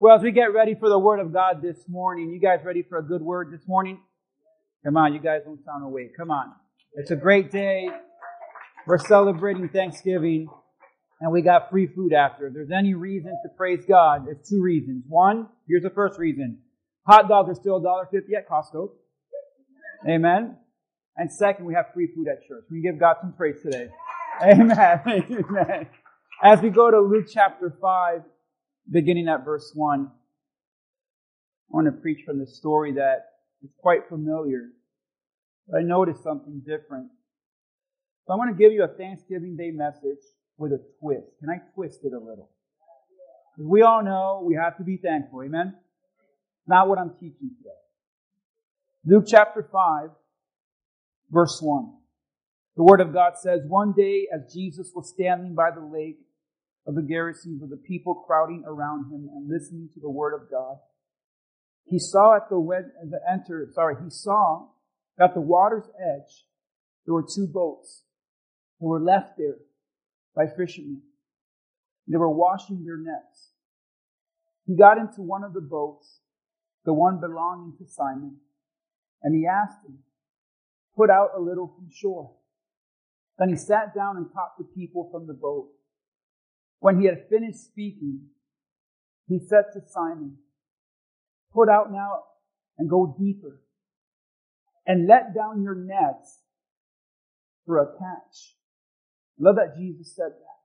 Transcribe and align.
Well, 0.00 0.14
as 0.14 0.22
we 0.22 0.30
get 0.30 0.54
ready 0.54 0.76
for 0.76 0.88
the 0.88 0.98
Word 0.98 1.18
of 1.18 1.32
God 1.32 1.60
this 1.60 1.76
morning, 1.88 2.30
you 2.30 2.38
guys 2.38 2.60
ready 2.64 2.84
for 2.88 2.98
a 2.98 3.02
good 3.02 3.20
word 3.20 3.50
this 3.52 3.66
morning? 3.66 3.98
Come 4.84 4.96
on, 4.96 5.12
you 5.12 5.18
guys 5.18 5.40
don't 5.44 5.58
sound 5.64 5.82
awake. 5.82 6.16
Come 6.16 6.30
on. 6.30 6.52
It's 6.94 7.10
a 7.10 7.16
great 7.16 7.50
day. 7.50 7.88
We're 8.86 8.98
celebrating 8.98 9.68
Thanksgiving, 9.68 10.46
and 11.20 11.32
we 11.32 11.42
got 11.42 11.68
free 11.68 11.88
food 11.88 12.12
after. 12.12 12.46
If 12.46 12.54
there's 12.54 12.70
any 12.70 12.94
reason 12.94 13.32
to 13.42 13.48
praise 13.56 13.84
God, 13.88 14.26
there's 14.26 14.48
two 14.48 14.62
reasons. 14.62 15.02
One, 15.08 15.48
here's 15.66 15.82
the 15.82 15.90
first 15.90 16.16
reason. 16.16 16.58
Hot 17.08 17.28
dogs 17.28 17.50
are 17.50 17.60
still 17.60 17.80
$1.50 17.80 18.20
at 18.38 18.48
Costco. 18.48 18.90
Amen. 20.08 20.58
And 21.16 21.32
second, 21.32 21.64
we 21.64 21.74
have 21.74 21.86
free 21.92 22.08
food 22.14 22.28
at 22.28 22.46
church. 22.46 22.62
We 22.70 22.82
give 22.82 23.00
God 23.00 23.16
some 23.20 23.32
praise 23.32 23.56
today. 23.64 23.88
Amen. 24.44 25.00
Amen. 25.08 25.88
As 26.40 26.62
we 26.62 26.70
go 26.70 26.88
to 26.88 27.00
Luke 27.00 27.26
chapter 27.28 27.76
5, 27.80 28.20
beginning 28.90 29.28
at 29.28 29.44
verse 29.44 29.72
1. 29.74 30.10
I 30.10 30.10
want 31.70 31.86
to 31.86 32.00
preach 32.00 32.24
from 32.24 32.38
the 32.38 32.46
story 32.46 32.92
that 32.94 33.26
is 33.62 33.70
quite 33.78 34.08
familiar, 34.08 34.70
but 35.68 35.78
I 35.78 35.82
noticed 35.82 36.22
something 36.22 36.60
different. 36.60 37.08
So 38.26 38.32
I 38.32 38.36
want 38.36 38.56
to 38.56 38.62
give 38.62 38.72
you 38.72 38.84
a 38.84 38.88
Thanksgiving 38.88 39.56
Day 39.56 39.70
message 39.70 40.22
with 40.56 40.72
a 40.72 40.80
twist. 41.00 41.28
Can 41.40 41.50
I 41.50 41.58
twist 41.74 42.00
it 42.04 42.12
a 42.12 42.18
little? 42.18 42.50
We 43.58 43.82
all 43.82 44.04
know 44.04 44.42
we 44.46 44.54
have 44.54 44.76
to 44.78 44.84
be 44.84 44.96
thankful. 44.96 45.42
Amen? 45.42 45.74
Not 46.66 46.88
what 46.88 46.98
I'm 46.98 47.14
teaching 47.14 47.50
today. 47.56 47.70
Luke 49.04 49.24
chapter 49.26 49.66
5, 49.70 50.10
verse 51.30 51.58
1. 51.60 51.92
The 52.76 52.84
Word 52.84 53.00
of 53.00 53.12
God 53.12 53.32
says, 53.36 53.62
One 53.66 53.92
day 53.92 54.28
as 54.32 54.52
Jesus 54.52 54.92
was 54.94 55.08
standing 55.08 55.54
by 55.54 55.70
the 55.74 55.80
lake, 55.80 56.18
of 56.88 56.94
the 56.94 57.02
Gennesaret 57.02 57.62
of 57.62 57.68
the 57.68 57.76
people 57.76 58.14
crowding 58.26 58.64
around 58.66 59.12
him 59.12 59.28
and 59.30 59.48
listening 59.48 59.90
to 59.92 60.00
the 60.00 60.08
word 60.08 60.32
of 60.34 60.50
God. 60.50 60.78
He 61.84 61.98
saw 61.98 62.34
at 62.34 62.48
the, 62.48 62.58
wed- 62.58 62.92
the 63.04 63.20
enter, 63.30 63.68
sorry, 63.74 63.96
he 64.02 64.10
saw 64.10 64.68
at 65.20 65.34
the 65.34 65.40
water's 65.40 65.88
edge 66.00 66.46
there 67.04 67.14
were 67.14 67.22
two 67.22 67.46
boats 67.46 68.04
that 68.80 68.86
were 68.86 69.00
left 69.00 69.36
there 69.36 69.58
by 70.34 70.46
fishermen. 70.46 71.02
They 72.06 72.16
were 72.16 72.30
washing 72.30 72.84
their 72.84 72.96
nets. 72.96 73.50
He 74.66 74.74
got 74.74 74.96
into 74.96 75.20
one 75.20 75.44
of 75.44 75.52
the 75.52 75.60
boats, 75.60 76.20
the 76.86 76.94
one 76.94 77.20
belonging 77.20 77.74
to 77.78 77.86
Simon, 77.86 78.36
and 79.22 79.34
he 79.34 79.46
asked 79.46 79.84
him, 79.86 79.98
put 80.96 81.10
out 81.10 81.30
a 81.36 81.40
little 81.40 81.66
from 81.68 81.90
shore. 81.94 82.32
Then 83.38 83.50
he 83.50 83.56
sat 83.56 83.94
down 83.94 84.16
and 84.16 84.26
taught 84.32 84.56
the 84.58 84.64
people 84.64 85.08
from 85.12 85.26
the 85.26 85.34
boat. 85.34 85.68
When 86.80 87.00
he 87.00 87.06
had 87.06 87.28
finished 87.28 87.64
speaking, 87.64 88.28
he 89.26 89.38
said 89.38 89.64
to 89.74 89.80
Simon, 89.86 90.38
Put 91.52 91.68
out 91.68 91.90
now 91.90 92.24
and 92.78 92.88
go 92.88 93.16
deeper, 93.18 93.60
and 94.86 95.08
let 95.08 95.34
down 95.34 95.62
your 95.62 95.74
nets 95.74 96.40
for 97.66 97.78
a 97.78 97.86
catch. 97.86 98.54
Love 99.38 99.56
that 99.56 99.76
Jesus 99.76 100.14
said 100.14 100.32
that. 100.32 100.58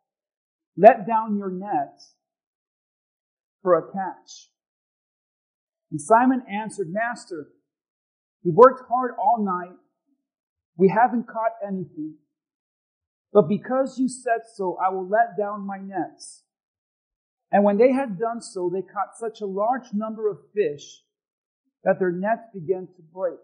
Let 0.77 1.07
down 1.07 1.37
your 1.37 1.51
nets 1.51 2.13
for 3.61 3.77
a 3.77 3.91
catch. 3.91 4.49
And 5.91 6.01
Simon 6.01 6.43
answered, 6.51 6.87
Master, 6.91 7.47
we 8.43 8.51
worked 8.51 8.83
hard 8.89 9.11
all 9.19 9.43
night. 9.43 9.77
We 10.77 10.89
haven't 10.89 11.27
caught 11.27 11.53
anything. 11.65 12.15
But 13.33 13.49
because 13.49 13.97
you 13.97 14.07
said 14.07 14.41
so, 14.53 14.77
I 14.77 14.89
will 14.89 15.07
let 15.07 15.37
down 15.37 15.65
my 15.65 15.79
nets. 15.79 16.43
And 17.51 17.63
when 17.63 17.77
they 17.77 17.91
had 17.91 18.19
done 18.19 18.41
so, 18.41 18.69
they 18.69 18.81
caught 18.81 19.17
such 19.17 19.41
a 19.41 19.45
large 19.45 19.93
number 19.93 20.29
of 20.29 20.37
fish 20.53 21.01
that 21.83 21.99
their 21.99 22.11
nets 22.11 22.47
began 22.53 22.87
to 22.87 23.01
break. 23.13 23.39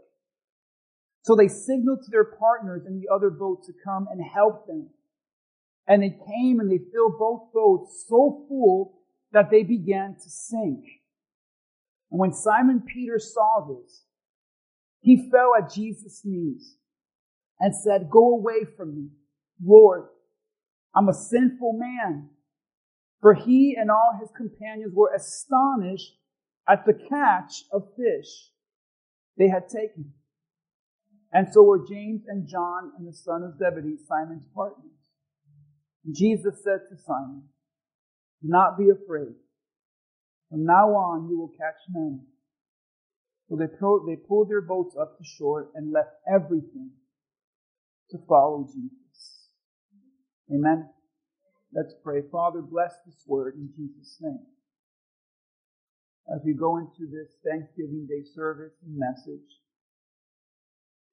So 1.23 1.35
they 1.35 1.47
signaled 1.47 2.03
to 2.03 2.11
their 2.11 2.23
partners 2.23 2.85
in 2.87 2.99
the 2.99 3.13
other 3.13 3.29
boat 3.29 3.63
to 3.65 3.73
come 3.83 4.07
and 4.11 4.21
help 4.23 4.67
them. 4.67 4.89
And 5.87 6.01
they 6.01 6.09
came 6.09 6.59
and 6.59 6.71
they 6.71 6.79
filled 6.91 7.19
both 7.19 7.51
boats 7.53 8.05
so 8.07 8.45
full 8.47 8.99
that 9.31 9.49
they 9.51 9.63
began 9.63 10.15
to 10.15 10.29
sink. 10.29 10.85
And 12.11 12.19
when 12.19 12.33
Simon 12.33 12.81
Peter 12.81 13.19
saw 13.19 13.67
this, 13.67 14.05
he 15.01 15.29
fell 15.29 15.53
at 15.57 15.73
Jesus' 15.73 16.21
knees 16.23 16.75
and 17.59 17.75
said, 17.75 18.09
Go 18.09 18.33
away 18.33 18.65
from 18.77 18.95
me, 18.95 19.09
Lord, 19.63 20.05
I'm 20.95 21.09
a 21.09 21.13
sinful 21.13 21.73
man. 21.73 22.29
For 23.21 23.33
he 23.33 23.75
and 23.79 23.91
all 23.91 24.17
his 24.19 24.29
companions 24.35 24.93
were 24.95 25.11
astonished 25.13 26.17
at 26.67 26.85
the 26.85 26.93
catch 26.93 27.63
of 27.71 27.89
fish 27.97 28.51
they 29.37 29.49
had 29.49 29.67
taken. 29.67 30.13
And 31.31 31.47
so 31.51 31.63
were 31.63 31.85
James 31.87 32.23
and 32.27 32.47
John 32.47 32.91
and 32.97 33.07
the 33.07 33.13
son 33.13 33.43
of 33.43 33.57
Zebedee, 33.57 33.97
Simon's 34.07 34.45
partners. 34.55 34.91
And 36.05 36.15
Jesus 36.15 36.63
said 36.63 36.79
to 36.89 36.97
Simon, 36.97 37.43
Do 38.41 38.47
not 38.47 38.77
be 38.77 38.89
afraid. 38.89 39.35
From 40.49 40.65
now 40.65 40.89
on 40.89 41.29
you 41.29 41.37
will 41.37 41.53
catch 41.59 41.79
men. 41.93 42.25
So 43.47 43.55
they, 43.55 43.65
they 43.65 44.21
pulled 44.27 44.49
their 44.49 44.61
boats 44.61 44.95
up 44.99 45.17
to 45.17 45.23
shore 45.23 45.69
and 45.75 45.91
left 45.91 46.11
everything 46.31 46.91
to 48.11 48.17
follow 48.27 48.67
Jesus. 48.73 49.08
Amen. 50.51 50.89
Let's 51.73 51.93
pray. 52.03 52.21
Father, 52.31 52.61
bless 52.61 52.93
this 53.05 53.23
word 53.27 53.55
in 53.55 53.69
Jesus' 53.77 54.17
name. 54.19 54.45
As 56.33 56.41
we 56.43 56.53
go 56.53 56.77
into 56.77 57.05
this 57.09 57.29
Thanksgiving 57.45 58.07
Day 58.09 58.23
service 58.35 58.73
and 58.83 58.97
message, 58.97 59.45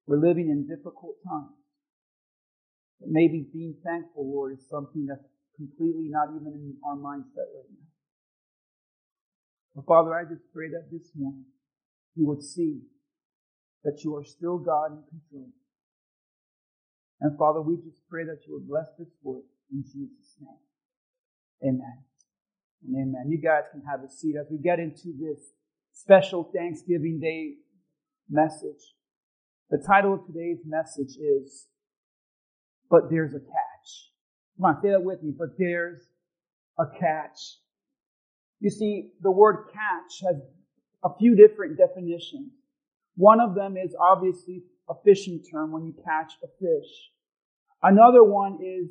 we're 0.06 0.20
living 0.20 0.48
in 0.48 0.66
difficult 0.66 1.16
times. 1.26 1.56
But 3.00 3.10
maybe 3.10 3.46
being 3.52 3.76
thankful, 3.84 4.32
Lord, 4.32 4.58
is 4.58 4.69
something 4.70 5.06
that's 5.06 5.28
completely 5.56 6.08
not 6.08 6.28
even 6.34 6.52
in 6.52 6.76
our 6.86 6.96
mindset 6.96 7.52
right 7.52 7.70
now. 7.70 7.88
But 9.75 9.86
Father, 9.86 10.14
I 10.14 10.25
just 10.25 10.50
pray 10.54 10.69
that 10.70 10.88
this 10.91 11.10
morning 11.14 11.44
you 12.14 12.26
would 12.26 12.42
see 12.42 12.80
that 13.84 14.02
you 14.02 14.16
are 14.16 14.25
still 14.25 14.56
God 14.58 14.92
in 14.92 15.02
control 15.10 15.50
and 17.21 17.38
Father, 17.38 17.60
we 17.60 17.77
just 17.77 18.06
pray 18.09 18.25
that 18.25 18.41
you 18.47 18.54
would 18.54 18.69
bless 18.69 18.87
this 18.99 19.09
word 19.22 19.43
in 19.71 19.82
Jesus' 19.82 20.37
name. 20.41 21.75
Amen. 21.75 21.99
And 22.87 22.97
amen. 22.97 23.31
You 23.31 23.41
guys 23.41 23.65
can 23.72 23.82
have 23.91 24.00
a 24.04 24.10
seat 24.10 24.37
as 24.38 24.47
we 24.50 24.59
get 24.59 24.78
into 24.78 25.15
this 25.19 25.53
special 25.93 26.50
Thanksgiving 26.55 27.19
Day 27.21 27.55
message. 28.28 28.94
The 29.71 29.82
title 29.84 30.15
of 30.15 30.26
today's 30.26 30.60
message 30.66 31.16
is, 31.16 31.66
But 32.91 33.10
There's 33.10 33.34
a 33.34 33.41
Catch. 33.41 34.10
Come 34.56 34.65
on, 34.65 34.81
say 34.82 34.91
that 34.91 35.03
with 35.03 35.22
me. 35.22 35.32
But 35.37 35.59
there's 35.59 36.00
a 36.78 36.84
catch. 36.99 37.60
You 38.60 38.71
see, 38.71 39.10
the 39.21 39.31
word 39.31 39.69
catch 39.72 40.26
has 40.26 40.41
a 41.05 41.10
few 41.19 41.37
different 41.37 41.76
definitions. 41.76 42.53
One 43.16 43.41
of 43.41 43.55
them 43.55 43.76
is 43.76 43.94
obviously 44.00 44.62
a 44.88 44.94
fishing 45.04 45.42
term 45.50 45.72
when 45.72 45.84
you 45.84 45.94
catch 46.04 46.32
a 46.42 46.47
fish. 46.58 46.91
Another 47.82 48.22
one 48.22 48.58
is 48.62 48.91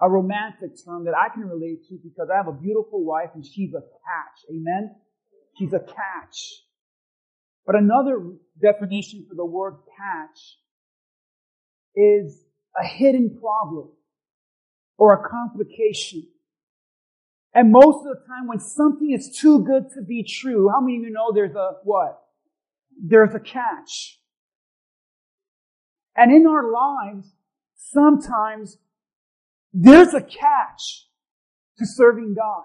a 0.00 0.08
romantic 0.08 0.70
term 0.84 1.04
that 1.04 1.14
I 1.14 1.32
can 1.32 1.42
relate 1.42 1.86
to 1.88 1.98
because 2.02 2.28
I 2.32 2.36
have 2.36 2.48
a 2.48 2.52
beautiful 2.52 3.04
wife 3.04 3.30
and 3.34 3.44
she's 3.44 3.74
a 3.74 3.80
catch. 3.80 4.50
Amen? 4.50 4.94
She's 5.58 5.72
a 5.72 5.80
catch. 5.80 6.64
But 7.66 7.76
another 7.76 8.22
definition 8.60 9.26
for 9.28 9.34
the 9.34 9.44
word 9.44 9.76
catch 9.96 10.38
is 11.94 12.44
a 12.80 12.86
hidden 12.86 13.38
problem 13.40 13.90
or 14.96 15.14
a 15.14 15.28
complication. 15.28 16.26
And 17.52 17.72
most 17.72 18.06
of 18.06 18.16
the 18.16 18.24
time 18.26 18.46
when 18.46 18.60
something 18.60 19.10
is 19.10 19.36
too 19.36 19.64
good 19.64 19.90
to 19.94 20.02
be 20.02 20.22
true, 20.22 20.70
how 20.72 20.80
many 20.80 20.98
of 20.98 21.02
you 21.02 21.10
know 21.10 21.32
there's 21.34 21.56
a 21.56 21.72
what? 21.82 22.22
There's 23.02 23.34
a 23.34 23.40
catch. 23.40 24.19
And 26.20 26.30
in 26.30 26.46
our 26.46 26.70
lives, 26.70 27.32
sometimes 27.76 28.76
there's 29.72 30.12
a 30.12 30.20
catch 30.20 31.06
to 31.78 31.86
serving 31.86 32.34
God. 32.34 32.64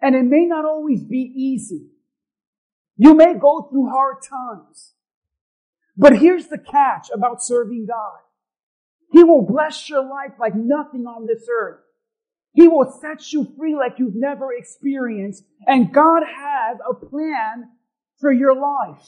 And 0.00 0.14
it 0.14 0.24
may 0.24 0.46
not 0.46 0.64
always 0.64 1.04
be 1.04 1.30
easy. 1.36 1.90
You 2.96 3.12
may 3.12 3.34
go 3.34 3.68
through 3.70 3.90
hard 3.90 4.22
times. 4.26 4.94
But 5.98 6.16
here's 6.16 6.46
the 6.46 6.56
catch 6.56 7.10
about 7.12 7.42
serving 7.42 7.88
God. 7.88 8.20
He 9.12 9.22
will 9.22 9.42
bless 9.42 9.90
your 9.90 10.02
life 10.02 10.32
like 10.40 10.54
nothing 10.54 11.04
on 11.04 11.26
this 11.26 11.46
earth. 11.54 11.80
He 12.54 12.68
will 12.68 12.90
set 13.02 13.34
you 13.34 13.52
free 13.58 13.76
like 13.76 13.98
you've 13.98 14.16
never 14.16 14.50
experienced. 14.50 15.44
And 15.66 15.92
God 15.92 16.22
has 16.22 16.78
a 16.88 16.94
plan 16.94 17.72
for 18.18 18.32
your 18.32 18.54
life. 18.54 19.04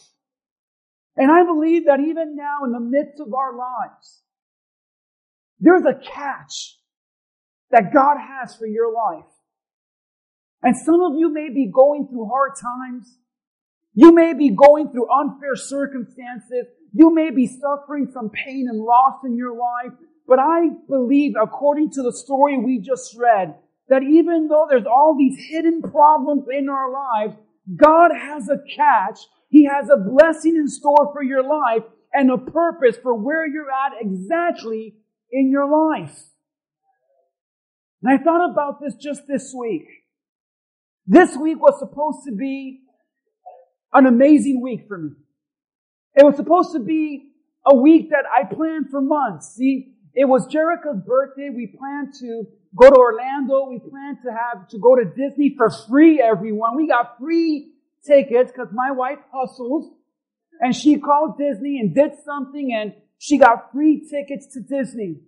And 1.17 1.31
I 1.31 1.45
believe 1.45 1.87
that 1.87 2.01
even 2.01 2.37
now 2.37 2.65
in 2.65 2.73
the 2.73 2.81
midst 2.81 3.21
of 3.21 3.33
our 3.33 3.57
lives, 3.57 4.23
there's 5.59 5.85
a 5.85 5.95
catch 5.95 6.79
that 7.71 7.93
God 7.93 8.17
has 8.19 8.55
for 8.57 8.67
your 8.67 8.93
life. 8.93 9.25
And 10.63 10.77
some 10.77 11.01
of 11.01 11.19
you 11.19 11.33
may 11.33 11.49
be 11.49 11.71
going 11.73 12.09
through 12.09 12.29
hard 12.29 12.53
times. 12.61 13.19
You 13.95 14.13
may 14.13 14.35
be 14.35 14.51
going 14.51 14.91
through 14.91 15.11
unfair 15.11 15.57
circumstances. 15.57 16.67
You 16.93 17.15
may 17.15 17.31
be 17.31 17.47
suffering 17.47 18.11
some 18.13 18.31
pain 18.31 18.67
and 18.69 18.81
loss 18.81 19.21
in 19.25 19.37
your 19.37 19.57
life. 19.57 19.93
But 20.27 20.39
I 20.39 20.69
believe, 20.89 21.35
according 21.41 21.91
to 21.93 22.03
the 22.03 22.13
story 22.13 22.59
we 22.59 22.79
just 22.79 23.17
read, 23.17 23.55
that 23.89 24.03
even 24.03 24.49
though 24.49 24.67
there's 24.69 24.87
all 24.87 25.17
these 25.17 25.39
hidden 25.49 25.83
problems 25.83 26.47
in 26.53 26.69
our 26.69 26.93
lives, 26.93 27.37
God 27.75 28.11
has 28.13 28.49
a 28.49 28.59
catch. 28.77 29.21
He 29.49 29.65
has 29.65 29.89
a 29.89 29.97
blessing 29.97 30.57
in 30.57 30.69
store 30.69 31.11
for 31.13 31.23
your 31.23 31.43
life 31.43 31.85
and 32.13 32.31
a 32.31 32.39
purpose 32.39 32.97
for 33.03 33.15
where 33.15 33.47
you're 33.47 33.71
at 33.71 33.93
exactly 34.01 34.97
in 35.31 35.51
your 35.51 35.69
life. 35.71 36.19
And 38.03 38.13
I 38.13 38.23
thought 38.23 38.51
about 38.51 38.81
this 38.81 38.95
just 38.95 39.23
this 39.27 39.55
week. 39.57 39.87
This 41.07 41.37
week 41.37 41.61
was 41.61 41.79
supposed 41.79 42.27
to 42.27 42.33
be 42.35 42.81
an 43.93 44.07
amazing 44.07 44.61
week 44.61 44.87
for 44.89 44.99
me. 44.99 45.11
It 46.15 46.25
was 46.25 46.37
supposed 46.37 46.73
to 46.73 46.81
be 46.81 47.31
a 47.65 47.75
week 47.75 48.11
that 48.11 48.25
I 48.33 48.53
planned 48.53 48.91
for 48.91 49.01
months. 49.01 49.55
See, 49.55 49.95
it 50.15 50.25
was 50.25 50.47
Jerica's 50.47 51.03
birthday. 51.07 51.51
We 51.55 51.67
planned 51.67 52.15
to 52.21 52.45
go 52.75 52.89
to 52.91 52.97
Orlando. 52.97 53.69
We 53.69 53.79
planned 53.79 54.19
to 54.25 54.31
have, 54.33 54.69
to 54.69 54.79
go 54.79 54.97
to 54.97 55.05
Disney 55.05 55.55
for 55.57 55.71
free, 55.89 56.21
everyone. 56.21 56.77
We 56.77 56.89
got 56.89 57.19
free 57.19 57.73
tickets 58.07 58.53
because 58.53 58.69
my 58.73 58.91
wife 58.91 59.19
hustles 59.33 59.93
and 60.61 60.75
she 60.75 60.99
called 60.99 61.39
Disney 61.39 61.79
and 61.81 61.95
did 61.95 62.13
something 62.25 62.73
and 62.73 62.95
she 63.19 63.39
got 63.39 63.73
free 63.73 64.07
tickets 64.09 64.47
to 64.55 64.61
Disney. 64.61 65.21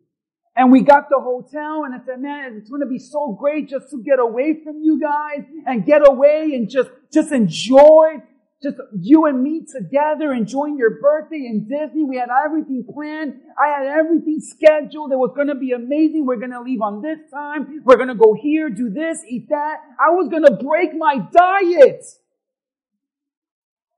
And 0.57 0.73
we 0.73 0.83
got 0.83 1.09
the 1.09 1.21
hotel 1.21 1.85
and 1.85 1.95
I 1.95 2.05
said, 2.05 2.21
man, 2.21 2.57
it's 2.59 2.69
going 2.69 2.83
to 2.83 2.89
be 2.89 2.99
so 2.99 3.37
great 3.39 3.69
just 3.69 3.91
to 3.91 4.03
get 4.03 4.19
away 4.19 4.61
from 4.65 4.81
you 4.83 5.01
guys 5.01 5.45
and 5.67 5.87
get 5.87 6.03
away 6.07 6.51
and 6.55 6.69
just, 6.69 6.91
just 7.13 7.31
enjoy 7.33 8.23
just 8.63 8.77
you 9.01 9.27
and 9.27 9.43
me 9.43 9.65
together 9.73 10.33
enjoying 10.33 10.77
your 10.77 10.99
birthday 11.01 11.47
in 11.47 11.69
Disney. 11.69 12.03
We 12.03 12.17
had 12.17 12.29
everything 12.45 12.85
planned. 12.93 13.35
I 13.57 13.69
had 13.69 13.87
everything 13.87 14.41
scheduled. 14.41 15.13
It 15.13 15.17
was 15.17 15.33
going 15.35 15.47
to 15.47 15.55
be 15.55 15.73
amazing. 15.73 16.27
We're 16.27 16.41
going 16.41 16.51
to 16.51 16.61
leave 16.61 16.83
on 16.83 17.01
this 17.01 17.19
time. 17.33 17.83
We're 17.85 17.97
going 17.97 18.09
to 18.09 18.17
go 18.17 18.35
here, 18.35 18.69
do 18.69 18.91
this, 18.91 19.23
eat 19.29 19.49
that. 19.51 19.77
I 20.01 20.11
was 20.11 20.29
going 20.29 20.45
to 20.45 20.57
break 20.57 20.91
my 20.97 21.19
diet. 21.31 22.05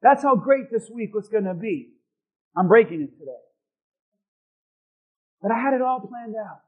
That's 0.02 0.22
how 0.22 0.36
great 0.36 0.70
this 0.70 0.90
week 0.92 1.14
was 1.14 1.28
going 1.28 1.44
to 1.44 1.54
be. 1.54 1.90
I'm 2.56 2.68
breaking 2.68 3.02
it 3.02 3.18
today. 3.18 3.32
But 5.42 5.52
I 5.52 5.58
had 5.58 5.74
it 5.74 5.82
all 5.82 6.00
planned 6.00 6.34
out. 6.36 6.60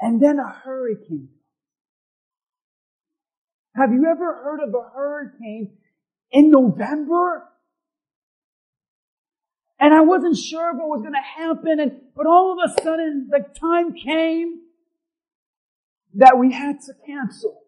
And 0.00 0.20
then 0.20 0.38
a 0.38 0.48
hurricane 0.48 1.28
have 3.76 3.92
you 3.92 4.06
ever 4.08 4.34
heard 4.42 4.60
of 4.60 4.72
a 4.72 4.88
hurricane 4.94 5.72
in 6.30 6.50
November? 6.50 7.48
And 9.80 9.92
I 9.92 10.02
wasn't 10.02 10.36
sure 10.36 10.72
what 10.74 10.88
was 10.88 11.00
going 11.02 11.14
to 11.14 11.20
happen. 11.20 11.80
And, 11.80 12.00
but 12.16 12.26
all 12.26 12.52
of 12.52 12.70
a 12.70 12.82
sudden, 12.82 13.28
the 13.30 13.44
time 13.58 13.94
came 13.94 14.60
that 16.14 16.38
we 16.38 16.52
had 16.52 16.80
to 16.82 16.92
cancel. 17.04 17.63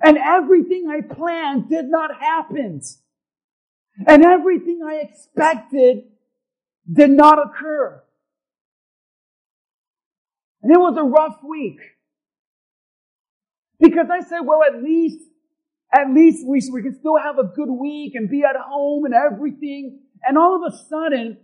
And 0.00 0.16
everything 0.16 0.88
I 0.88 1.00
planned 1.02 1.68
did 1.68 1.86
not 1.86 2.18
happen. 2.18 2.80
And 4.06 4.24
everything 4.24 4.80
I 4.86 5.02
expected 5.02 6.04
did 6.90 7.10
not 7.10 7.38
occur. 7.38 8.02
And 10.62 10.72
it 10.72 10.78
was 10.78 10.96
a 10.96 11.02
rough 11.02 11.38
week. 11.46 11.78
Because 13.80 14.06
I 14.10 14.20
said, 14.20 14.40
well, 14.40 14.62
at 14.62 14.82
least, 14.82 15.18
at 15.92 16.08
least 16.10 16.46
we, 16.46 16.62
we 16.72 16.82
can 16.82 16.98
still 16.98 17.18
have 17.18 17.38
a 17.38 17.44
good 17.44 17.68
week 17.68 18.14
and 18.14 18.30
be 18.30 18.44
at 18.44 18.56
home 18.56 19.04
and 19.04 19.12
everything. 19.12 19.98
And 20.22 20.38
all 20.38 20.64
of 20.64 20.72
a 20.72 20.76
sudden, 20.88 21.38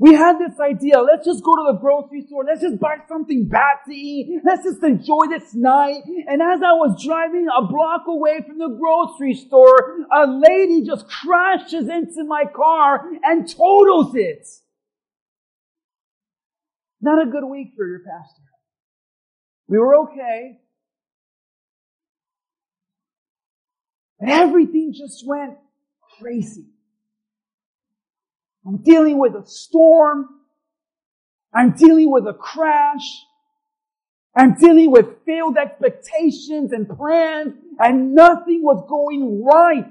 we 0.00 0.14
had 0.14 0.38
this 0.38 0.58
idea, 0.58 0.98
let's 0.98 1.26
just 1.26 1.44
go 1.44 1.54
to 1.54 1.72
the 1.72 1.78
grocery 1.78 2.22
store, 2.22 2.42
let's 2.42 2.62
just 2.62 2.80
buy 2.80 2.96
something 3.06 3.46
bad 3.46 3.80
to 3.86 3.94
eat, 3.94 4.40
let's 4.46 4.64
just 4.64 4.82
enjoy 4.82 5.26
this 5.28 5.54
night. 5.54 6.00
And 6.26 6.40
as 6.40 6.62
I 6.62 6.72
was 6.72 7.04
driving 7.04 7.46
a 7.54 7.66
block 7.66 8.04
away 8.06 8.40
from 8.46 8.56
the 8.56 8.78
grocery 8.80 9.34
store, 9.34 9.98
a 10.10 10.26
lady 10.26 10.86
just 10.86 11.06
crashes 11.06 11.90
into 11.90 12.24
my 12.24 12.44
car 12.46 13.10
and 13.22 13.46
totals 13.46 14.14
it. 14.14 14.48
Not 17.02 17.22
a 17.22 17.30
good 17.30 17.44
week 17.44 17.72
for 17.76 17.86
your 17.86 17.98
pastor. 18.00 18.42
We 19.68 19.76
were 19.78 19.96
okay. 19.96 20.60
And 24.18 24.30
everything 24.30 24.94
just 24.96 25.26
went 25.26 25.58
crazy. 26.18 26.68
I'm 28.66 28.78
dealing 28.78 29.18
with 29.18 29.34
a 29.34 29.46
storm. 29.46 30.28
I'm 31.52 31.72
dealing 31.72 32.10
with 32.10 32.26
a 32.26 32.34
crash. 32.34 33.24
I'm 34.36 34.54
dealing 34.54 34.90
with 34.90 35.24
failed 35.26 35.56
expectations 35.56 36.72
and 36.72 36.88
plans 36.88 37.54
and 37.78 38.14
nothing 38.14 38.62
was 38.62 38.84
going 38.88 39.42
right. 39.42 39.86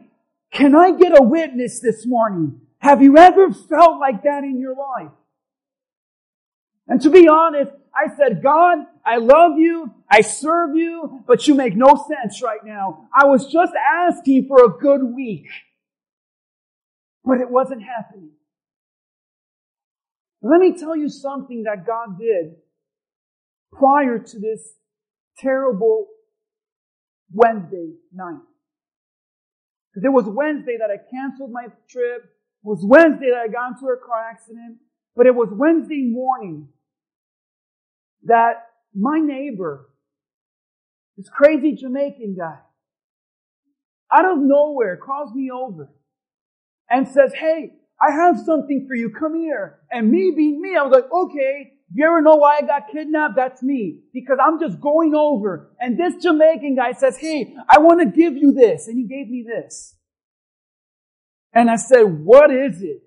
Can 0.51 0.75
I 0.75 0.91
get 0.91 1.19
a 1.19 1.21
witness 1.21 1.79
this 1.79 2.05
morning? 2.05 2.61
Have 2.79 3.01
you 3.01 3.17
ever 3.17 3.51
felt 3.51 3.99
like 3.99 4.23
that 4.23 4.43
in 4.43 4.59
your 4.59 4.75
life? 4.75 5.11
And 6.87 7.01
to 7.01 7.09
be 7.09 7.27
honest, 7.27 7.71
I 7.93 8.15
said, 8.15 8.41
God, 8.41 8.79
I 9.05 9.17
love 9.17 9.57
you. 9.57 9.93
I 10.09 10.21
serve 10.21 10.75
you, 10.75 11.23
but 11.27 11.47
you 11.47 11.53
make 11.53 11.75
no 11.75 12.07
sense 12.07 12.41
right 12.41 12.63
now. 12.63 13.07
I 13.13 13.25
was 13.25 13.51
just 13.51 13.73
asking 13.75 14.47
for 14.47 14.63
a 14.63 14.69
good 14.69 15.03
week, 15.03 15.47
but 17.23 17.41
it 17.41 17.49
wasn't 17.49 17.83
happening. 17.83 18.31
Let 20.41 20.59
me 20.59 20.77
tell 20.77 20.95
you 20.95 21.09
something 21.09 21.63
that 21.63 21.85
God 21.85 22.17
did 22.17 22.55
prior 23.73 24.19
to 24.19 24.39
this 24.39 24.75
terrible 25.37 26.07
Wednesday 27.33 27.93
night. 28.13 28.39
It 29.95 30.09
was 30.09 30.25
Wednesday 30.27 30.77
that 30.79 30.89
I 30.89 30.97
canceled 31.11 31.51
my 31.51 31.67
trip. 31.89 32.23
It 32.23 32.63
was 32.63 32.79
Wednesday 32.83 33.31
that 33.31 33.39
I 33.39 33.47
got 33.47 33.73
into 33.73 33.87
a 33.87 33.97
car 33.97 34.23
accident. 34.29 34.77
But 35.15 35.25
it 35.25 35.35
was 35.35 35.49
Wednesday 35.51 36.03
morning 36.09 36.69
that 38.23 38.67
my 38.95 39.19
neighbor, 39.19 39.89
this 41.17 41.29
crazy 41.29 41.75
Jamaican 41.75 42.37
guy, 42.39 42.59
out 44.11 44.25
of 44.25 44.37
nowhere 44.39 44.97
calls 44.97 45.33
me 45.33 45.51
over 45.51 45.89
and 46.89 47.07
says, 47.07 47.33
Hey, 47.33 47.73
I 48.01 48.11
have 48.11 48.39
something 48.39 48.85
for 48.87 48.95
you. 48.95 49.09
Come 49.09 49.35
here. 49.35 49.79
And 49.91 50.09
me 50.09 50.33
being 50.35 50.61
me, 50.61 50.75
I 50.77 50.83
was 50.83 50.91
like, 50.93 51.11
okay, 51.11 51.73
you 51.93 52.05
ever 52.05 52.21
know 52.21 52.35
why 52.35 52.57
I 52.57 52.61
got 52.61 52.83
kidnapped? 52.91 53.35
That's 53.35 53.61
me. 53.61 53.99
Because 54.13 54.37
I'm 54.41 54.59
just 54.59 54.79
going 54.79 55.13
over. 55.15 55.71
And 55.79 55.97
this 55.97 56.21
Jamaican 56.23 56.75
guy 56.75 56.93
says, 56.93 57.17
hey, 57.17 57.55
I 57.67 57.79
want 57.79 57.99
to 57.99 58.05
give 58.05 58.37
you 58.37 58.53
this. 58.53 58.87
And 58.87 58.97
he 58.97 59.03
gave 59.03 59.29
me 59.29 59.45
this. 59.45 59.95
And 61.53 61.69
I 61.69 61.75
said, 61.75 62.03
what 62.03 62.51
is 62.51 62.81
it? 62.81 63.01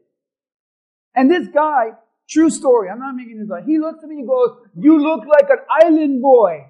And 1.14 1.30
this 1.30 1.48
guy 1.48 1.92
True 2.32 2.48
story. 2.48 2.88
I'm 2.88 2.98
not 2.98 3.14
making 3.14 3.38
this 3.40 3.50
up. 3.50 3.64
He 3.66 3.78
looks 3.78 4.02
at 4.02 4.08
me 4.08 4.20
and 4.20 4.28
goes, 4.28 4.56
you 4.74 4.98
look 4.98 5.26
like 5.26 5.50
an 5.50 5.58
island 5.82 6.22
boy. 6.22 6.64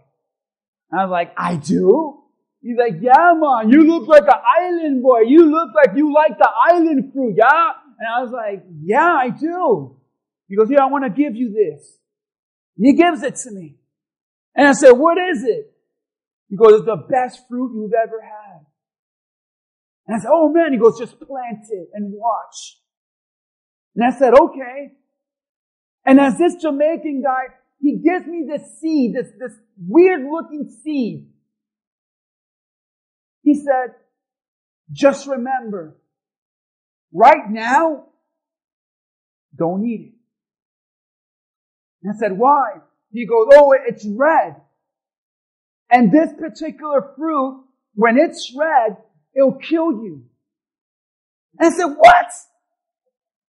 And 0.91 1.01
I 1.01 1.05
was 1.05 1.13
like, 1.13 1.33
I 1.37 1.55
do? 1.55 2.25
He's 2.61 2.77
like, 2.77 2.95
yeah, 3.01 3.33
man, 3.37 3.71
you 3.71 3.85
look 3.85 4.09
like 4.09 4.25
an 4.25 4.41
island 4.59 5.03
boy. 5.03 5.21
You 5.21 5.51
look 5.51 5.71
like 5.75 5.97
you 5.97 6.13
like 6.13 6.37
the 6.37 6.49
island 6.71 7.13
fruit, 7.13 7.37
yeah? 7.39 7.73
And 8.03 8.11
I 8.13 8.21
was 8.21 8.33
like, 8.33 8.65
yeah, 8.83 9.13
I 9.13 9.31
do. 9.31 9.97
He 10.49 10.57
goes, 10.57 10.67
yeah, 10.69 10.83
I 10.83 10.87
want 10.87 11.05
to 11.05 11.11
give 11.11 11.37
you 11.37 11.53
this. 11.53 12.01
And 12.77 12.85
he 12.85 12.95
gives 12.95 13.23
it 13.23 13.37
to 13.45 13.53
me. 13.53 13.77
And 14.57 14.67
I 14.67 14.73
said, 14.73 14.91
what 14.91 15.19
is 15.19 15.45
it? 15.45 15.73
He 16.49 16.57
goes, 16.57 16.81
it's 16.81 16.85
the 16.85 16.97
best 17.09 17.47
fruit 17.49 17.71
you've 17.73 17.93
ever 17.93 18.21
had. 18.21 18.67
And 20.09 20.17
I 20.17 20.19
said, 20.19 20.31
oh 20.33 20.53
man, 20.53 20.73
he 20.73 20.81
goes, 20.81 20.99
just 20.99 21.17
plant 21.21 21.63
it 21.71 21.91
and 21.95 22.13
watch. 22.13 22.81
And 23.95 24.05
I 24.05 24.19
said, 24.19 24.35
okay. 24.35 24.95
And 26.05 26.19
as 26.19 26.37
this 26.39 26.57
Jamaican 26.57 27.23
guy, 27.23 27.55
he 27.81 27.99
gives 27.99 28.27
me 28.27 28.49
this 28.51 28.81
seed, 28.81 29.15
this, 29.15 29.29
this 29.39 29.57
weird 29.79 30.23
looking 30.29 30.69
seed. 30.83 31.29
He 33.45 33.55
said, 33.55 33.95
just 34.91 35.29
remember, 35.29 35.97
right 37.13 37.51
now, 37.51 38.07
don't 39.57 39.85
eat 39.87 40.13
it. 40.13 40.15
And 42.03 42.15
I 42.15 42.19
said, 42.19 42.39
why? 42.39 42.79
He 43.13 43.27
goes, 43.27 43.49
oh, 43.53 43.75
it's 43.87 44.07
red. 44.07 44.57
And 45.91 46.11
this 46.11 46.31
particular 46.39 47.13
fruit, 47.17 47.65
when 47.95 48.17
it's 48.19 48.55
red, 48.59 48.97
it'll 49.37 49.59
kill 49.59 49.93
you. 49.93 50.25
And 51.59 51.73
I 51.73 51.77
said, 51.77 51.95
what? 51.97 52.27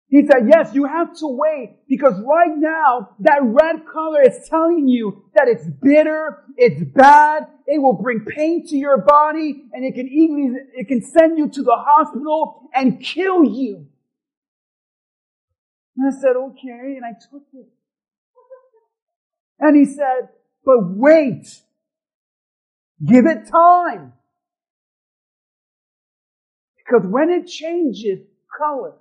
He 0.09 0.25
said, 0.25 0.47
yes, 0.47 0.73
you 0.73 0.85
have 0.85 1.15
to 1.19 1.27
wait 1.27 1.77
because 1.87 2.19
right 2.25 2.57
now 2.57 3.11
that 3.19 3.41
red 3.43 3.85
color 3.85 4.23
is 4.23 4.49
telling 4.49 4.87
you 4.87 5.23
that 5.35 5.47
it's 5.47 5.65
bitter, 5.67 6.45
it's 6.57 6.83
bad, 6.95 7.45
it 7.67 7.79
will 7.79 7.93
bring 7.93 8.25
pain 8.25 8.65
to 8.67 8.75
your 8.75 8.97
body 8.97 9.65
and 9.71 9.85
it 9.85 9.93
can 9.93 10.07
easily, 10.07 10.61
it 10.73 10.87
can 10.87 11.03
send 11.03 11.37
you 11.37 11.47
to 11.49 11.61
the 11.61 11.75
hospital 11.75 12.69
and 12.73 12.99
kill 12.99 13.43
you. 13.43 13.85
And 15.95 16.07
I 16.11 16.19
said, 16.19 16.35
okay, 16.35 16.97
and 16.97 17.05
I 17.05 17.11
took 17.11 17.43
it. 17.53 17.67
And 19.59 19.75
he 19.75 19.85
said, 19.85 20.29
but 20.65 20.79
wait. 20.95 21.61
Give 23.05 23.27
it 23.27 23.47
time. 23.47 24.13
Because 26.77 27.05
when 27.05 27.29
it 27.29 27.45
changes 27.45 28.19
color, 28.57 28.93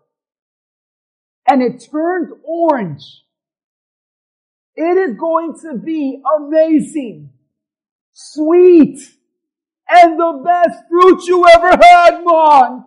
and 1.48 1.62
it 1.62 1.88
turns 1.90 2.30
orange, 2.44 3.24
it 4.76 4.98
is 4.98 5.16
going 5.16 5.54
to 5.62 5.78
be 5.78 6.22
amazing, 6.36 7.30
sweet, 8.12 9.00
and 9.88 10.20
the 10.20 10.42
best 10.44 10.84
fruit 10.88 11.24
you 11.26 11.44
ever 11.48 11.70
had, 11.70 12.22
Mom. 12.22 12.84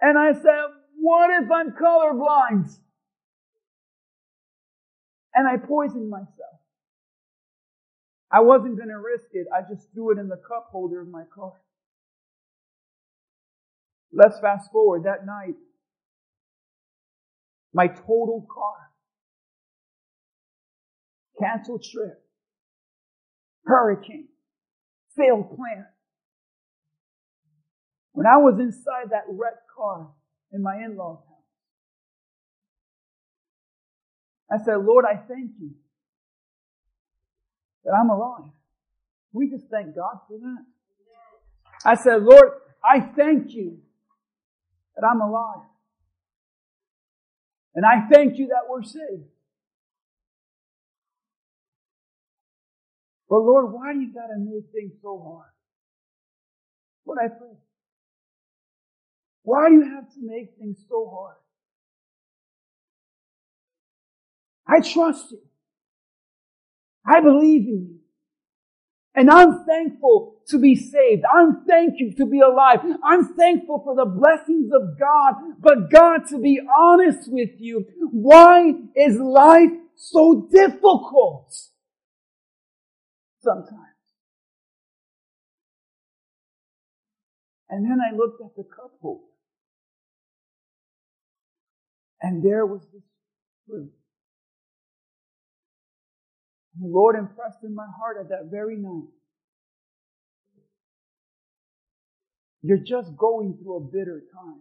And 0.00 0.18
I 0.18 0.32
said, 0.32 0.64
what 0.98 1.30
if 1.42 1.50
I'm 1.50 1.70
colorblind? 1.70 2.76
And 5.34 5.48
I 5.48 5.56
poisoned 5.56 6.10
myself. 6.10 6.28
I 8.30 8.40
wasn't 8.40 8.76
going 8.76 8.88
to 8.88 8.98
risk 8.98 9.28
it. 9.32 9.46
I 9.54 9.60
just 9.72 9.92
threw 9.94 10.12
it 10.12 10.18
in 10.18 10.28
the 10.28 10.36
cup 10.36 10.68
holder 10.72 11.00
of 11.00 11.08
my 11.08 11.22
car. 11.32 11.52
Let's 14.12 14.40
fast 14.40 14.70
forward 14.72 15.04
that 15.04 15.24
night 15.24 15.54
my 17.72 17.86
total 17.86 18.46
car. 18.52 18.90
Canceled 21.40 21.84
trip. 21.90 22.22
Hurricane. 23.64 24.28
Failed 25.16 25.56
plan. 25.56 25.86
When 28.12 28.26
I 28.26 28.36
was 28.36 28.60
inside 28.60 29.10
that 29.10 29.24
wrecked 29.28 29.66
car 29.74 30.08
in 30.52 30.62
my 30.62 30.76
in-laws 30.76 31.18
house, 31.18 31.38
I 34.50 34.62
said, 34.64 34.76
Lord, 34.84 35.06
I 35.06 35.16
thank 35.16 35.52
you 35.58 35.70
that 37.84 37.92
I'm 37.92 38.10
alive. 38.10 38.50
We 39.32 39.48
just 39.48 39.64
thank 39.70 39.96
God 39.96 40.18
for 40.28 40.38
that. 40.38 40.64
I 41.84 41.94
said, 41.94 42.22
Lord, 42.22 42.50
I 42.84 43.00
thank 43.00 43.52
you 43.54 43.78
that 44.94 45.06
I'm 45.06 45.22
alive. 45.22 45.66
And 47.74 47.84
I 47.86 48.08
thank 48.12 48.38
you 48.38 48.48
that 48.48 48.68
we're 48.68 48.82
saved. 48.82 49.24
But 53.28 53.38
Lord, 53.40 53.72
why 53.72 53.94
do 53.94 54.00
you 54.00 54.12
gotta 54.12 54.38
make 54.38 54.64
things 54.72 54.92
so 55.02 55.18
hard? 55.18 55.50
What 57.04 57.18
I 57.18 57.28
pray. 57.28 57.56
Why 59.42 59.68
do 59.68 59.76
you 59.76 59.94
have 59.94 60.12
to 60.14 60.20
make 60.20 60.54
things 60.58 60.78
so 60.88 61.10
hard? 61.10 61.36
I 64.66 64.80
trust 64.80 65.32
you. 65.32 65.40
I 67.06 67.20
believe 67.20 67.68
in 67.68 67.88
you. 67.90 68.01
And 69.14 69.30
I'm 69.30 69.64
thankful 69.64 70.36
to 70.48 70.58
be 70.58 70.74
saved. 70.74 71.24
I'm 71.32 71.64
thankful 71.66 72.12
to 72.16 72.26
be 72.26 72.40
alive. 72.40 72.80
I'm 73.04 73.34
thankful 73.34 73.82
for 73.84 73.94
the 73.94 74.06
blessings 74.06 74.70
of 74.72 74.98
God. 74.98 75.34
But 75.60 75.90
God, 75.90 76.26
to 76.30 76.38
be 76.38 76.60
honest 76.78 77.30
with 77.30 77.50
you, 77.58 77.86
why 78.10 78.72
is 78.96 79.18
life 79.18 79.70
so 79.96 80.48
difficult? 80.50 81.54
Sometimes. 83.42 83.78
And 87.68 87.84
then 87.84 87.98
I 88.00 88.16
looked 88.16 88.40
at 88.42 88.56
the 88.56 88.64
couple. 88.64 89.24
And 92.22 92.42
there 92.42 92.64
was 92.64 92.82
this 92.92 93.02
fruit. 93.66 93.92
The 96.80 96.86
Lord 96.86 97.16
impressed 97.16 97.64
in 97.64 97.74
my 97.74 97.86
heart 97.98 98.16
at 98.18 98.30
that 98.30 98.48
very 98.50 98.76
night. 98.76 99.08
You're 102.62 102.78
just 102.78 103.16
going 103.16 103.58
through 103.60 103.76
a 103.76 103.80
bitter 103.80 104.22
time. 104.32 104.60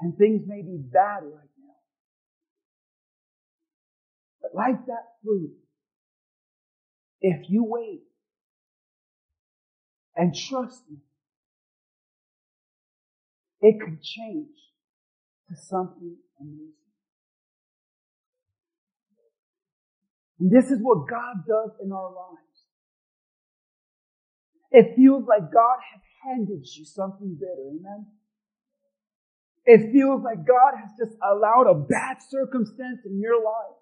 And 0.00 0.16
things 0.16 0.42
may 0.46 0.62
be 0.62 0.76
bad 0.78 1.22
right 1.24 1.50
now. 1.58 1.74
But 4.42 4.54
like 4.54 4.86
that 4.86 5.04
fruit, 5.22 5.52
if 7.20 7.48
you 7.48 7.64
wait 7.64 8.02
and 10.16 10.34
trust 10.34 10.82
me, 10.90 10.98
it 13.60 13.78
could 13.78 14.02
change 14.02 14.56
to 15.48 15.56
something 15.56 16.16
amazing. 16.40 16.79
And 20.40 20.50
this 20.50 20.70
is 20.70 20.78
what 20.80 21.08
God 21.08 21.44
does 21.46 21.70
in 21.82 21.92
our 21.92 22.10
lives. 22.10 22.40
It 24.72 24.96
feels 24.96 25.24
like 25.28 25.52
God 25.52 25.78
has 25.92 26.00
handed 26.24 26.66
you 26.76 26.84
something 26.84 27.34
better. 27.34 27.68
Amen. 27.68 28.06
It 29.66 29.92
feels 29.92 30.22
like 30.22 30.46
God 30.46 30.72
has 30.80 30.90
just 30.98 31.18
allowed 31.22 31.66
a 31.68 31.74
bad 31.74 32.18
circumstance 32.28 33.00
in 33.04 33.20
your 33.20 33.44
life. 33.44 33.76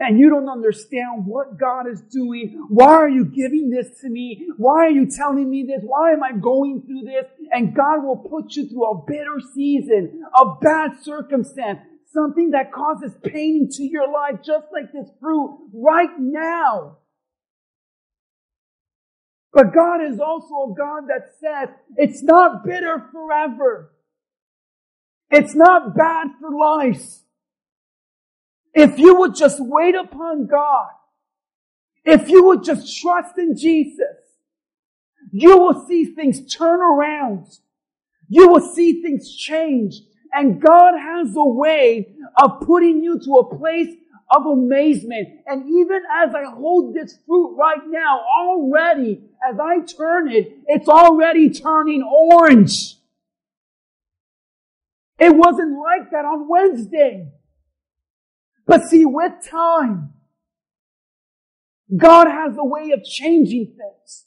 And 0.00 0.18
you 0.18 0.28
don't 0.28 0.50
understand 0.50 1.24
what 1.24 1.58
God 1.58 1.86
is 1.90 2.02
doing. 2.12 2.66
Why 2.68 2.92
are 2.92 3.08
you 3.08 3.24
giving 3.24 3.70
this 3.70 4.00
to 4.02 4.10
me? 4.10 4.46
Why 4.58 4.86
are 4.86 4.90
you 4.90 5.06
telling 5.08 5.48
me 5.48 5.64
this? 5.66 5.80
Why 5.82 6.12
am 6.12 6.22
I 6.22 6.32
going 6.32 6.82
through 6.82 7.02
this? 7.10 7.24
And 7.52 7.74
God 7.74 8.04
will 8.04 8.18
put 8.18 8.54
you 8.54 8.68
through 8.68 8.84
a 8.84 9.04
bitter 9.06 9.40
season, 9.54 10.24
a 10.36 10.56
bad 10.60 11.02
circumstance, 11.02 11.78
something 12.12 12.50
that 12.52 12.72
causes 12.72 13.12
pain 13.22 13.68
into 13.68 13.84
your 13.84 14.10
life, 14.10 14.40
just 14.44 14.66
like 14.72 14.92
this 14.92 15.10
fruit 15.20 15.58
right 15.72 16.18
now. 16.18 16.98
But 19.52 19.74
God 19.74 20.02
is 20.02 20.20
also 20.20 20.72
a 20.72 20.74
God 20.76 21.08
that 21.08 21.32
says 21.40 21.74
it's 21.96 22.22
not 22.22 22.64
bitter 22.64 23.08
forever. 23.12 23.92
It's 25.30 25.54
not 25.54 25.96
bad 25.96 26.28
for 26.40 26.50
life. 26.50 27.02
If 28.74 28.98
you 28.98 29.16
would 29.16 29.34
just 29.34 29.58
wait 29.60 29.94
upon 29.94 30.46
God, 30.46 30.88
if 32.04 32.28
you 32.28 32.44
would 32.44 32.64
just 32.64 33.00
trust 33.00 33.36
in 33.38 33.56
Jesus, 33.56 34.16
you 35.32 35.58
will 35.58 35.86
see 35.86 36.04
things 36.06 36.54
turn 36.54 36.80
around. 36.80 37.46
You 38.28 38.48
will 38.48 38.60
see 38.74 39.02
things 39.02 39.34
change. 39.34 40.00
And 40.32 40.60
God 40.60 40.94
has 40.98 41.34
a 41.36 41.44
way 41.44 42.14
of 42.40 42.60
putting 42.60 43.02
you 43.02 43.18
to 43.20 43.36
a 43.36 43.56
place 43.56 43.94
of 44.30 44.46
amazement. 44.46 45.40
And 45.46 45.66
even 45.66 46.02
as 46.22 46.34
I 46.34 46.44
hold 46.44 46.94
this 46.94 47.18
fruit 47.26 47.56
right 47.56 47.80
now, 47.86 48.20
already, 48.38 49.22
as 49.48 49.58
I 49.58 49.80
turn 49.80 50.30
it, 50.30 50.58
it's 50.66 50.88
already 50.88 51.50
turning 51.50 52.02
orange. 52.02 52.96
It 55.18 55.34
wasn't 55.34 55.78
like 55.78 56.10
that 56.12 56.24
on 56.24 56.48
Wednesday. 56.48 57.28
But 58.66 58.84
see, 58.84 59.04
with 59.04 59.32
time, 59.50 60.12
God 61.96 62.28
has 62.28 62.56
a 62.58 62.64
way 62.64 62.90
of 62.92 63.02
changing 63.02 63.74
things. 63.76 64.26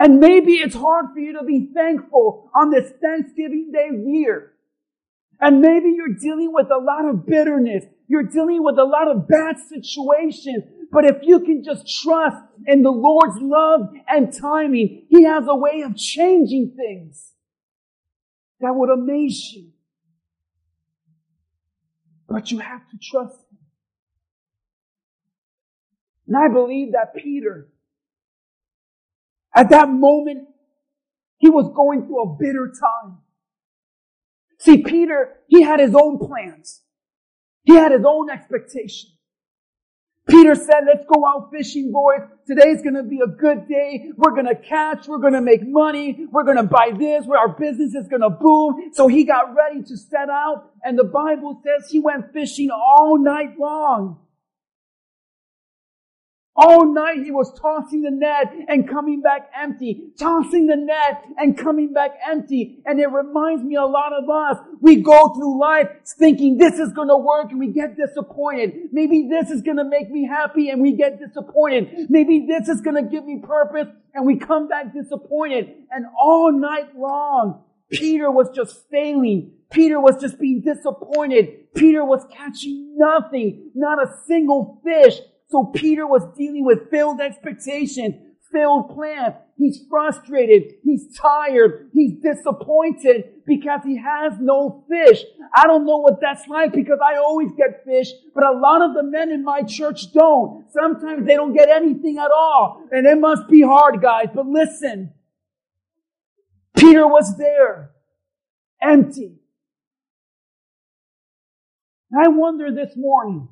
And 0.00 0.18
maybe 0.18 0.54
it's 0.54 0.74
hard 0.74 1.12
for 1.12 1.20
you 1.20 1.34
to 1.34 1.44
be 1.44 1.68
thankful 1.74 2.50
on 2.54 2.70
this 2.70 2.90
Thanksgiving 3.02 3.70
Day 3.70 3.90
year. 4.06 4.54
And 5.38 5.60
maybe 5.60 5.90
you're 5.94 6.14
dealing 6.18 6.54
with 6.54 6.68
a 6.70 6.78
lot 6.78 7.04
of 7.04 7.26
bitterness. 7.26 7.84
You're 8.08 8.22
dealing 8.22 8.64
with 8.64 8.78
a 8.78 8.84
lot 8.84 9.08
of 9.08 9.28
bad 9.28 9.56
situations. 9.58 10.64
But 10.90 11.04
if 11.04 11.18
you 11.22 11.40
can 11.40 11.62
just 11.62 12.02
trust 12.02 12.42
in 12.66 12.82
the 12.82 12.90
Lord's 12.90 13.36
love 13.42 13.90
and 14.08 14.32
timing, 14.32 15.04
He 15.10 15.24
has 15.24 15.44
a 15.46 15.54
way 15.54 15.82
of 15.82 15.96
changing 15.96 16.72
things 16.76 17.32
that 18.60 18.74
would 18.74 18.88
amaze 18.88 19.52
you. 19.52 19.68
But 22.26 22.50
you 22.50 22.58
have 22.58 22.88
to 22.88 22.98
trust 23.02 23.34
Him. 23.34 23.58
And 26.26 26.36
I 26.38 26.48
believe 26.48 26.92
that 26.92 27.14
Peter 27.14 27.68
at 29.54 29.70
that 29.70 29.88
moment, 29.88 30.48
he 31.38 31.48
was 31.48 31.72
going 31.74 32.06
through 32.06 32.22
a 32.22 32.36
bitter 32.38 32.70
time. 32.80 33.18
See, 34.58 34.82
Peter, 34.82 35.38
he 35.48 35.62
had 35.62 35.80
his 35.80 35.94
own 35.94 36.18
plans. 36.18 36.82
He 37.64 37.74
had 37.74 37.92
his 37.92 38.04
own 38.06 38.30
expectations. 38.30 39.12
Peter 40.28 40.54
said, 40.54 40.82
let's 40.86 41.04
go 41.12 41.24
out 41.26 41.50
fishing, 41.50 41.90
boys. 41.90 42.20
Today's 42.46 42.82
gonna 42.82 43.02
be 43.02 43.20
a 43.24 43.26
good 43.26 43.66
day. 43.68 44.10
We're 44.16 44.34
gonna 44.34 44.54
catch. 44.54 45.08
We're 45.08 45.18
gonna 45.18 45.40
make 45.40 45.62
money. 45.66 46.26
We're 46.30 46.44
gonna 46.44 46.62
buy 46.62 46.92
this. 46.96 47.26
Our 47.26 47.48
business 47.48 47.94
is 47.94 48.06
gonna 48.06 48.30
boom. 48.30 48.90
So 48.92 49.08
he 49.08 49.24
got 49.24 49.54
ready 49.56 49.82
to 49.82 49.96
set 49.96 50.28
out. 50.30 50.70
And 50.84 50.96
the 50.98 51.04
Bible 51.04 51.60
says 51.64 51.90
he 51.90 51.98
went 51.98 52.32
fishing 52.32 52.70
all 52.70 53.18
night 53.18 53.58
long. 53.58 54.20
All 56.62 56.92
night 56.92 57.22
he 57.24 57.30
was 57.30 57.58
tossing 57.58 58.02
the 58.02 58.10
net 58.10 58.52
and 58.68 58.86
coming 58.86 59.22
back 59.22 59.50
empty, 59.58 60.10
tossing 60.18 60.66
the 60.66 60.76
net 60.76 61.24
and 61.38 61.56
coming 61.56 61.94
back 61.94 62.10
empty. 62.28 62.82
And 62.84 63.00
it 63.00 63.06
reminds 63.06 63.64
me 63.64 63.76
a 63.76 63.86
lot 63.86 64.12
of 64.12 64.28
us. 64.28 64.58
We 64.82 64.96
go 64.96 65.30
through 65.30 65.58
life 65.58 65.88
thinking 66.18 66.58
this 66.58 66.78
is 66.78 66.92
going 66.92 67.08
to 67.08 67.16
work 67.16 67.50
and 67.50 67.58
we 67.58 67.68
get 67.68 67.96
disappointed. 67.96 68.92
Maybe 68.92 69.26
this 69.30 69.48
is 69.48 69.62
going 69.62 69.78
to 69.78 69.84
make 69.84 70.10
me 70.10 70.26
happy 70.26 70.68
and 70.68 70.82
we 70.82 70.92
get 70.92 71.18
disappointed. 71.18 72.10
Maybe 72.10 72.46
this 72.46 72.68
is 72.68 72.82
going 72.82 73.02
to 73.02 73.10
give 73.10 73.24
me 73.24 73.40
purpose 73.42 73.88
and 74.12 74.26
we 74.26 74.36
come 74.36 74.68
back 74.68 74.92
disappointed. 74.92 75.72
And 75.90 76.04
all 76.22 76.52
night 76.52 76.94
long, 76.94 77.64
Peter 77.90 78.30
was 78.30 78.50
just 78.54 78.86
failing. 78.90 79.52
Peter 79.70 79.98
was 79.98 80.20
just 80.20 80.38
being 80.38 80.60
disappointed. 80.60 81.72
Peter 81.74 82.04
was 82.04 82.26
catching 82.30 82.96
nothing, 82.98 83.70
not 83.74 84.02
a 84.02 84.12
single 84.26 84.82
fish. 84.84 85.20
So 85.50 85.64
Peter 85.64 86.06
was 86.06 86.22
dealing 86.36 86.64
with 86.64 86.90
failed 86.90 87.20
expectations, 87.20 88.14
failed 88.52 88.94
plans. 88.94 89.34
He's 89.56 89.84
frustrated. 89.90 90.74
He's 90.82 91.16
tired. 91.18 91.90
He's 91.92 92.20
disappointed 92.22 93.44
because 93.46 93.80
he 93.84 93.98
has 93.98 94.34
no 94.40 94.84
fish. 94.88 95.22
I 95.54 95.66
don't 95.66 95.86
know 95.86 95.98
what 95.98 96.20
that's 96.20 96.46
like 96.46 96.72
because 96.72 96.98
I 97.04 97.16
always 97.16 97.50
get 97.56 97.84
fish, 97.84 98.08
but 98.32 98.44
a 98.44 98.52
lot 98.52 98.80
of 98.80 98.94
the 98.94 99.02
men 99.02 99.30
in 99.30 99.44
my 99.44 99.62
church 99.62 100.12
don't. 100.12 100.64
Sometimes 100.72 101.26
they 101.26 101.34
don't 101.34 101.52
get 101.52 101.68
anything 101.68 102.18
at 102.18 102.30
all. 102.30 102.84
And 102.92 103.06
it 103.06 103.18
must 103.18 103.48
be 103.48 103.60
hard, 103.60 104.00
guys. 104.00 104.28
But 104.32 104.46
listen, 104.46 105.12
Peter 106.76 107.06
was 107.06 107.36
there, 107.36 107.90
empty. 108.80 109.40
I 112.16 112.28
wonder 112.28 112.72
this 112.72 112.96
morning, 112.96 113.48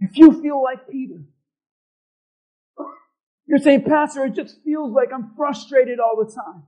if 0.00 0.16
you 0.16 0.40
feel 0.42 0.62
like 0.62 0.88
Peter, 0.88 1.22
you're 3.46 3.58
saying, 3.58 3.84
Pastor, 3.84 4.24
it 4.24 4.34
just 4.34 4.62
feels 4.64 4.92
like 4.92 5.08
I'm 5.14 5.32
frustrated 5.36 5.98
all 6.00 6.16
the 6.16 6.32
time. 6.32 6.64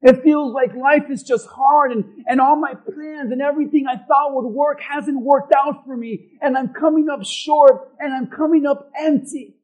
It 0.00 0.22
feels 0.22 0.54
like 0.54 0.76
life 0.76 1.10
is 1.10 1.24
just 1.24 1.48
hard 1.48 1.90
and, 1.90 2.24
and 2.28 2.40
all 2.40 2.54
my 2.54 2.74
plans 2.74 3.32
and 3.32 3.42
everything 3.42 3.86
I 3.88 3.96
thought 3.96 4.32
would 4.32 4.48
work 4.48 4.80
hasn't 4.80 5.20
worked 5.20 5.52
out 5.52 5.84
for 5.84 5.96
me. 5.96 6.38
And 6.40 6.56
I'm 6.56 6.68
coming 6.68 7.08
up 7.08 7.24
short 7.24 7.92
and 7.98 8.14
I'm 8.14 8.28
coming 8.28 8.64
up 8.64 8.92
empty. 8.96 9.56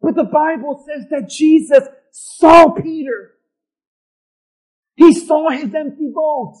But 0.00 0.14
the 0.14 0.24
Bible 0.24 0.82
says 0.86 1.04
that 1.10 1.28
Jesus 1.28 1.86
saw 2.10 2.70
Peter. 2.70 3.32
He 4.96 5.12
saw 5.12 5.50
his 5.50 5.74
empty 5.74 6.10
boat. 6.14 6.56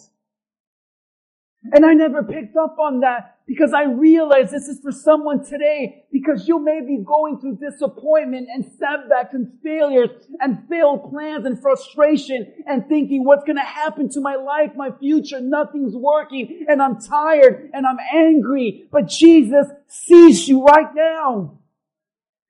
And 1.72 1.86
I 1.86 1.94
never 1.94 2.22
picked 2.22 2.56
up 2.56 2.78
on 2.78 3.00
that 3.00 3.38
because 3.46 3.72
I 3.72 3.84
realize 3.84 4.50
this 4.50 4.68
is 4.68 4.80
for 4.80 4.92
someone 4.92 5.44
today 5.44 6.04
because 6.12 6.46
you 6.46 6.58
may 6.58 6.80
be 6.80 6.98
going 6.98 7.40
through 7.40 7.56
disappointment 7.56 8.48
and 8.52 8.64
setbacks 8.78 9.32
and 9.32 9.50
failures 9.62 10.10
and 10.40 10.68
failed 10.68 11.10
plans 11.10 11.46
and 11.46 11.60
frustration 11.60 12.52
and 12.66 12.86
thinking 12.86 13.24
what's 13.24 13.44
going 13.44 13.56
to 13.56 13.62
happen 13.62 14.10
to 14.10 14.20
my 14.20 14.34
life, 14.34 14.72
my 14.76 14.90
future, 14.98 15.40
nothing's 15.40 15.94
working 15.94 16.66
and 16.68 16.82
I'm 16.82 17.00
tired 17.00 17.70
and 17.72 17.86
I'm 17.86 17.98
angry. 18.12 18.84
But 18.90 19.08
Jesus 19.08 19.66
sees 19.88 20.46
you 20.46 20.64
right 20.64 20.94
now. 20.94 21.60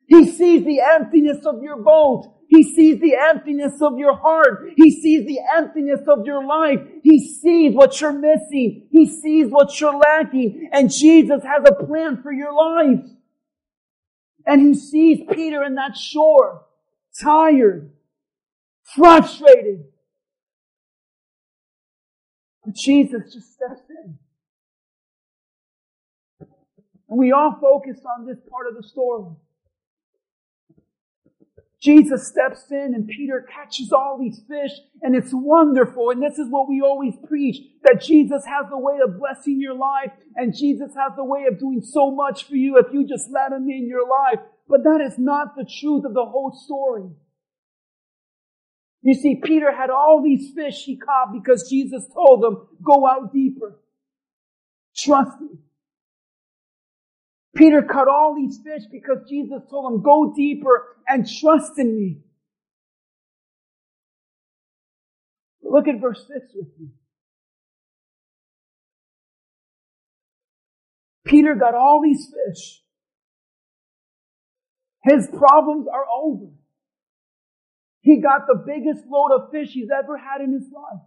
He 0.06 0.30
sees 0.30 0.64
the 0.64 0.80
emptiness 0.80 1.46
of 1.46 1.62
your 1.62 1.76
boat. 1.76 2.33
He 2.54 2.62
sees 2.62 3.00
the 3.00 3.16
emptiness 3.16 3.82
of 3.82 3.98
your 3.98 4.14
heart. 4.14 4.70
He 4.76 4.88
sees 4.88 5.26
the 5.26 5.40
emptiness 5.56 6.06
of 6.06 6.24
your 6.24 6.46
life. 6.46 6.78
He 7.02 7.18
sees 7.18 7.74
what 7.74 8.00
you're 8.00 8.12
missing. 8.12 8.86
He 8.92 9.06
sees 9.06 9.48
what 9.48 9.80
you're 9.80 9.98
lacking. 9.98 10.70
And 10.72 10.88
Jesus 10.88 11.42
has 11.42 11.64
a 11.66 11.84
plan 11.84 12.22
for 12.22 12.32
your 12.32 12.52
life. 12.52 13.04
And 14.46 14.60
he 14.60 14.74
sees 14.74 15.20
Peter 15.32 15.64
in 15.64 15.74
that 15.74 15.96
shore, 15.96 16.64
tired, 17.20 17.90
frustrated. 18.94 19.86
But 22.64 22.76
Jesus 22.76 23.32
just 23.32 23.52
steps 23.52 23.82
in. 23.90 24.18
And 27.08 27.18
we 27.18 27.32
all 27.32 27.58
focus 27.60 28.00
on 28.16 28.26
this 28.26 28.38
part 28.48 28.68
of 28.68 28.76
the 28.76 28.86
story. 28.86 29.34
Jesus 31.84 32.26
steps 32.26 32.64
in 32.70 32.94
and 32.94 33.06
Peter 33.06 33.46
catches 33.52 33.92
all 33.92 34.18
these 34.18 34.40
fish 34.48 34.72
and 35.02 35.14
it's 35.14 35.32
wonderful. 35.32 36.10
And 36.10 36.22
this 36.22 36.38
is 36.38 36.48
what 36.48 36.66
we 36.66 36.80
always 36.80 37.14
preach, 37.28 37.58
that 37.82 38.00
Jesus 38.02 38.46
has 38.46 38.66
a 38.72 38.78
way 38.78 38.98
of 39.04 39.18
blessing 39.18 39.60
your 39.60 39.74
life 39.74 40.10
and 40.34 40.56
Jesus 40.56 40.92
has 40.96 41.12
a 41.18 41.24
way 41.24 41.44
of 41.46 41.58
doing 41.58 41.82
so 41.82 42.10
much 42.10 42.48
for 42.48 42.56
you 42.56 42.78
if 42.78 42.86
you 42.90 43.06
just 43.06 43.28
let 43.30 43.52
him 43.52 43.68
in 43.68 43.86
your 43.86 44.08
life. 44.08 44.40
But 44.66 44.82
that 44.84 45.02
is 45.06 45.18
not 45.18 45.56
the 45.56 45.68
truth 45.78 46.06
of 46.06 46.14
the 46.14 46.24
whole 46.24 46.58
story. 46.64 47.10
You 49.02 49.12
see, 49.12 49.38
Peter 49.44 49.70
had 49.70 49.90
all 49.90 50.22
these 50.24 50.54
fish 50.54 50.84
he 50.84 50.96
caught 50.96 51.34
because 51.34 51.68
Jesus 51.68 52.06
told 52.14 52.42
him, 52.42 52.66
go 52.82 53.06
out 53.06 53.34
deeper. 53.34 53.78
Trust 54.96 55.38
me. 55.42 55.58
Peter 57.54 57.82
caught 57.82 58.08
all 58.08 58.34
these 58.34 58.58
fish 58.58 58.82
because 58.90 59.18
Jesus 59.28 59.62
told 59.70 59.92
him, 59.92 60.02
go 60.02 60.32
deeper 60.34 60.96
and 61.08 61.28
trust 61.28 61.78
in 61.78 61.96
me. 61.96 62.18
Look 65.62 65.88
at 65.88 66.00
verse 66.00 66.26
6 66.26 66.52
with 66.54 66.68
me. 66.78 66.88
Peter 71.24 71.54
got 71.54 71.74
all 71.74 72.02
these 72.02 72.26
fish. 72.26 72.82
His 75.02 75.28
problems 75.28 75.86
are 75.92 76.04
over. 76.14 76.52
He 78.00 78.20
got 78.20 78.46
the 78.46 78.62
biggest 78.66 79.04
load 79.10 79.30
of 79.34 79.50
fish 79.50 79.70
he's 79.72 79.88
ever 79.90 80.18
had 80.18 80.42
in 80.42 80.52
his 80.52 80.70
life. 80.72 81.02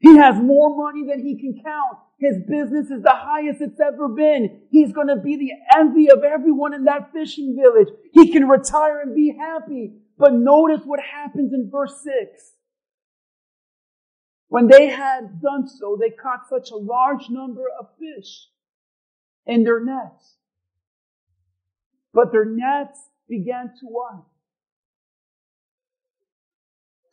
He 0.00 0.16
has 0.16 0.36
more 0.36 0.76
money 0.76 1.04
than 1.08 1.24
he 1.24 1.38
can 1.38 1.60
count. 1.62 1.98
His 2.18 2.36
business 2.48 2.90
is 2.90 3.02
the 3.02 3.14
highest 3.14 3.60
it's 3.60 3.80
ever 3.80 4.08
been. 4.08 4.62
He's 4.70 4.92
going 4.92 5.08
to 5.08 5.16
be 5.16 5.36
the 5.36 5.52
envy 5.78 6.10
of 6.10 6.22
everyone 6.22 6.74
in 6.74 6.84
that 6.84 7.12
fishing 7.12 7.56
village. 7.60 7.88
He 8.12 8.32
can 8.32 8.48
retire 8.48 9.00
and 9.00 9.14
be 9.14 9.36
happy. 9.36 9.92
But 10.16 10.34
notice 10.34 10.80
what 10.84 11.00
happens 11.00 11.52
in 11.52 11.70
verse 11.70 12.02
6. 12.02 12.52
When 14.48 14.66
they 14.66 14.88
had 14.88 15.40
done 15.42 15.68
so, 15.68 15.98
they 16.00 16.10
caught 16.10 16.48
such 16.48 16.70
a 16.70 16.76
large 16.76 17.28
number 17.28 17.64
of 17.78 17.86
fish 17.98 18.48
in 19.46 19.62
their 19.64 19.84
nets. 19.84 20.36
But 22.14 22.32
their 22.32 22.46
nets 22.46 22.98
began 23.28 23.72
to 23.80 23.86
what? 23.86 24.24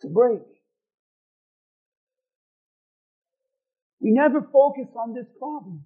To 0.01 0.07
break. 0.07 0.54
We 4.05 4.11
never 4.11 4.39
focus 4.53 4.85
on 4.95 5.15
this 5.15 5.25
problem. 5.39 5.83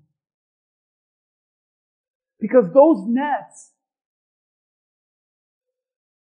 Because 2.37 2.65
those 2.73 3.05
nets 3.07 3.71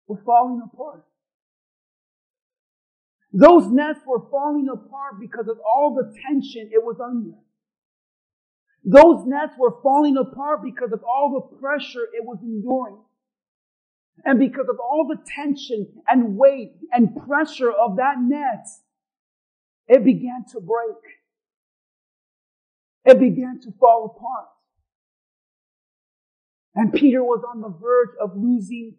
were 0.08 0.19
falling 0.26 0.63
apart. 0.65 1.06
Those 3.32 3.67
nets 3.67 4.00
were 4.04 4.28
falling 4.32 4.67
apart 4.67 5.19
because 5.19 5.48
of 5.48 5.60
all 5.60 5.93
the 5.93 6.12
tension 6.28 6.71
it 6.74 6.84
was 6.84 6.98
under. 7.00 7.38
Those 8.84 9.28
nets 9.28 9.54
were 9.56 9.80
falling 9.84 10.17
apart 10.17 10.63
because 10.63 10.91
of 10.91 11.04
all 11.04 11.36
the 11.36 11.58
pressure 11.58 12.08
it 12.15 12.26
was 12.26 12.39
enduring. 12.41 12.98
And 14.26 14.39
because 14.39 14.69
of 14.69 14.80
all 14.80 15.08
the 15.08 15.21
tension 15.36 16.02
and 16.08 16.36
weight 16.36 16.78
and 16.91 17.15
pressure 17.28 17.71
of 17.71 17.98
that 17.98 18.15
net, 18.17 18.65
it 19.88 20.04
began 20.04 20.45
to 20.52 20.60
break. 20.60 20.98
It 23.06 23.20
began 23.20 23.60
to 23.62 23.72
fall 23.80 24.15
apart. 24.18 24.48
And 26.74 26.91
Peter 26.91 27.24
was 27.24 27.44
on 27.48 27.62
the 27.62 27.70
verge 27.70 28.15
of 28.20 28.36
losing 28.36 28.96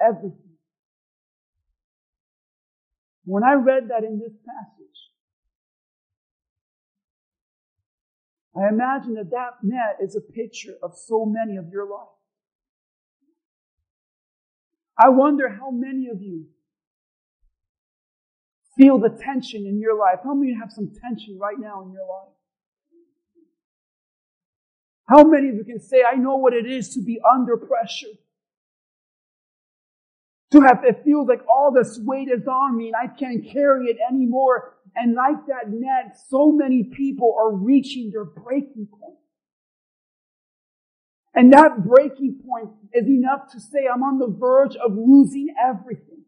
everything. 0.00 0.56
When 3.24 3.44
I 3.44 3.52
read 3.52 3.88
that 3.88 4.02
in 4.02 4.18
this 4.18 4.32
passage, 4.32 4.88
I 8.56 8.68
imagine 8.68 9.14
that 9.14 9.30
that 9.30 9.62
net 9.62 9.98
is 10.02 10.16
a 10.16 10.20
picture 10.20 10.74
of 10.82 10.96
so 10.96 11.24
many 11.24 11.56
of 11.56 11.68
your 11.70 11.88
life. 11.88 12.08
I 14.98 15.08
wonder 15.08 15.48
how 15.48 15.70
many 15.70 16.08
of 16.08 16.20
you 16.20 16.46
feel 18.76 18.98
the 18.98 19.08
tension 19.08 19.66
in 19.66 19.80
your 19.80 19.98
life. 19.98 20.18
How 20.24 20.34
many 20.34 20.54
have 20.54 20.70
some 20.70 20.92
tension 21.00 21.38
right 21.38 21.58
now 21.58 21.82
in 21.82 21.92
your 21.92 22.06
life? 22.06 22.31
How 25.12 25.24
many 25.24 25.50
of 25.50 25.56
you 25.56 25.64
can 25.64 25.80
say, 25.80 26.02
I 26.10 26.16
know 26.16 26.36
what 26.36 26.54
it 26.54 26.64
is 26.66 26.94
to 26.94 27.02
be 27.02 27.20
under 27.34 27.58
pressure? 27.58 28.14
To 30.52 30.60
have, 30.60 30.84
it 30.84 31.02
feels 31.04 31.28
like 31.28 31.42
all 31.48 31.70
this 31.70 31.98
weight 32.02 32.28
is 32.28 32.46
on 32.46 32.78
me 32.78 32.86
and 32.88 32.96
I 32.96 33.14
can't 33.14 33.44
carry 33.46 33.86
it 33.86 33.98
anymore. 34.08 34.76
And 34.96 35.14
like 35.14 35.46
that 35.48 35.68
net, 35.68 36.16
so 36.28 36.50
many 36.52 36.84
people 36.84 37.34
are 37.38 37.54
reaching 37.54 38.10
their 38.10 38.24
breaking 38.24 38.88
point. 38.90 39.18
And 41.34 41.52
that 41.52 41.86
breaking 41.86 42.40
point 42.46 42.70
is 42.94 43.06
enough 43.06 43.52
to 43.52 43.60
say, 43.60 43.86
I'm 43.92 44.02
on 44.02 44.18
the 44.18 44.28
verge 44.28 44.76
of 44.76 44.92
losing 44.94 45.54
everything. 45.62 46.24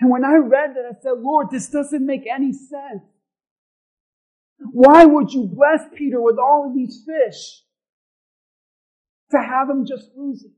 And 0.00 0.10
when 0.10 0.24
I 0.24 0.36
read 0.36 0.74
that, 0.74 0.84
I 0.84 1.00
said, 1.02 1.18
Lord, 1.18 1.48
this 1.50 1.68
doesn't 1.68 2.04
make 2.04 2.26
any 2.26 2.52
sense. 2.52 3.04
Why 4.58 5.04
would 5.04 5.32
you 5.32 5.44
bless 5.44 5.82
Peter 5.94 6.20
with 6.20 6.38
all 6.38 6.68
of 6.68 6.74
these 6.74 7.04
fish 7.06 7.62
to 9.30 9.38
have 9.38 9.68
him 9.68 9.86
just 9.86 10.10
lose 10.16 10.44
it? 10.44 10.50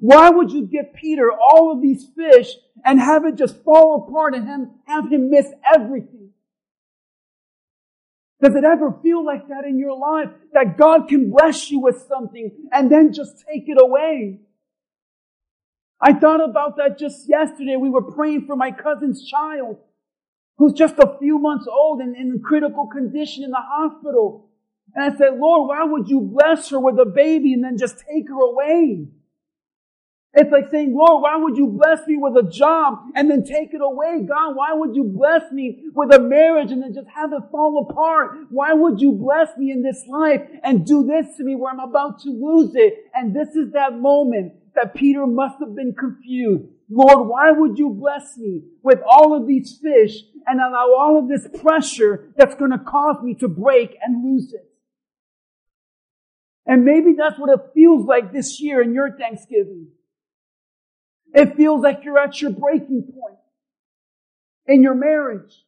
Why 0.00 0.30
would 0.30 0.50
you 0.50 0.66
give 0.66 0.92
Peter 0.94 1.30
all 1.30 1.72
of 1.72 1.80
these 1.80 2.06
fish 2.16 2.48
and 2.84 2.98
have 2.98 3.24
it 3.24 3.36
just 3.36 3.62
fall 3.62 4.06
apart 4.06 4.34
and 4.34 4.46
him, 4.46 4.70
have 4.86 5.10
him 5.10 5.30
miss 5.30 5.46
everything? 5.74 6.30
Does 8.42 8.56
it 8.56 8.64
ever 8.64 8.98
feel 9.02 9.24
like 9.24 9.48
that 9.48 9.64
in 9.64 9.78
your 9.78 9.96
life? 9.96 10.28
That 10.52 10.76
God 10.76 11.08
can 11.08 11.30
bless 11.30 11.70
you 11.70 11.80
with 11.80 12.04
something 12.08 12.50
and 12.72 12.90
then 12.90 13.12
just 13.12 13.44
take 13.48 13.68
it 13.68 13.78
away? 13.80 14.40
I 16.00 16.12
thought 16.12 16.46
about 16.46 16.76
that 16.76 16.98
just 16.98 17.28
yesterday. 17.28 17.76
We 17.76 17.88
were 17.88 18.02
praying 18.02 18.46
for 18.46 18.56
my 18.56 18.72
cousin's 18.72 19.26
child 19.26 19.78
who's 20.56 20.72
just 20.72 20.98
a 20.98 21.16
few 21.18 21.38
months 21.38 21.66
old 21.70 22.00
and 22.00 22.16
in 22.16 22.40
critical 22.44 22.86
condition 22.86 23.44
in 23.44 23.50
the 23.50 23.60
hospital. 23.60 24.48
And 24.94 25.12
I 25.12 25.16
said, 25.16 25.38
Lord, 25.38 25.68
why 25.68 25.84
would 25.84 26.08
you 26.08 26.20
bless 26.20 26.70
her 26.70 26.78
with 26.78 26.98
a 26.98 27.06
baby 27.06 27.52
and 27.52 27.64
then 27.64 27.78
just 27.78 27.98
take 27.98 28.28
her 28.28 28.40
away? 28.40 29.08
It's 30.36 30.50
like 30.50 30.68
saying, 30.70 30.94
Lord, 30.96 31.22
why 31.22 31.36
would 31.36 31.56
you 31.56 31.68
bless 31.68 32.06
me 32.08 32.16
with 32.16 32.36
a 32.36 32.50
job 32.50 32.98
and 33.14 33.30
then 33.30 33.44
take 33.44 33.72
it 33.72 33.80
away? 33.80 34.20
God, 34.28 34.56
why 34.56 34.72
would 34.72 34.96
you 34.96 35.04
bless 35.04 35.50
me 35.52 35.84
with 35.94 36.12
a 36.12 36.18
marriage 36.18 36.72
and 36.72 36.82
then 36.82 36.92
just 36.92 37.06
have 37.08 37.32
it 37.32 37.42
fall 37.52 37.86
apart? 37.88 38.38
Why 38.50 38.72
would 38.72 39.00
you 39.00 39.12
bless 39.12 39.56
me 39.56 39.70
in 39.70 39.82
this 39.82 40.04
life 40.08 40.42
and 40.64 40.84
do 40.84 41.04
this 41.06 41.36
to 41.36 41.44
me 41.44 41.54
where 41.54 41.72
I'm 41.72 41.78
about 41.78 42.20
to 42.22 42.30
lose 42.30 42.74
it? 42.74 43.10
And 43.14 43.34
this 43.34 43.54
is 43.54 43.72
that 43.74 44.00
moment 44.00 44.54
that 44.74 44.94
Peter 44.94 45.24
must 45.24 45.60
have 45.60 45.76
been 45.76 45.94
confused. 45.94 46.73
Lord, 46.90 47.28
why 47.28 47.50
would 47.50 47.78
you 47.78 47.90
bless 47.90 48.36
me 48.36 48.62
with 48.82 49.00
all 49.08 49.34
of 49.34 49.46
these 49.46 49.78
fish 49.82 50.16
and 50.46 50.60
allow 50.60 50.94
all 50.98 51.18
of 51.18 51.28
this 51.28 51.46
pressure 51.62 52.32
that's 52.36 52.54
going 52.54 52.72
to 52.72 52.78
cause 52.78 53.22
me 53.22 53.34
to 53.36 53.48
break 53.48 53.96
and 54.02 54.24
lose 54.24 54.52
it? 54.52 54.70
And 56.66 56.84
maybe 56.84 57.14
that's 57.16 57.38
what 57.38 57.50
it 57.50 57.72
feels 57.74 58.06
like 58.06 58.32
this 58.32 58.60
year 58.60 58.82
in 58.82 58.94
your 58.94 59.16
Thanksgiving. 59.16 59.88
It 61.34 61.56
feels 61.56 61.82
like 61.82 62.04
you're 62.04 62.18
at 62.18 62.40
your 62.40 62.52
breaking 62.52 63.12
point 63.12 63.38
in 64.66 64.82
your 64.82 64.94
marriage. 64.94 65.64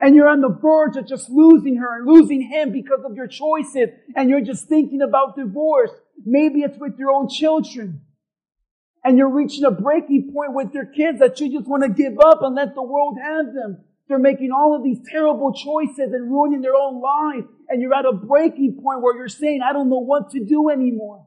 And 0.00 0.16
you're 0.16 0.28
on 0.28 0.40
the 0.40 0.48
verge 0.48 0.96
of 0.96 1.06
just 1.06 1.30
losing 1.30 1.76
her 1.76 1.98
and 1.98 2.06
losing 2.06 2.42
him 2.42 2.72
because 2.72 3.04
of 3.04 3.14
your 3.14 3.28
choices. 3.28 3.90
And 4.16 4.28
you're 4.28 4.40
just 4.40 4.68
thinking 4.68 5.00
about 5.00 5.36
divorce. 5.36 5.92
Maybe 6.24 6.62
it's 6.62 6.76
with 6.76 6.98
your 6.98 7.12
own 7.12 7.28
children. 7.28 8.00
And 9.04 9.18
you're 9.18 9.30
reaching 9.30 9.64
a 9.64 9.70
breaking 9.70 10.32
point 10.32 10.54
with 10.54 10.72
your 10.74 10.86
kids 10.86 11.18
that 11.18 11.40
you 11.40 11.50
just 11.50 11.68
want 11.68 11.82
to 11.82 11.88
give 11.88 12.18
up 12.20 12.42
and 12.42 12.54
let 12.54 12.74
the 12.74 12.82
world 12.82 13.18
have 13.20 13.52
them. 13.52 13.78
They're 14.08 14.18
making 14.18 14.50
all 14.52 14.76
of 14.76 14.84
these 14.84 14.98
terrible 15.10 15.52
choices 15.52 16.12
and 16.12 16.30
ruining 16.30 16.60
their 16.60 16.76
own 16.76 17.00
lives. 17.00 17.46
And 17.68 17.80
you're 17.80 17.94
at 17.94 18.04
a 18.04 18.12
breaking 18.12 18.80
point 18.82 19.02
where 19.02 19.16
you're 19.16 19.28
saying, 19.28 19.60
I 19.62 19.72
don't 19.72 19.88
know 19.88 19.98
what 19.98 20.30
to 20.32 20.44
do 20.44 20.68
anymore. 20.68 21.26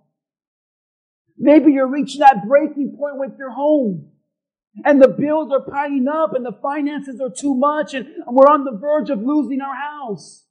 Maybe 1.38 1.74
you're 1.74 1.88
reaching 1.88 2.20
that 2.20 2.48
breaking 2.48 2.96
point 2.98 3.18
with 3.18 3.38
your 3.38 3.52
home. 3.52 4.12
And 4.84 5.02
the 5.02 5.08
bills 5.08 5.52
are 5.52 5.62
piling 5.62 6.08
up 6.08 6.34
and 6.34 6.46
the 6.46 6.58
finances 6.62 7.20
are 7.22 7.30
too 7.30 7.56
much 7.56 7.94
and 7.94 8.08
we're 8.28 8.48
on 8.48 8.66
the 8.66 8.78
verge 8.78 9.10
of 9.10 9.22
losing 9.22 9.62
our 9.62 9.76
house. 9.76 10.45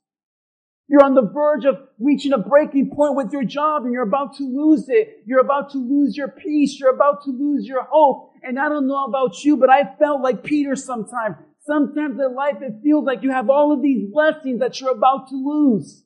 You're 0.88 1.02
on 1.02 1.14
the 1.14 1.22
verge 1.22 1.64
of 1.64 1.76
reaching 1.98 2.32
a 2.32 2.38
breaking 2.38 2.90
point 2.94 3.16
with 3.16 3.32
your 3.32 3.44
job 3.44 3.84
and 3.84 3.92
you're 3.92 4.02
about 4.02 4.36
to 4.36 4.44
lose 4.44 4.88
it. 4.88 5.22
You're 5.24 5.40
about 5.40 5.70
to 5.70 5.78
lose 5.78 6.16
your 6.16 6.28
peace. 6.28 6.78
You're 6.78 6.94
about 6.94 7.24
to 7.24 7.30
lose 7.30 7.66
your 7.66 7.84
hope. 7.90 8.32
And 8.42 8.58
I 8.58 8.68
don't 8.68 8.86
know 8.86 9.04
about 9.04 9.42
you, 9.44 9.56
but 9.56 9.70
I 9.70 9.94
felt 9.98 10.20
like 10.20 10.44
Peter 10.44 10.76
sometimes. 10.76 11.36
Sometimes 11.60 12.20
in 12.20 12.34
life 12.34 12.56
it 12.60 12.82
feels 12.82 13.06
like 13.06 13.22
you 13.22 13.30
have 13.30 13.48
all 13.48 13.72
of 13.72 13.80
these 13.80 14.10
blessings 14.12 14.60
that 14.60 14.78
you're 14.80 14.92
about 14.92 15.28
to 15.30 15.36
lose. 15.36 16.04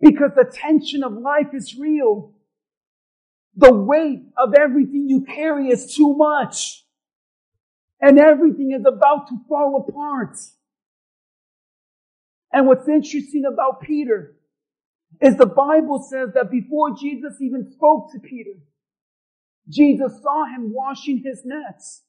Because 0.00 0.30
the 0.36 0.44
tension 0.44 1.02
of 1.02 1.12
life 1.14 1.48
is 1.52 1.76
real. 1.76 2.32
The 3.56 3.72
weight 3.72 4.22
of 4.36 4.54
everything 4.54 5.08
you 5.08 5.22
carry 5.22 5.70
is 5.70 5.96
too 5.96 6.14
much. 6.14 6.84
And 8.00 8.20
everything 8.20 8.70
is 8.70 8.84
about 8.86 9.26
to 9.28 9.36
fall 9.48 9.84
apart. 9.88 10.36
And 12.52 12.66
what's 12.66 12.88
interesting 12.88 13.44
about 13.44 13.80
Peter 13.82 14.36
is 15.20 15.36
the 15.36 15.46
Bible 15.46 16.06
says 16.10 16.30
that 16.34 16.50
before 16.50 16.94
Jesus 16.96 17.34
even 17.40 17.70
spoke 17.70 18.12
to 18.12 18.20
Peter, 18.20 18.58
Jesus 19.68 20.20
saw 20.22 20.44
him 20.46 20.72
washing 20.72 21.22
his 21.24 21.42
nets. 21.44 22.02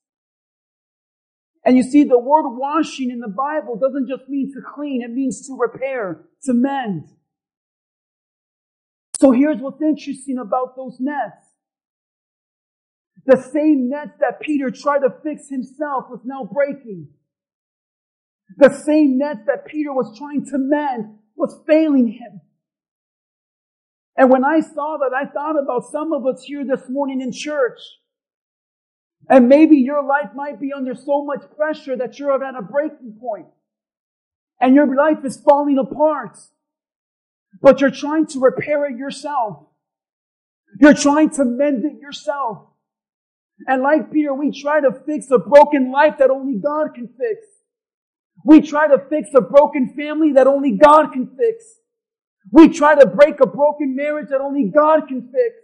And 1.65 1.75
you 1.75 1.83
see, 1.83 2.03
the 2.03 2.19
word 2.19 2.47
washing 2.47 3.11
in 3.11 3.19
the 3.19 3.27
Bible 3.27 3.77
doesn't 3.77 4.07
just 4.07 4.29
mean 4.29 4.53
to 4.53 4.61
clean, 4.73 5.01
it 5.01 5.11
means 5.11 5.47
to 5.47 5.57
repair, 5.57 6.25
to 6.43 6.53
mend. 6.53 7.09
So 9.19 9.31
here's 9.31 9.59
what's 9.59 9.81
interesting 9.81 10.37
about 10.37 10.75
those 10.75 10.97
nets. 10.99 11.43
The 13.25 13.41
same 13.51 13.89
nets 13.89 14.13
that 14.21 14.39
Peter 14.39 14.71
tried 14.71 14.99
to 14.99 15.09
fix 15.23 15.49
himself 15.49 16.05
was 16.09 16.21
now 16.23 16.47
breaking. 16.49 17.09
The 18.55 18.73
same 18.73 19.17
nets 19.17 19.41
that 19.47 19.65
Peter 19.65 19.93
was 19.93 20.17
trying 20.17 20.45
to 20.45 20.57
mend 20.57 21.17
was 21.35 21.59
failing 21.67 22.07
him. 22.07 22.41
And 24.15 24.31
when 24.31 24.43
I 24.43 24.61
saw 24.61 24.97
that, 24.97 25.15
I 25.15 25.25
thought 25.25 25.61
about 25.61 25.91
some 25.91 26.13
of 26.13 26.25
us 26.25 26.43
here 26.43 26.65
this 26.65 26.89
morning 26.89 27.21
in 27.21 27.31
church. 27.31 27.79
And 29.29 29.49
maybe 29.49 29.77
your 29.77 30.03
life 30.03 30.29
might 30.33 30.59
be 30.59 30.71
under 30.73 30.95
so 30.95 31.23
much 31.25 31.41
pressure 31.55 31.95
that 31.97 32.17
you're 32.17 32.43
at 32.43 32.55
a 32.55 32.61
breaking 32.61 33.17
point. 33.19 33.47
And 34.59 34.73
your 34.73 34.95
life 34.95 35.23
is 35.23 35.39
falling 35.39 35.77
apart 35.77 36.37
but 37.61 37.81
you're 37.81 37.91
trying 37.91 38.25
to 38.27 38.39
repair 38.39 38.85
it 38.85 38.97
yourself. 38.97 39.65
You're 40.79 40.93
trying 40.93 41.31
to 41.31 41.45
mend 41.45 41.85
it 41.85 41.99
yourself. 41.99 42.67
And 43.67 43.81
like 43.81 44.11
Peter, 44.11 44.33
we 44.33 44.51
try 44.51 44.79
to 44.81 44.91
fix 45.05 45.31
a 45.31 45.39
broken 45.39 45.91
life 45.91 46.15
that 46.19 46.29
only 46.29 46.59
God 46.59 46.93
can 46.93 47.07
fix. 47.07 47.47
We 48.47 48.61
try 48.61 48.87
to 48.87 48.97
fix 49.09 49.31
a 49.35 49.41
broken 49.41 49.93
family 49.93 50.31
that 50.35 50.47
only 50.47 50.71
God 50.71 51.11
can 51.11 51.27
fix. 51.35 51.65
We 52.49 52.69
try 52.69 52.95
to 52.95 53.05
break 53.05 53.41
a 53.41 53.45
broken 53.45 53.93
marriage 53.93 54.29
that 54.29 54.39
only 54.39 54.71
God 54.73 55.09
can 55.09 55.23
fix. 55.23 55.55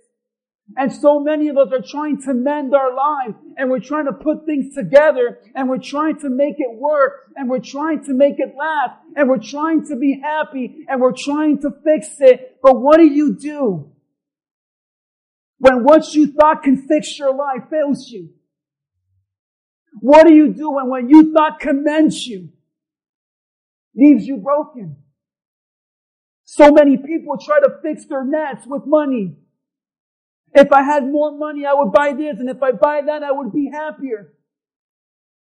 And 0.75 0.91
so 0.91 1.21
many 1.21 1.47
of 1.47 1.55
us 1.57 1.69
are 1.71 1.81
trying 1.81 2.21
to 2.23 2.33
mend 2.33 2.75
our 2.75 2.93
lives 2.93 3.35
and 3.55 3.69
we're 3.69 3.79
trying 3.79 4.07
to 4.07 4.11
put 4.11 4.45
things 4.45 4.75
together 4.75 5.39
and 5.55 5.69
we're 5.69 5.77
trying 5.77 6.19
to 6.19 6.29
make 6.29 6.55
it 6.57 6.77
work 6.77 7.31
and 7.37 7.49
we're 7.49 7.59
trying 7.59 8.03
to 8.03 8.13
make 8.13 8.35
it 8.39 8.53
last 8.59 8.99
and 9.15 9.29
we're 9.29 9.37
trying 9.37 9.87
to 9.87 9.95
be 9.95 10.19
happy 10.21 10.85
and 10.89 10.99
we're 10.99 11.15
trying 11.17 11.61
to 11.61 11.69
fix 11.85 12.07
it. 12.19 12.57
But 12.61 12.81
what 12.81 12.97
do 12.97 13.07
you 13.07 13.33
do 13.33 13.93
when 15.59 15.85
what 15.85 16.13
you 16.13 16.33
thought 16.33 16.63
can 16.63 16.85
fix 16.85 17.17
your 17.17 17.33
life 17.33 17.69
fails 17.69 18.09
you? 18.09 18.31
What 20.01 20.27
do 20.27 20.33
you 20.33 20.53
do 20.53 20.71
when 20.71 20.89
what 20.89 21.09
you 21.09 21.31
thought 21.31 21.61
commends 21.61 22.27
you 22.27 22.49
leaves 23.95 24.25
you 24.25 24.37
broken? 24.37 24.97
So 26.45 26.71
many 26.71 26.97
people 26.97 27.37
try 27.37 27.59
to 27.59 27.77
fix 27.81 28.05
their 28.05 28.25
nets 28.25 28.65
with 28.67 28.83
money. 28.85 29.35
If 30.53 30.71
I 30.71 30.83
had 30.83 31.07
more 31.07 31.35
money, 31.37 31.65
I 31.65 31.73
would 31.73 31.91
buy 31.91 32.13
this. 32.13 32.39
And 32.39 32.49
if 32.49 32.61
I 32.61 32.71
buy 32.71 33.01
that, 33.05 33.23
I 33.23 33.31
would 33.31 33.51
be 33.51 33.71
happier. 33.71 34.33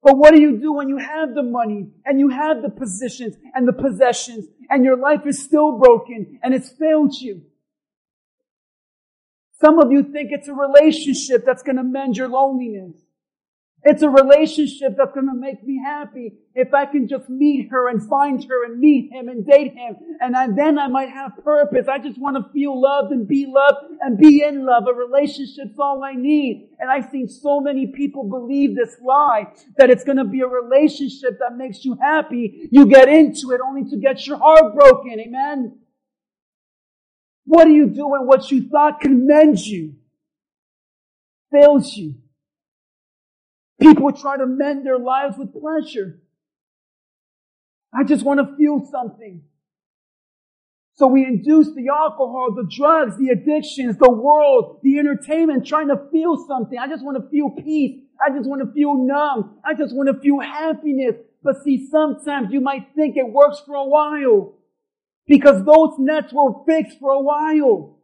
But 0.02 0.18
what 0.18 0.34
do 0.34 0.42
you 0.42 0.58
do 0.58 0.74
when 0.74 0.88
you 0.88 0.98
have 0.98 1.34
the 1.34 1.44
money 1.44 1.88
and 2.06 2.20
you 2.20 2.30
have 2.30 2.62
the 2.62 2.70
positions 2.70 3.36
and 3.54 3.68
the 3.68 3.74
possessions 3.74 4.46
and 4.70 4.86
your 4.86 4.98
life 4.98 5.26
is 5.26 5.44
still 5.44 5.78
broken 5.78 6.40
and 6.42 6.54
it's 6.54 6.70
failed 6.70 7.14
you? 7.16 7.42
Some 9.60 9.80
of 9.80 9.92
you 9.92 10.04
think 10.04 10.30
it's 10.32 10.48
a 10.48 10.54
relationship 10.54 11.44
that's 11.46 11.64
going 11.64 11.76
to 11.76 11.84
mend 11.84 12.16
your 12.16 12.30
loneliness. 12.30 12.96
It's 13.84 14.02
a 14.02 14.10
relationship 14.10 14.96
that's 14.98 15.13
going 15.13 15.28
to 15.28 15.34
make 15.34 15.63
me 15.63 15.82
happy 15.82 16.34
if 16.54 16.74
I 16.74 16.86
can 16.86 17.08
just 17.08 17.30
meet 17.30 17.70
her 17.72 17.88
and 17.88 18.06
find 18.10 18.44
her 18.44 18.65
and 18.65 18.78
meet 18.78 19.10
him 19.12 19.30
and 19.30 19.46
date 19.46 19.74
him. 19.74 19.96
And 20.20 20.36
I, 20.36 20.48
then 20.54 20.78
I 20.78 20.88
might 20.88 21.10
have 21.10 21.32
purpose. 21.44 21.88
I 21.88 21.98
just 21.98 22.20
want 22.20 22.36
to 22.36 22.52
feel 22.52 22.80
loved 22.80 23.13
and 23.13 23.26
be 23.26 23.46
loved 23.48 23.86
and 24.02 24.18
be 24.18 24.44
in 24.44 24.65
love. 24.65 24.84
A 24.88 24.94
relationship's 24.94 25.80
all 25.80 26.04
I 26.04 26.13
need. 26.13 26.72
And 26.80 26.92
I've 26.92 27.10
seen 27.10 27.30
so 27.30 27.62
many 27.62 27.88
people 27.88 28.26
believe 28.26 28.76
this 28.76 28.98
lie 29.02 29.48
that 29.78 29.89
it's 29.89 30.04
going 30.04 30.18
to 30.18 30.26
be 30.26 30.42
a 30.42 30.48
relationship 30.48 31.39
that 31.39 31.56
makes 31.56 31.86
you 31.86 31.98
happy. 32.02 32.68
You 32.72 32.86
get 32.86 33.08
into 33.08 33.52
it 33.52 33.62
only 33.65 33.89
to 33.92 33.98
get 33.98 34.28
your 34.28 34.39
heart 34.39 34.76
broken. 34.76 35.22
Amen. 35.22 35.80
What 37.46 37.68
are 37.68 37.72
you 37.72 37.88
doing? 37.88 38.28
what 38.28 38.52
you 38.52 38.68
thought 38.68 39.00
commends 39.00 39.65
you 39.65 39.96
fails 41.52 41.96
you? 41.96 42.15
People 43.80 44.12
try 44.12 44.38
to 44.38 44.46
mend 44.46 44.86
their 44.86 45.00
lives 45.00 45.38
with 45.38 45.54
pleasure. 45.54 46.20
I 47.94 48.04
just 48.04 48.24
want 48.24 48.39
to 48.39 48.56
feel 48.58 48.86
something. 48.92 49.44
So 50.96 51.08
we 51.08 51.26
induce 51.26 51.74
the 51.74 51.88
alcohol, 51.88 52.54
the 52.54 52.68
drugs, 52.70 53.18
the 53.18 53.30
addictions, 53.30 53.98
the 53.98 54.12
world, 54.12 54.82
the 54.84 55.00
entertainment, 55.00 55.65
trying 55.65 55.88
to 55.88 56.10
feel 56.12 56.46
something. 56.46 56.78
I 56.78 56.88
just 56.88 57.06
want 57.06 57.15
to 57.24 57.30
feel 57.30 57.50
peace. 57.52 58.02
I 58.22 58.36
just 58.36 58.50
want 58.50 58.62
to 58.62 58.74
feel 58.74 58.96
numb. 58.96 59.60
I 59.63 59.74
just 59.76 59.96
want 59.96 60.13
to 60.13 60.20
feel 60.20 60.42
happiness. 60.42 61.15
But 61.42 61.63
see, 61.63 61.88
sometimes 61.89 62.52
you 62.52 62.60
might 62.60 62.88
think 62.96 63.15
it 63.15 63.30
works 63.30 63.62
for 63.65 63.76
a 63.76 63.86
while 63.86 64.56
because 65.26 65.63
those 65.63 65.94
nets 66.00 66.34
were 66.34 66.65
fixed 66.65 67.00
for 67.00 67.12
a 67.12 67.22
while 67.22 67.98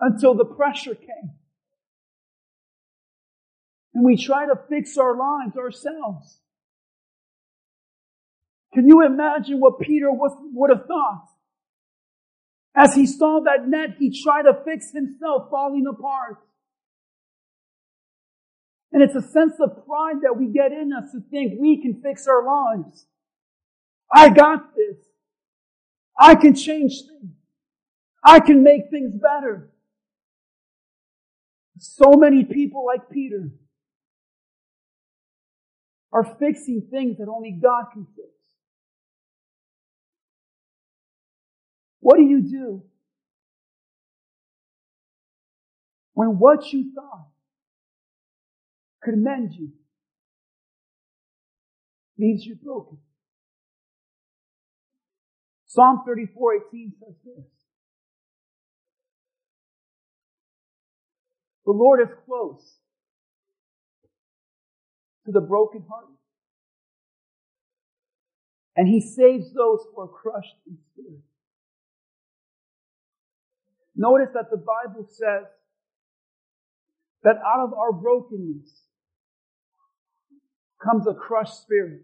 until 0.00 0.34
the 0.34 0.44
pressure 0.44 0.96
came. 0.96 1.37
And 3.98 4.04
we 4.04 4.16
try 4.16 4.46
to 4.46 4.54
fix 4.68 4.96
our 4.96 5.16
lives 5.16 5.56
ourselves. 5.56 6.38
Can 8.72 8.86
you 8.86 9.04
imagine 9.04 9.58
what 9.58 9.80
Peter 9.80 10.08
was, 10.08 10.36
would 10.52 10.70
have 10.70 10.86
thought? 10.86 11.24
As 12.76 12.94
he 12.94 13.06
saw 13.06 13.40
that 13.40 13.66
net, 13.66 13.96
he 13.98 14.22
tried 14.22 14.42
to 14.42 14.52
fix 14.64 14.92
himself 14.92 15.50
falling 15.50 15.84
apart. 15.92 16.36
And 18.92 19.02
it's 19.02 19.16
a 19.16 19.20
sense 19.20 19.54
of 19.58 19.84
pride 19.84 20.20
that 20.22 20.36
we 20.38 20.46
get 20.46 20.70
in 20.70 20.92
us 20.92 21.10
to 21.10 21.20
think 21.28 21.60
we 21.60 21.82
can 21.82 22.00
fix 22.00 22.28
our 22.28 22.46
lives. 22.46 23.04
I 24.14 24.28
got 24.28 24.76
this. 24.76 24.98
I 26.16 26.36
can 26.36 26.54
change 26.54 27.02
things. 27.02 27.34
I 28.22 28.38
can 28.38 28.62
make 28.62 28.90
things 28.92 29.12
better. 29.16 29.72
So 31.78 32.12
many 32.12 32.44
people 32.44 32.86
like 32.86 33.10
Peter 33.10 33.50
are 36.12 36.24
fixing 36.38 36.88
things 36.90 37.18
that 37.18 37.28
only 37.28 37.58
God 37.60 37.86
can 37.92 38.06
fix. 38.16 38.28
What 42.00 42.16
do 42.16 42.22
you 42.22 42.42
do 42.42 42.82
when 46.14 46.38
what 46.38 46.72
you 46.72 46.92
thought 46.94 47.28
could 49.02 49.16
mend 49.16 49.52
you 49.54 49.70
leaves 52.18 52.44
you 52.44 52.56
broken? 52.56 52.98
Psalm 55.66 56.02
34, 56.06 56.54
18 56.68 56.92
says 56.98 57.14
this. 57.24 57.44
The 61.66 61.72
Lord 61.72 62.00
is 62.00 62.08
close 62.24 62.78
to 65.28 65.32
the 65.32 65.46
brokenhearted. 65.46 66.16
And 68.76 68.88
he 68.88 69.00
saves 69.00 69.52
those 69.52 69.80
who 69.84 70.00
are 70.00 70.08
crushed 70.08 70.56
in 70.66 70.78
spirit. 70.92 71.20
Notice 73.94 74.28
that 74.32 74.50
the 74.50 74.56
Bible 74.56 75.06
says 75.06 75.44
that 77.24 77.36
out 77.44 77.66
of 77.66 77.74
our 77.74 77.92
brokenness 77.92 78.84
comes 80.82 81.06
a 81.06 81.12
crushed 81.12 81.60
spirit. 81.60 82.02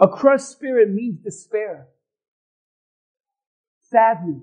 A 0.00 0.08
crushed 0.08 0.48
spirit 0.48 0.90
means 0.90 1.20
despair, 1.22 1.86
sadness, 3.90 4.42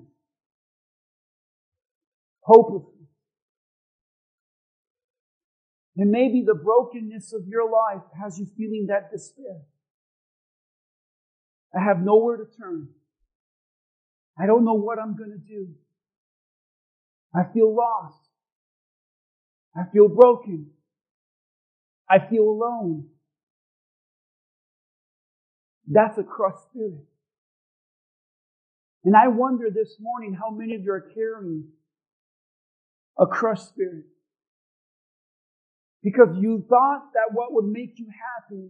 hopelessness. 2.40 2.93
And 5.96 6.10
maybe 6.10 6.42
the 6.44 6.54
brokenness 6.54 7.32
of 7.32 7.46
your 7.46 7.70
life 7.70 8.02
has 8.20 8.38
you 8.38 8.46
feeling 8.56 8.86
that 8.88 9.10
despair. 9.12 9.62
I 11.76 11.82
have 11.82 12.00
nowhere 12.00 12.36
to 12.36 12.44
turn. 12.44 12.88
I 14.38 14.46
don't 14.46 14.64
know 14.64 14.74
what 14.74 14.98
I'm 14.98 15.16
going 15.16 15.30
to 15.30 15.38
do. 15.38 15.68
I 17.34 17.44
feel 17.52 17.74
lost. 17.74 18.18
I 19.76 19.82
feel 19.92 20.08
broken. 20.08 20.70
I 22.08 22.18
feel 22.18 22.44
alone. 22.44 23.06
That's 25.86 26.18
a 26.18 26.22
crushed 26.22 26.64
spirit. 26.70 27.04
And 29.04 29.14
I 29.16 29.28
wonder 29.28 29.68
this 29.70 29.96
morning 30.00 30.34
how 30.34 30.50
many 30.50 30.74
of 30.74 30.82
you 30.82 30.92
are 30.92 31.10
carrying 31.14 31.64
a 33.18 33.26
crushed 33.26 33.68
spirit. 33.68 34.04
Because 36.04 36.36
you 36.38 36.64
thought 36.68 37.14
that 37.14 37.32
what 37.32 37.54
would 37.54 37.64
make 37.64 37.94
you 37.98 38.06
happy 38.36 38.68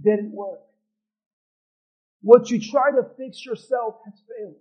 didn't 0.00 0.30
work. 0.30 0.60
What 2.20 2.50
you 2.50 2.60
try 2.60 2.90
to 2.90 3.02
fix 3.16 3.44
yourself 3.44 3.94
has 4.04 4.14
failed. 4.28 4.56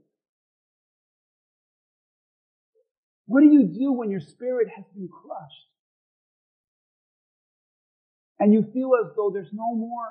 What 3.26 3.42
do 3.42 3.48
you 3.48 3.66
do 3.66 3.92
when 3.92 4.10
your 4.10 4.22
spirit 4.22 4.70
has 4.74 4.86
been 4.96 5.10
crushed? 5.10 5.68
And 8.40 8.54
you 8.54 8.64
feel 8.74 8.92
as 9.04 9.12
though 9.18 9.30
there's 9.32 9.52
no 9.52 9.76
more 9.76 10.08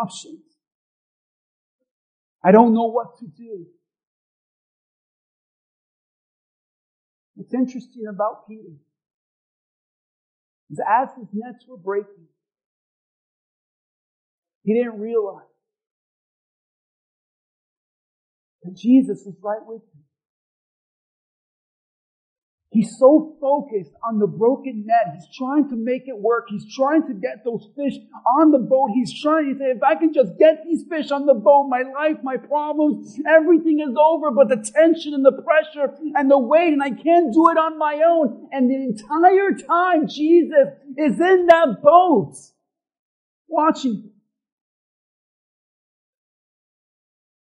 options. 0.00 0.44
I 2.44 2.52
don't 2.52 2.72
know 2.72 2.86
what 2.86 3.18
to 3.18 3.26
do. 3.26 3.66
What's 7.34 7.52
interesting 7.52 8.06
about 8.08 8.46
Peter 8.48 8.78
is 10.70 10.80
as 10.88 11.08
his 11.18 11.28
nets 11.32 11.64
were 11.68 11.78
breaking, 11.78 12.28
he 14.64 14.74
didn't 14.74 15.00
realize 15.00 15.44
that 18.64 18.76
Jesus 18.76 19.22
was 19.26 19.36
right 19.42 19.66
with 19.66 19.82
him. 19.82 19.97
He's 22.70 22.98
so 22.98 23.34
focused 23.40 23.92
on 24.06 24.18
the 24.18 24.26
broken 24.26 24.84
net. 24.86 25.14
He's 25.14 25.26
trying 25.34 25.70
to 25.70 25.76
make 25.76 26.02
it 26.06 26.18
work. 26.18 26.48
He's 26.50 26.66
trying 26.74 27.06
to 27.06 27.14
get 27.14 27.42
those 27.42 27.66
fish 27.74 27.94
on 28.38 28.50
the 28.50 28.58
boat. 28.58 28.90
He's 28.92 29.18
trying 29.22 29.54
to 29.54 29.58
say, 29.58 29.70
if 29.70 29.82
I 29.82 29.94
can 29.94 30.12
just 30.12 30.38
get 30.38 30.64
these 30.64 30.84
fish 30.86 31.10
on 31.10 31.24
the 31.24 31.32
boat, 31.32 31.68
my 31.70 31.82
life, 31.82 32.18
my 32.22 32.36
problems, 32.36 33.18
everything 33.26 33.80
is 33.80 33.96
over. 33.98 34.30
But 34.30 34.48
the 34.50 34.56
tension 34.56 35.14
and 35.14 35.24
the 35.24 35.32
pressure 35.32 35.94
and 36.14 36.30
the 36.30 36.38
weight, 36.38 36.74
and 36.74 36.82
I 36.82 36.90
can't 36.90 37.32
do 37.32 37.48
it 37.48 37.56
on 37.56 37.78
my 37.78 38.02
own. 38.06 38.48
And 38.52 38.70
the 38.70 38.74
entire 38.74 39.52
time, 39.52 40.06
Jesus 40.06 40.68
is 40.98 41.18
in 41.18 41.46
that 41.46 41.80
boat 41.82 42.34
watching. 43.48 44.10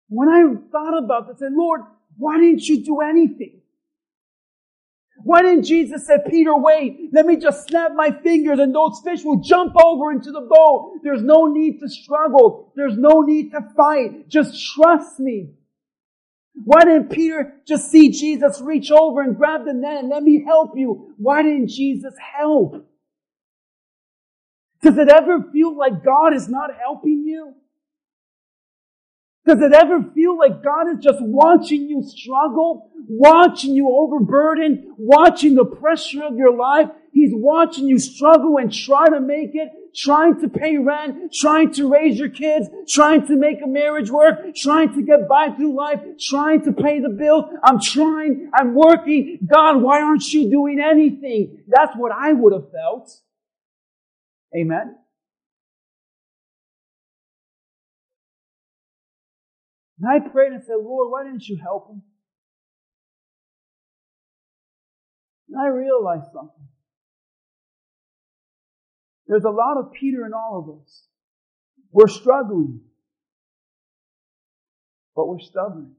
When 0.07 0.29
I 0.29 0.43
thought 0.71 0.97
about 0.97 1.27
this, 1.27 1.35
I 1.35 1.39
said, 1.47 1.53
Lord, 1.53 1.81
why 2.15 2.37
didn't 2.37 2.65
you 2.67 2.85
do 2.85 3.01
anything? 3.01 3.59
Why 5.23 5.41
didn't 5.41 5.63
Jesus 5.63 6.07
say, 6.07 6.17
Peter, 6.29 6.55
wait, 6.55 7.09
let 7.11 7.25
me 7.25 7.37
just 7.37 7.67
snap 7.67 7.91
my 7.95 8.11
fingers 8.11 8.59
and 8.59 8.73
those 8.73 9.01
fish 9.03 9.23
will 9.23 9.41
jump 9.41 9.73
over 9.83 10.11
into 10.11 10.31
the 10.31 10.41
boat. 10.41 10.99
There's 11.03 11.21
no 11.21 11.47
need 11.47 11.79
to 11.81 11.89
struggle. 11.89 12.71
There's 12.75 12.97
no 12.97 13.21
need 13.21 13.51
to 13.51 13.61
fight. 13.75 14.29
Just 14.29 14.73
trust 14.73 15.19
me. 15.19 15.51
Why 16.65 16.83
didn't 16.83 17.09
Peter 17.09 17.53
just 17.67 17.89
see 17.89 18.09
Jesus 18.09 18.61
reach 18.61 18.91
over 18.91 19.21
and 19.21 19.37
grab 19.37 19.65
the 19.65 19.73
net 19.73 19.99
and 19.99 20.09
let 20.09 20.23
me 20.23 20.43
help 20.43 20.77
you? 20.77 21.13
Why 21.17 21.41
didn't 21.41 21.69
Jesus 21.69 22.13
help? 22.17 22.85
Does 24.81 24.97
it 24.97 25.09
ever 25.09 25.43
feel 25.51 25.77
like 25.77 26.03
God 26.03 26.33
is 26.33 26.47
not 26.47 26.71
helping 26.79 27.23
you? 27.25 27.53
Does 29.49 29.61
it 29.61 29.73
ever 29.73 30.03
feel 30.13 30.37
like 30.37 30.63
God 30.63 30.91
is 30.93 31.03
just 31.03 31.17
watching 31.21 31.89
you 31.89 32.03
struggle, 32.03 32.91
watching 33.07 33.73
you 33.73 33.89
overburden, 33.89 34.93
watching 34.95 35.55
the 35.55 35.65
pressure 35.65 36.23
of 36.23 36.37
your 36.37 36.55
life? 36.55 36.87
He's 37.13 37.31
watching 37.33 37.87
you 37.87 37.97
struggle 37.97 38.57
and 38.57 38.71
try 38.71 39.09
to 39.09 39.19
make 39.19 39.55
it, 39.55 39.69
trying 39.95 40.39
to 40.41 40.49
pay 40.49 40.77
rent, 40.77 41.33
trying 41.33 41.73
to 41.73 41.91
raise 41.91 42.19
your 42.19 42.29
kids, 42.29 42.67
trying 42.87 43.25
to 43.25 43.35
make 43.35 43.63
a 43.63 43.67
marriage 43.67 44.11
work, 44.11 44.55
trying 44.55 44.93
to 44.93 45.01
get 45.01 45.27
by 45.27 45.49
through 45.49 45.75
life, 45.75 45.99
trying 46.19 46.61
to 46.65 46.71
pay 46.71 46.99
the 46.99 47.09
bill. 47.09 47.49
I'm 47.63 47.79
trying, 47.81 48.51
I'm 48.53 48.75
working. 48.75 49.39
God, 49.51 49.81
why 49.81 49.99
aren't 49.99 50.31
you 50.31 50.51
doing 50.51 50.79
anything? 50.79 51.63
That's 51.67 51.95
what 51.95 52.11
I 52.11 52.33
would 52.33 52.53
have 52.53 52.71
felt. 52.71 53.09
Amen. 54.55 54.95
And 59.99 60.09
I 60.09 60.27
prayed 60.29 60.53
and 60.53 60.63
said, 60.63 60.77
Lord, 60.81 61.11
why 61.11 61.23
didn't 61.23 61.47
you 61.47 61.57
help 61.61 61.89
him? 61.89 62.01
And 65.49 65.59
I 65.59 65.67
realized 65.67 66.31
something. 66.33 66.67
There's 69.27 69.43
a 69.43 69.49
lot 69.49 69.77
of 69.77 69.91
Peter 69.91 70.25
in 70.25 70.33
all 70.33 70.59
of 70.59 70.81
us. 70.81 71.03
We're 71.91 72.07
struggling, 72.07 72.81
but 75.15 75.27
we're 75.27 75.39
stubborn. 75.39 75.95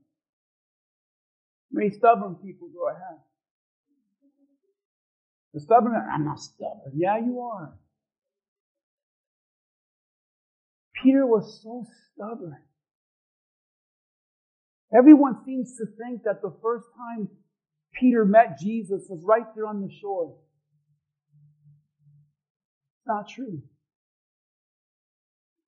Many 1.71 1.91
stubborn 1.91 2.37
people 2.37 2.69
go 2.69 2.89
ahead. 2.89 3.19
The 5.53 5.61
stubborn, 5.61 5.95
I'm 5.95 6.25
not 6.25 6.39
stubborn. 6.39 6.93
Yeah, 6.95 7.19
you 7.19 7.41
are. 7.41 7.73
Peter 11.03 11.27
was 11.27 11.61
so 11.63 11.85
stubborn. 12.15 12.57
Everyone 14.97 15.37
seems 15.45 15.77
to 15.77 15.87
think 15.87 16.25
that 16.25 16.43
the 16.43 16.55
first 16.63 16.87
time 16.97 17.29
Peter 17.93 18.25
met 18.25 18.59
Jesus 18.59 19.07
was 19.09 19.23
right 19.25 19.47
there 19.55 19.67
on 19.67 19.81
the 19.81 19.93
shore. 20.01 20.37
It's 22.99 23.07
not 23.07 23.29
true. 23.29 23.63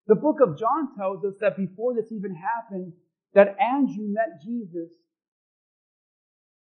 The 0.08 0.16
book 0.16 0.38
of 0.42 0.58
John 0.58 0.96
tells 0.96 1.24
us 1.24 1.35
that 1.40 1.56
before 1.56 1.94
this 1.94 2.11
even 2.11 2.35
happened, 2.35 2.92
that 3.35 3.56
Andrew 3.61 4.08
met 4.08 4.42
Jesus. 4.44 4.90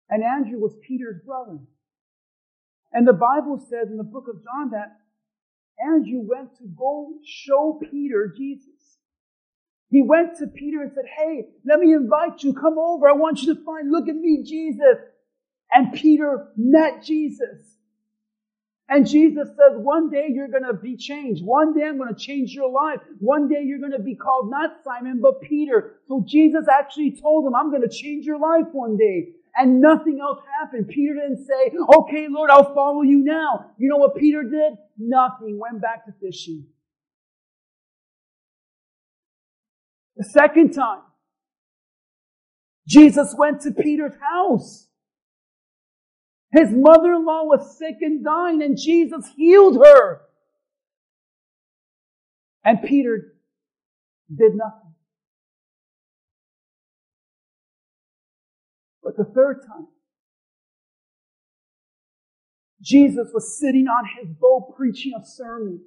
And 0.10 0.24
Andrew 0.24 0.60
was 0.60 0.76
Peter's 0.88 1.22
brother. 1.26 1.60
And 2.92 3.08
the 3.08 3.14
Bible 3.14 3.60
says 3.70 3.90
in 3.92 3.98
the 3.98 4.04
book 4.04 4.26
of 4.28 4.44
John 4.44 4.72
that 4.72 4.98
Andrew 5.80 6.22
went 6.26 6.58
to 6.58 6.66
go 6.76 7.14
show 7.24 7.80
Peter 7.92 8.34
Jesus. 8.36 8.77
He 9.90 10.02
went 10.02 10.38
to 10.40 10.48
Peter 10.48 10.82
and 10.82 10.92
said, 10.94 11.06
Hey, 11.18 11.48
let 11.66 11.80
me 11.80 11.94
invite 11.94 12.44
you. 12.44 12.54
Come 12.54 12.78
over. 12.78 13.08
I 13.08 13.14
want 13.14 13.42
you 13.42 13.56
to 13.56 13.64
find, 13.64 13.92
look 13.92 14.10
at 14.10 14.16
me, 14.16 14.44
Jesus. 14.44 14.98
And 15.72 15.94
Peter 15.94 16.48
met 16.56 17.04
Jesus. 17.04 17.78
And 18.90 19.06
Jesus 19.06 19.50
says, 19.50 19.76
one 19.76 20.10
day 20.10 20.28
you're 20.30 20.48
going 20.48 20.64
to 20.64 20.74
be 20.74 20.96
changed. 20.96 21.44
One 21.44 21.74
day 21.78 21.86
I'm 21.86 21.98
going 21.98 22.14
to 22.14 22.20
change 22.20 22.54
your 22.54 22.72
life. 22.72 23.00
One 23.20 23.50
day 23.50 23.62
you're 23.64 23.80
going 23.80 23.92
to 23.92 24.00
be 24.00 24.16
called 24.16 24.50
not 24.50 24.78
Simon, 24.84 25.20
but 25.22 25.42
Peter. 25.42 25.96
So 26.08 26.24
Jesus 26.26 26.66
actually 26.72 27.20
told 27.20 27.46
him, 27.46 27.54
I'm 27.54 27.70
going 27.70 27.82
to 27.82 27.90
change 27.90 28.26
your 28.26 28.40
life 28.40 28.68
one 28.72 28.96
day. 28.96 29.30
And 29.58 29.82
nothing 29.82 30.20
else 30.22 30.40
happened. 30.62 30.88
Peter 30.88 31.16
didn't 31.16 31.46
say, 31.46 31.76
okay, 31.98 32.28
Lord, 32.30 32.50
I'll 32.50 32.74
follow 32.74 33.02
you 33.02 33.24
now. 33.26 33.72
You 33.78 33.90
know 33.90 33.98
what 33.98 34.16
Peter 34.16 34.44
did? 34.44 34.78
Nothing. 34.98 35.60
Went 35.60 35.82
back 35.82 36.06
to 36.06 36.14
fishing. 36.22 36.68
The 40.18 40.24
second 40.24 40.72
time, 40.72 41.04
Jesus 42.88 43.36
went 43.38 43.62
to 43.62 43.72
Peter's 43.72 44.16
house. 44.20 44.88
His 46.52 46.70
mother-in-law 46.72 47.44
was 47.44 47.78
sick 47.78 47.98
and 48.02 48.24
dying 48.24 48.64
and 48.64 48.78
Jesus 48.78 49.26
healed 49.36 49.78
her. 49.86 50.22
And 52.64 52.82
Peter 52.82 53.34
did 54.36 54.56
nothing. 54.56 54.96
But 59.04 59.18
the 59.18 59.26
third 59.26 59.62
time, 59.68 59.88
Jesus 62.82 63.30
was 63.34 63.60
sitting 63.60 63.88
on 63.88 64.06
his 64.20 64.34
boat 64.34 64.74
preaching 64.76 65.14
a 65.20 65.26
sermon. 65.26 65.82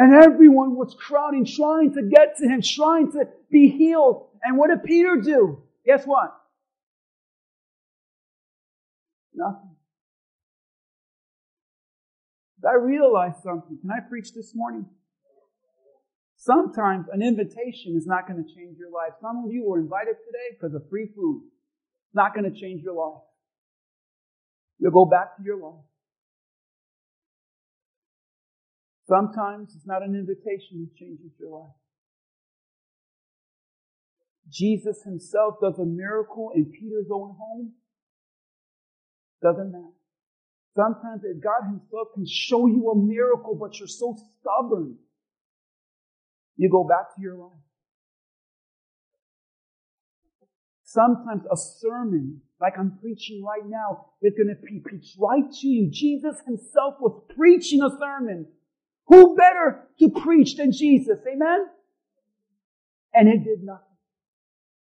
And 0.00 0.14
everyone 0.14 0.76
was 0.76 0.94
crowding, 0.94 1.44
trying 1.44 1.92
to 1.94 2.02
get 2.02 2.36
to 2.36 2.48
him, 2.48 2.62
trying 2.62 3.10
to 3.12 3.26
be 3.50 3.68
healed. 3.68 4.28
And 4.44 4.56
what 4.56 4.68
did 4.68 4.84
Peter 4.84 5.16
do? 5.16 5.60
Guess 5.84 6.04
what? 6.04 6.40
Nothing. 9.34 9.74
I 12.64 12.74
realized 12.76 13.42
something. 13.42 13.76
Can 13.80 13.90
I 13.90 13.98
preach 14.08 14.32
this 14.34 14.54
morning? 14.54 14.86
Sometimes 16.36 17.06
an 17.12 17.20
invitation 17.20 17.96
is 17.96 18.06
not 18.06 18.28
going 18.28 18.44
to 18.44 18.54
change 18.54 18.78
your 18.78 18.92
life. 18.92 19.14
Some 19.20 19.44
of 19.44 19.52
you 19.52 19.64
were 19.64 19.80
invited 19.80 20.14
today 20.24 20.56
because 20.56 20.76
of 20.76 20.88
free 20.88 21.08
food. 21.16 21.42
It's 21.44 22.14
not 22.14 22.36
going 22.36 22.48
to 22.48 22.56
change 22.56 22.84
your 22.84 22.94
life. 22.94 23.22
You'll 24.78 24.92
go 24.92 25.06
back 25.06 25.36
to 25.38 25.42
your 25.42 25.56
life. 25.56 25.87
Sometimes 29.08 29.74
it's 29.74 29.86
not 29.86 30.02
an 30.02 30.14
invitation 30.14 30.80
that 30.80 30.94
changes 30.94 31.32
your 31.40 31.60
life. 31.60 31.74
Jesus 34.50 35.02
himself 35.02 35.54
does 35.62 35.78
a 35.78 35.84
miracle 35.84 36.52
in 36.54 36.66
Peter's 36.66 37.08
own 37.12 37.34
home. 37.38 37.72
Doesn't 39.42 39.72
matter. 39.72 39.84
Sometimes 40.76 41.22
God 41.42 41.66
himself 41.66 42.08
can 42.14 42.26
show 42.26 42.66
you 42.66 42.90
a 42.90 42.96
miracle, 42.96 43.56
but 43.58 43.78
you're 43.78 43.88
so 43.88 44.16
stubborn. 44.40 44.96
You 46.56 46.68
go 46.70 46.84
back 46.84 47.14
to 47.16 47.22
your 47.22 47.36
life. 47.36 47.52
Sometimes 50.84 51.42
a 51.50 51.56
sermon, 51.56 52.40
like 52.60 52.74
I'm 52.78 52.98
preaching 53.00 53.42
right 53.44 53.66
now, 53.66 54.06
is 54.22 54.34
going 54.36 54.48
to 54.48 54.54
be 54.66 54.80
preached 54.80 55.16
right 55.18 55.50
to 55.60 55.66
you. 55.66 55.90
Jesus 55.90 56.36
himself 56.46 56.94
was 57.00 57.22
preaching 57.36 57.82
a 57.82 57.90
sermon. 57.98 58.46
Who 59.08 59.36
better 59.36 59.88
to 60.00 60.10
preach 60.10 60.56
than 60.56 60.72
Jesus? 60.72 61.18
Amen? 61.26 61.66
And 63.14 63.28
it 63.28 63.44
did 63.44 63.62
nothing. 63.62 63.84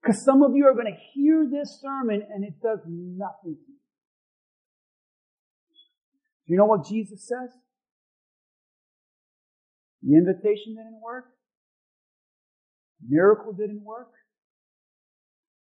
Because 0.00 0.24
some 0.24 0.42
of 0.42 0.54
you 0.54 0.66
are 0.66 0.74
going 0.74 0.86
to 0.86 0.98
hear 1.12 1.46
this 1.50 1.80
sermon 1.80 2.22
and 2.32 2.44
it 2.44 2.54
does 2.62 2.80
nothing 2.86 3.56
to 3.56 3.72
you. 3.72 3.78
Do 6.46 6.52
you 6.52 6.56
know 6.56 6.66
what 6.66 6.86
Jesus 6.86 7.26
says? 7.26 7.50
The 10.02 10.16
invitation 10.16 10.74
didn't 10.74 11.00
work. 11.00 11.26
The 13.00 13.14
miracle 13.14 13.52
didn't 13.52 13.84
work. 13.84 14.10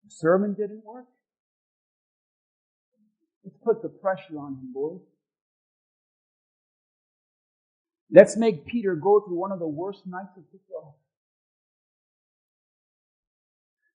The 0.03 0.11
sermon 0.11 0.53
didn't 0.53 0.83
work. 0.85 1.05
Let's 3.43 3.57
put 3.63 3.81
the 3.81 3.89
pressure 3.89 4.37
on 4.39 4.55
him, 4.55 4.73
boys. 4.73 5.01
Let's 8.11 8.37
make 8.37 8.65
Peter 8.65 8.95
go 8.95 9.19
through 9.19 9.35
one 9.37 9.51
of 9.51 9.59
the 9.59 9.67
worst 9.67 10.03
nights 10.05 10.37
of 10.37 10.43
his 10.51 10.61
life. 10.73 10.93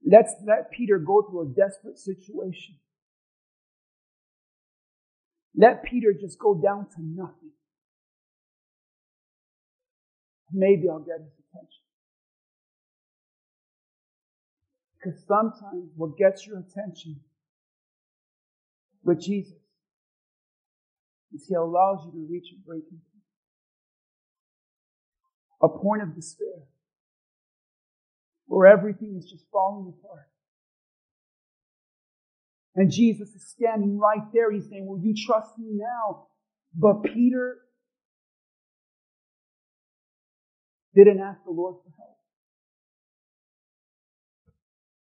Let's 0.05 0.33
let 0.45 0.71
Peter 0.71 0.97
go 0.97 1.21
through 1.21 1.51
a 1.51 1.53
desperate 1.53 1.97
situation. 1.97 2.75
Let 5.55 5.83
Peter 5.83 6.13
just 6.19 6.39
go 6.39 6.55
down 6.55 6.87
to 6.95 7.01
nothing. 7.01 7.51
Maybe 10.51 10.89
I'll 10.89 10.99
get 10.99 11.19
his 11.19 11.31
attention. 11.49 11.81
Because 14.97 15.23
sometimes 15.25 15.91
what 15.95 16.17
gets 16.17 16.45
your 16.45 16.59
attention 16.59 17.21
with 19.03 19.21
Jesus 19.21 19.53
is 21.33 21.45
he 21.47 21.55
allows 21.55 22.05
you 22.05 22.11
to 22.11 22.27
reach 22.29 22.51
a 22.51 22.67
breaking 22.67 22.89
point 22.89 23.10
a 25.61 25.69
point 25.69 26.01
of 26.01 26.15
despair 26.15 26.67
where 28.45 28.67
everything 28.67 29.15
is 29.17 29.29
just 29.29 29.45
falling 29.51 29.93
apart. 29.97 30.27
And 32.75 32.91
Jesus 32.91 33.29
is 33.29 33.47
standing 33.47 33.99
right 33.99 34.31
there. 34.33 34.51
He's 34.51 34.69
saying, 34.69 34.85
Will 34.85 34.99
you 34.99 35.13
trust 35.15 35.57
me 35.57 35.71
now? 35.73 36.27
But 36.73 37.03
Peter 37.03 37.57
didn't 40.95 41.19
ask 41.19 41.43
the 41.43 41.51
Lord 41.51 41.75
for 41.83 41.91
help. 41.97 42.17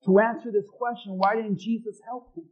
To 0.07 0.19
answer 0.21 0.53
this 0.53 0.69
question, 0.71 1.19
why 1.19 1.35
didn't 1.35 1.59
Jesus 1.59 2.01
help 2.07 2.33
him? 2.37 2.45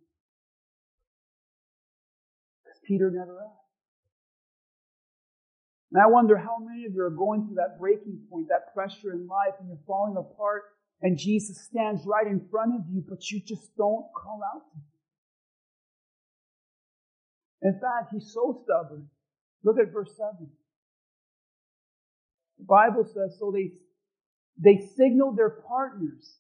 Because 2.65 2.81
Peter 2.85 3.11
never 3.13 3.39
asked. 3.41 3.64
And 5.95 6.03
I 6.03 6.09
wonder 6.09 6.37
how 6.37 6.59
many 6.59 6.85
of 6.87 6.93
you 6.93 7.03
are 7.03 7.11
going 7.11 7.47
through 7.47 7.55
that 7.55 7.79
breaking 7.79 8.19
point, 8.29 8.49
that 8.49 8.75
pressure 8.75 9.13
in 9.13 9.29
life, 9.29 9.55
and 9.61 9.69
you're 9.69 9.79
falling 9.87 10.17
apart, 10.17 10.65
and 11.01 11.17
Jesus 11.17 11.65
stands 11.65 12.05
right 12.05 12.27
in 12.27 12.49
front 12.51 12.75
of 12.75 12.81
you, 12.91 13.05
but 13.09 13.31
you 13.31 13.41
just 13.41 13.77
don't 13.77 14.05
call 14.13 14.41
out 14.53 14.63
to 14.73 14.77
him. 14.77 14.83
In 17.63 17.75
fact, 17.81 18.13
he's 18.13 18.33
so 18.35 18.61
stubborn. 18.65 19.09
Look 19.63 19.79
at 19.79 19.93
verse 19.93 20.17
7. 20.17 20.51
The 22.59 22.65
Bible 22.65 23.05
says 23.05 23.37
so 23.39 23.53
they, 23.53 23.75
they 24.59 24.85
signaled 24.97 25.39
their 25.39 25.51
partners 25.51 26.39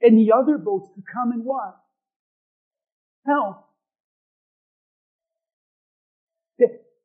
in 0.00 0.16
the 0.16 0.32
other 0.32 0.56
boats 0.56 0.88
to 0.94 1.02
come 1.12 1.32
and 1.32 1.44
what? 1.44 1.78
Help. 3.26 3.66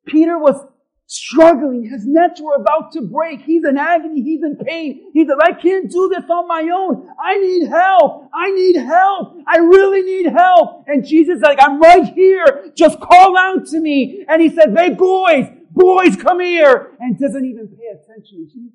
Peter 0.06 0.38
was 0.38 0.66
struggling. 1.06 1.88
His 1.88 2.06
nets 2.06 2.40
were 2.40 2.56
about 2.56 2.92
to 2.92 3.02
break. 3.02 3.40
He's 3.42 3.64
in 3.64 3.76
agony. 3.78 4.22
He's 4.22 4.42
in 4.42 4.56
pain. 4.56 5.10
He 5.12 5.24
said, 5.24 5.36
I 5.40 5.52
can't 5.52 5.90
do 5.90 6.10
this 6.12 6.28
on 6.28 6.48
my 6.48 6.68
own. 6.72 7.08
I 7.22 7.38
need 7.38 7.68
help. 7.68 8.28
I 8.34 8.50
need 8.50 8.76
help. 8.76 9.36
I 9.46 9.58
really 9.58 10.02
need 10.02 10.26
help. 10.26 10.84
And 10.86 11.06
Jesus 11.06 11.40
like, 11.40 11.58
I'm 11.60 11.80
right 11.80 12.12
here. 12.12 12.72
Just 12.76 13.00
call 13.00 13.36
out 13.38 13.66
to 13.68 13.80
me. 13.80 14.24
And 14.28 14.42
he 14.42 14.50
said, 14.50 14.74
hey 14.76 14.94
boys, 14.94 15.46
boys, 15.70 16.16
come 16.16 16.40
here. 16.40 16.96
And 16.98 17.18
doesn't 17.18 17.44
even 17.44 17.68
pay 17.68 17.86
attention 17.94 18.46
to 18.46 18.52
Jesus. 18.52 18.72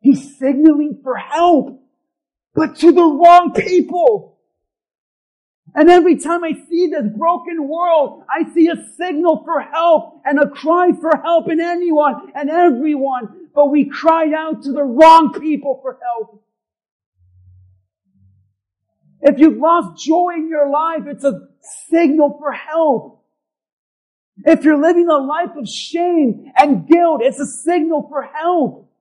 He's 0.00 0.36
signaling 0.36 1.00
for 1.02 1.14
help, 1.14 1.80
but 2.54 2.76
to 2.78 2.90
the 2.90 3.04
wrong 3.04 3.52
people. 3.54 4.31
And 5.74 5.88
every 5.88 6.16
time 6.16 6.44
I 6.44 6.52
see 6.68 6.88
this 6.88 7.06
broken 7.16 7.66
world, 7.66 8.24
I 8.28 8.52
see 8.52 8.68
a 8.68 8.76
signal 8.98 9.42
for 9.44 9.60
help 9.60 10.20
and 10.24 10.38
a 10.38 10.48
cry 10.48 10.90
for 11.00 11.16
help 11.22 11.50
in 11.50 11.60
anyone 11.60 12.30
and 12.34 12.50
everyone. 12.50 13.48
But 13.54 13.70
we 13.70 13.86
cried 13.86 14.34
out 14.34 14.62
to 14.64 14.72
the 14.72 14.82
wrong 14.82 15.32
people 15.40 15.80
for 15.82 15.98
help. 16.02 16.44
If 19.22 19.38
you've 19.38 19.58
lost 19.58 20.04
joy 20.04 20.34
in 20.36 20.48
your 20.48 20.68
life, 20.68 21.02
it's 21.06 21.24
a 21.24 21.48
signal 21.88 22.36
for 22.38 22.52
help. 22.52 23.24
If 24.44 24.64
you're 24.64 24.80
living 24.80 25.08
a 25.08 25.18
life 25.18 25.56
of 25.56 25.68
shame 25.68 26.52
and 26.56 26.86
guilt, 26.86 27.22
it's 27.22 27.38
a 27.38 27.46
signal 27.46 28.08
for 28.10 28.22
help. 28.22 28.91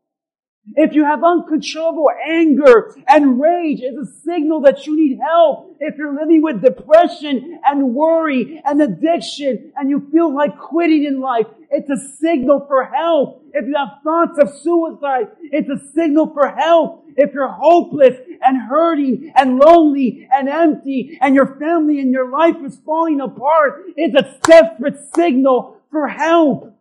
If 0.76 0.94
you 0.94 1.04
have 1.04 1.24
uncontrollable 1.24 2.10
anger 2.30 2.96
and 3.08 3.42
rage, 3.42 3.80
it's 3.82 3.98
a 3.98 4.22
signal 4.24 4.62
that 4.62 4.86
you 4.88 4.96
need 4.96 5.20
help. 5.20 5.76
If 5.80 5.98
you're 5.98 6.16
living 6.16 6.42
with 6.42 6.62
depression 6.62 7.60
and 7.66 7.94
worry 7.94 8.62
and 8.64 8.82
addiction 8.82 9.74
and 9.76 9.90
you 9.90 10.08
feel 10.12 10.34
like 10.34 10.58
quitting 10.58 11.04
in 11.06 11.20
life, 11.20 11.48
it's 11.70 11.90
a 11.90 12.18
signal 12.18 12.66
for 12.68 12.86
help. 12.86 13.44
If 13.54 13.66
you 13.68 13.76
have 13.78 14.02
thoughts 14.04 14.40
of 14.40 14.50
suicide, 14.62 15.28
it's 15.42 15.70
a 15.70 15.92
signal 15.94 16.34
for 16.34 16.48
help. 16.50 17.06
If 17.18 17.34
you're 17.34 17.52
hopeless 17.52 18.16
and 18.42 18.70
hurting 18.70 19.34
and 19.36 19.58
lonely 19.58 20.28
and 20.32 20.48
empty 20.48 21.18
and 21.22 21.36
your 21.36 21.58
family 21.58 22.00
and 22.00 22.12
your 22.12 22.30
life 22.30 22.56
is 22.66 22.78
falling 22.86 23.20
apart, 23.20 23.84
it's 23.98 24.16
a 24.16 24.40
desperate 24.48 25.00
signal 25.14 25.82
for 25.92 26.08
help. 26.08 26.78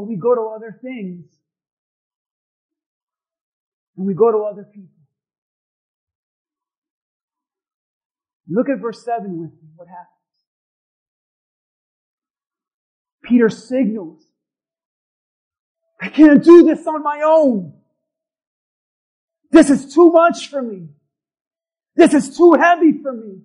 But 0.00 0.08
we 0.08 0.16
go 0.16 0.34
to 0.34 0.54
other 0.56 0.78
things. 0.80 1.26
And 3.98 4.06
we 4.06 4.14
go 4.14 4.32
to 4.32 4.38
other 4.50 4.64
people. 4.64 4.88
Look 8.48 8.70
at 8.70 8.80
verse 8.80 9.04
7 9.04 9.38
with 9.38 9.50
me. 9.50 9.68
What 9.76 9.88
happens? 9.88 10.08
Peter 13.22 13.50
signals. 13.50 14.24
I 16.00 16.08
can't 16.08 16.42
do 16.42 16.62
this 16.62 16.86
on 16.86 17.02
my 17.02 17.20
own. 17.22 17.74
This 19.50 19.68
is 19.68 19.92
too 19.92 20.10
much 20.10 20.48
for 20.48 20.62
me. 20.62 20.88
This 21.94 22.14
is 22.14 22.34
too 22.38 22.56
heavy 22.58 22.92
for 23.02 23.12
me. 23.12 23.42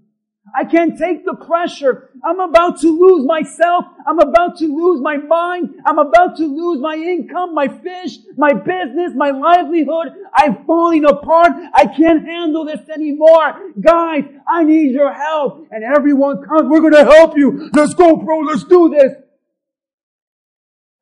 I 0.54 0.64
can't 0.64 0.98
take 0.98 1.26
the 1.26 1.34
pressure. 1.34 2.12
I'm 2.24 2.40
about 2.40 2.80
to 2.82 2.88
lose 2.88 3.26
myself. 3.26 3.86
I'm 4.06 4.20
about 4.20 4.58
to 4.60 4.66
lose 4.66 5.02
my 5.02 5.18
mind. 5.18 5.76
I'm 5.86 5.98
about 5.98 6.38
to 6.38 6.46
lose 6.46 6.80
my 6.80 6.96
income, 6.96 7.56
my 7.56 7.68
fish, 7.68 8.20
my 8.38 8.54
business, 8.54 9.12
my 9.16 9.32
livelihood. 9.32 10.14
I'm 10.34 10.64
falling 10.66 11.06
apart. 11.06 11.52
I 11.74 11.88
can't 11.88 12.26
handle 12.26 12.64
this 12.64 12.88
anymore. 12.90 13.72
Guys, 13.82 14.24
I 14.48 14.64
need 14.64 14.92
your 14.92 15.12
help. 15.14 15.68
And 15.72 15.84
everyone 15.84 16.44
comes, 16.44 16.70
we're 16.70 16.82
going 16.82 16.94
to 16.94 17.06
help 17.06 17.36
you. 17.36 17.70
Let's 17.74 17.96
go, 17.96 18.16
bro. 18.16 18.40
Let's 18.40 18.64
do 18.64 18.90
this. 18.90 19.14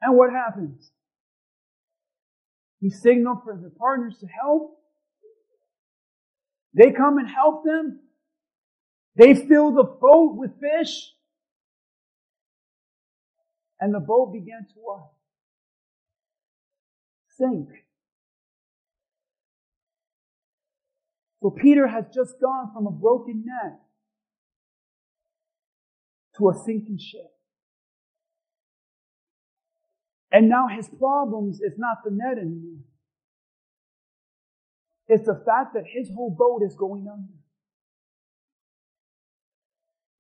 And 0.01 0.17
what 0.17 0.31
happens? 0.31 0.89
He 2.79 2.89
signaled 2.89 3.43
for 3.43 3.55
the 3.55 3.69
partners 3.69 4.15
to 4.19 4.27
help. 4.27 4.77
They 6.73 6.91
come 6.91 7.17
and 7.17 7.29
help 7.29 7.63
them. 7.63 7.99
They 9.15 9.35
fill 9.35 9.73
the 9.73 9.83
boat 9.83 10.35
with 10.35 10.51
fish. 10.59 11.11
And 13.79 13.93
the 13.93 13.99
boat 13.99 14.33
began 14.33 14.65
to 14.73 14.79
what? 14.81 15.09
Sink. 17.37 17.69
So 21.41 21.49
Peter 21.49 21.87
has 21.87 22.05
just 22.13 22.39
gone 22.39 22.71
from 22.73 22.87
a 22.87 22.91
broken 22.91 23.43
net 23.45 23.79
to 26.37 26.49
a 26.49 26.53
sinking 26.53 26.97
ship. 26.97 27.29
And 30.31 30.49
now 30.49 30.67
his 30.67 30.87
problems 30.87 31.59
is 31.59 31.73
not 31.77 31.97
the 32.03 32.11
net 32.11 32.37
anymore. 32.37 32.79
It's 35.07 35.27
the 35.27 35.43
fact 35.45 35.73
that 35.75 35.83
his 35.85 36.09
whole 36.15 36.31
boat 36.31 36.65
is 36.65 36.75
going 36.75 37.07
under. 37.11 37.42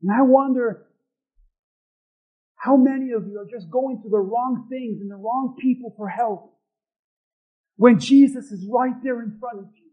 And 0.03 0.11
I 0.11 0.21
wonder 0.21 0.85
how 2.55 2.75
many 2.75 3.11
of 3.11 3.25
you 3.27 3.39
are 3.39 3.47
just 3.49 3.71
going 3.71 4.01
to 4.03 4.09
the 4.09 4.19
wrong 4.19 4.67
things 4.69 4.99
and 4.99 5.09
the 5.09 5.15
wrong 5.15 5.55
people 5.59 5.93
for 5.95 6.09
help 6.09 6.53
when 7.77 7.99
Jesus 7.99 8.51
is 8.51 8.65
right 8.69 8.93
there 9.01 9.21
in 9.21 9.37
front 9.39 9.59
of 9.59 9.65
you. 9.75 9.91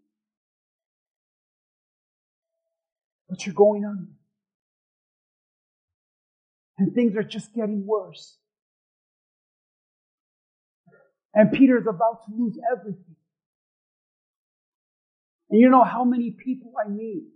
But 3.28 3.46
you're 3.46 3.54
going 3.54 3.84
under. 3.84 4.11
And 6.78 6.92
things 6.92 7.14
are 7.16 7.22
just 7.22 7.54
getting 7.54 7.86
worse. 7.86 8.36
And 11.32 11.52
Peter 11.52 11.78
is 11.78 11.86
about 11.86 12.24
to 12.26 12.34
lose 12.36 12.58
everything. 12.72 13.16
And 15.50 15.61
you 15.61 15.68
know 15.68 15.84
how 15.84 16.04
many 16.04 16.32
people 16.32 16.72
I 16.84 16.88
meet 16.88 17.28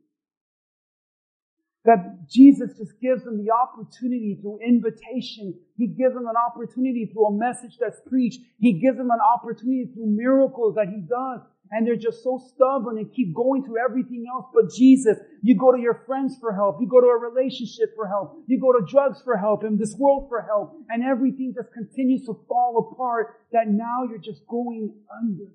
that 1.85 2.29
Jesus 2.31 2.77
just 2.79 2.99
gives 3.01 3.25
them 3.25 3.37
the 3.37 3.53
opportunity 3.53 4.39
through 4.41 4.59
invitation. 4.65 5.55
He 5.77 5.87
gives 5.87 6.15
them 6.15 6.27
an 6.27 6.37
opportunity 6.37 7.11
through 7.13 7.27
a 7.27 7.33
message 7.37 7.77
that's 7.79 8.01
preached. 8.09 8.41
He 8.59 8.81
gives 8.81 8.97
them 8.97 9.11
an 9.11 9.21
opportunity 9.21 9.91
through 9.93 10.17
miracles 10.17 10.77
that 10.77 10.89
He 10.89 11.01
does. 11.01 11.41
And 11.71 11.87
they're 11.87 11.97
just 11.97 12.23
so 12.23 12.41
stubborn 12.55 12.99
and 12.99 13.13
keep 13.13 13.35
going 13.35 13.65
to 13.65 13.77
everything 13.77 14.25
else 14.33 14.47
but 14.55 14.71
Jesus. 14.73 15.19
You 15.43 15.59
go 15.59 15.73
to 15.73 15.81
your 15.81 16.05
friends 16.07 16.37
for 16.41 16.55
help. 16.55 16.79
You 16.81 16.89
go 16.89 17.01
to 17.01 17.07
a 17.07 17.19
relationship 17.19 17.97
for 17.97 18.07
help. 18.07 18.45
You 18.47 18.61
go 18.61 18.73
to 18.73 18.85
drugs 18.87 19.21
for 19.23 19.37
help 19.37 19.65
and 19.65 19.79
this 19.79 19.95
world 19.99 20.29
for 20.29 20.43
help. 20.43 20.77
And 20.89 21.03
everything 21.03 21.53
just 21.55 21.73
continues 21.73 22.25
to 22.27 22.35
fall 22.49 22.93
apart 22.93 23.41
that 23.53 23.69
now 23.69 24.05
you're 24.09 24.19
just 24.19 24.47
going 24.47 24.95
under. 25.21 25.51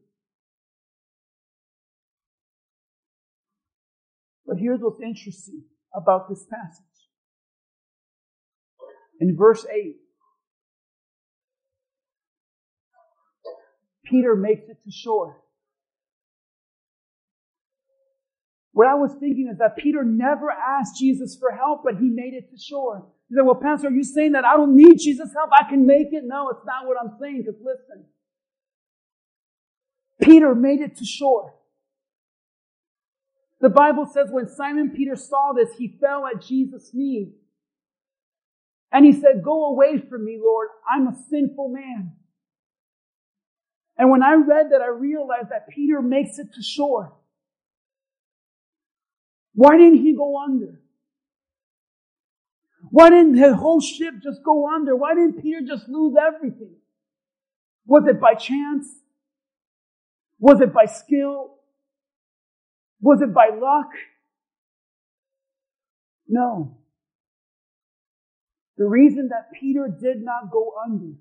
But 4.45 4.57
here's 4.57 4.81
what's 4.81 4.99
interesting 4.99 5.63
about 5.93 6.29
this 6.29 6.45
passage. 6.49 6.85
In 9.19 9.35
verse 9.37 9.65
8, 9.71 9.95
Peter 14.05 14.35
makes 14.35 14.69
it 14.69 14.77
to 14.83 14.91
shore. 14.91 15.37
What 18.71 18.87
I 18.87 18.95
was 18.95 19.11
thinking 19.19 19.49
is 19.51 19.57
that 19.59 19.77
Peter 19.77 20.03
never 20.03 20.49
asked 20.51 20.99
Jesus 20.99 21.35
for 21.37 21.51
help, 21.51 21.81
but 21.83 21.95
he 21.97 22.07
made 22.07 22.33
it 22.33 22.49
to 22.51 22.57
shore. 22.57 23.07
He 23.27 23.35
said, 23.35 23.45
well, 23.45 23.55
Pastor, 23.55 23.87
are 23.87 23.91
you 23.91 24.03
saying 24.03 24.31
that 24.33 24.45
I 24.45 24.55
don't 24.55 24.75
need 24.75 24.97
Jesus' 24.99 25.33
help? 25.33 25.49
I 25.51 25.69
can 25.69 25.85
make 25.85 26.13
it? 26.13 26.23
No, 26.25 26.49
it's 26.49 26.65
not 26.65 26.87
what 26.87 26.97
I'm 27.01 27.17
saying, 27.19 27.43
because 27.45 27.59
listen. 27.61 28.05
Peter 30.21 30.55
made 30.55 30.81
it 30.81 30.97
to 30.97 31.05
shore. 31.05 31.55
The 33.61 33.69
Bible 33.69 34.05
says 34.05 34.29
when 34.31 34.47
Simon 34.47 34.91
Peter 34.91 35.15
saw 35.15 35.53
this, 35.53 35.69
he 35.77 35.97
fell 35.99 36.25
at 36.25 36.41
Jesus' 36.41 36.91
knees. 36.93 37.33
And 38.91 39.05
he 39.05 39.13
said, 39.13 39.43
go 39.43 39.65
away 39.65 39.99
from 39.99 40.25
me, 40.25 40.39
Lord. 40.41 40.69
I'm 40.89 41.07
a 41.07 41.15
sinful 41.29 41.69
man. 41.69 42.13
And 43.97 44.09
when 44.09 44.23
I 44.23 44.33
read 44.33 44.67
that, 44.71 44.81
I 44.81 44.87
realized 44.87 45.49
that 45.51 45.67
Peter 45.67 46.01
makes 46.01 46.39
it 46.39 46.53
to 46.53 46.63
shore. 46.63 47.13
Why 49.53 49.77
didn't 49.77 49.99
he 49.99 50.15
go 50.15 50.41
under? 50.41 50.79
Why 52.91 53.09
didn't 53.09 53.33
the 53.33 53.55
whole 53.55 53.81
ship 53.81 54.15
just 54.23 54.41
go 54.43 54.73
under? 54.73 54.95
Why 54.95 55.13
didn't 55.13 55.41
Peter 55.41 55.59
just 55.67 55.89
lose 55.89 56.15
everything? 56.17 56.75
Was 57.85 58.05
it 58.07 58.21
by 58.21 58.35
chance? 58.35 58.87
Was 60.39 60.61
it 60.61 60.73
by 60.73 60.85
skill? 60.85 61.58
Was 63.01 63.21
it 63.21 63.33
by 63.33 63.49
luck? 63.59 63.89
No. 66.27 66.77
The 68.77 68.85
reason 68.85 69.29
that 69.29 69.51
Peter 69.59 69.87
did 69.87 70.23
not 70.23 70.51
go 70.51 70.73
under 70.85 71.13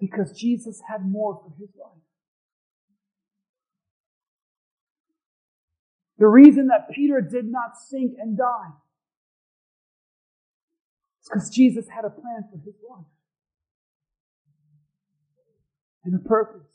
because 0.00 0.32
Jesus 0.32 0.80
had 0.88 1.08
more 1.08 1.40
for 1.44 1.52
his 1.60 1.70
life. 1.80 1.92
The 6.18 6.26
reason 6.26 6.68
that 6.68 6.90
Peter 6.90 7.20
did 7.20 7.46
not 7.46 7.76
sink 7.76 8.14
and 8.18 8.36
die 8.36 8.72
is 11.20 11.28
because 11.28 11.50
Jesus 11.50 11.86
had 11.88 12.04
a 12.04 12.10
plan 12.10 12.44
for 12.50 12.58
his 12.64 12.74
life 12.88 13.06
and 16.04 16.14
a 16.14 16.28
purpose. 16.28 16.71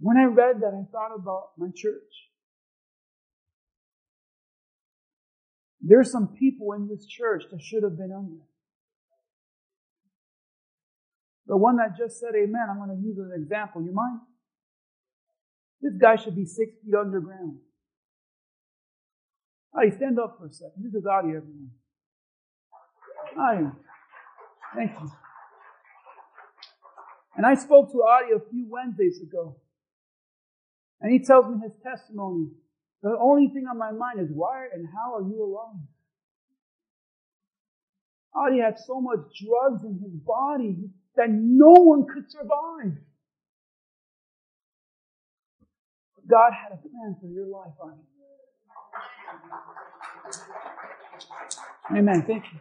When 0.00 0.16
I 0.16 0.24
read 0.24 0.60
that, 0.60 0.72
I 0.72 0.90
thought 0.90 1.14
about 1.14 1.50
my 1.58 1.68
church. 1.74 2.30
There's 5.82 6.10
some 6.10 6.28
people 6.38 6.72
in 6.72 6.88
this 6.88 7.06
church 7.06 7.44
that 7.50 7.60
should 7.62 7.82
have 7.82 7.96
been 7.96 8.12
under. 8.12 8.42
The 11.46 11.56
one 11.56 11.76
that 11.76 11.96
just 11.98 12.20
said 12.20 12.30
amen, 12.34 12.66
I'm 12.70 12.76
going 12.76 12.96
to 12.96 13.02
use 13.02 13.18
as 13.18 13.32
an 13.32 13.42
example. 13.42 13.82
You 13.82 13.92
mind? 13.92 14.20
This 15.82 15.94
guy 16.00 16.16
should 16.16 16.36
be 16.36 16.44
six 16.44 16.72
feet 16.84 16.94
underground. 16.94 17.58
Adi, 19.74 19.90
stand 19.96 20.18
up 20.18 20.36
for 20.38 20.46
a 20.46 20.52
second. 20.52 20.84
This 20.84 20.94
is 20.94 21.06
Adi, 21.06 21.28
everyone. 21.28 21.70
Adi, 23.38 23.66
thank 24.76 24.92
you. 25.00 25.10
And 27.36 27.46
I 27.46 27.54
spoke 27.54 27.90
to 27.92 28.02
Adi 28.02 28.32
a 28.36 28.50
few 28.50 28.66
Wednesdays 28.68 29.20
ago. 29.22 29.56
And 31.00 31.12
he 31.12 31.20
tells 31.24 31.46
me 31.46 31.60
his 31.62 31.72
testimony. 31.82 32.48
The 33.02 33.16
only 33.18 33.48
thing 33.48 33.64
on 33.70 33.78
my 33.78 33.92
mind 33.92 34.20
is 34.20 34.28
why 34.32 34.66
and 34.72 34.86
how 34.86 35.16
are 35.16 35.22
you 35.22 35.42
alive? 35.42 35.80
Adi 38.34 38.60
had 38.60 38.78
so 38.78 39.00
much 39.00 39.20
drugs 39.40 39.84
in 39.84 39.98
his 40.02 40.12
body 40.24 40.90
that 41.16 41.28
no 41.30 41.72
one 41.72 42.06
could 42.06 42.30
survive. 42.30 42.96
But 46.14 46.28
God 46.28 46.52
had 46.52 46.72
a 46.72 46.82
plan 46.82 47.16
for 47.20 47.26
your 47.26 47.46
life, 47.46 47.72
Adi. 47.82 48.02
Amen. 51.98 52.22
Thank 52.26 52.44
you. 52.52 52.60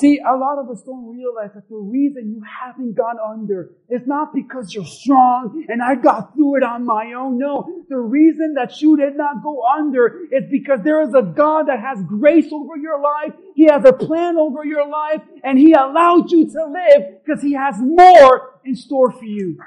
See, 0.00 0.18
a 0.18 0.34
lot 0.34 0.56
of 0.58 0.70
us 0.70 0.82
don't 0.82 1.14
realize 1.14 1.50
that 1.54 1.68
the 1.68 1.76
reason 1.76 2.32
you 2.32 2.42
haven't 2.42 2.94
gone 2.94 3.18
under 3.18 3.72
is 3.90 4.00
not 4.06 4.32
because 4.32 4.72
you're 4.72 4.86
strong 4.86 5.66
and 5.68 5.82
I 5.82 5.94
got 5.94 6.34
through 6.34 6.56
it 6.56 6.62
on 6.62 6.86
my 6.86 7.12
own. 7.12 7.36
No, 7.36 7.84
the 7.90 7.98
reason 7.98 8.54
that 8.54 8.80
you 8.80 8.96
did 8.96 9.18
not 9.18 9.42
go 9.42 9.62
under 9.62 10.20
is 10.32 10.44
because 10.50 10.80
there 10.84 11.02
is 11.02 11.14
a 11.14 11.20
God 11.20 11.68
that 11.68 11.80
has 11.80 12.02
grace 12.04 12.46
over 12.50 12.78
your 12.78 12.98
life. 12.98 13.34
He 13.54 13.64
has 13.64 13.84
a 13.84 13.92
plan 13.92 14.38
over 14.38 14.64
your 14.64 14.88
life 14.88 15.20
and 15.44 15.58
He 15.58 15.74
allowed 15.74 16.30
you 16.30 16.50
to 16.50 16.64
live 16.64 17.20
because 17.22 17.42
He 17.42 17.52
has 17.52 17.74
more 17.78 18.58
in 18.64 18.76
store 18.76 19.12
for 19.12 19.26
you. 19.26 19.58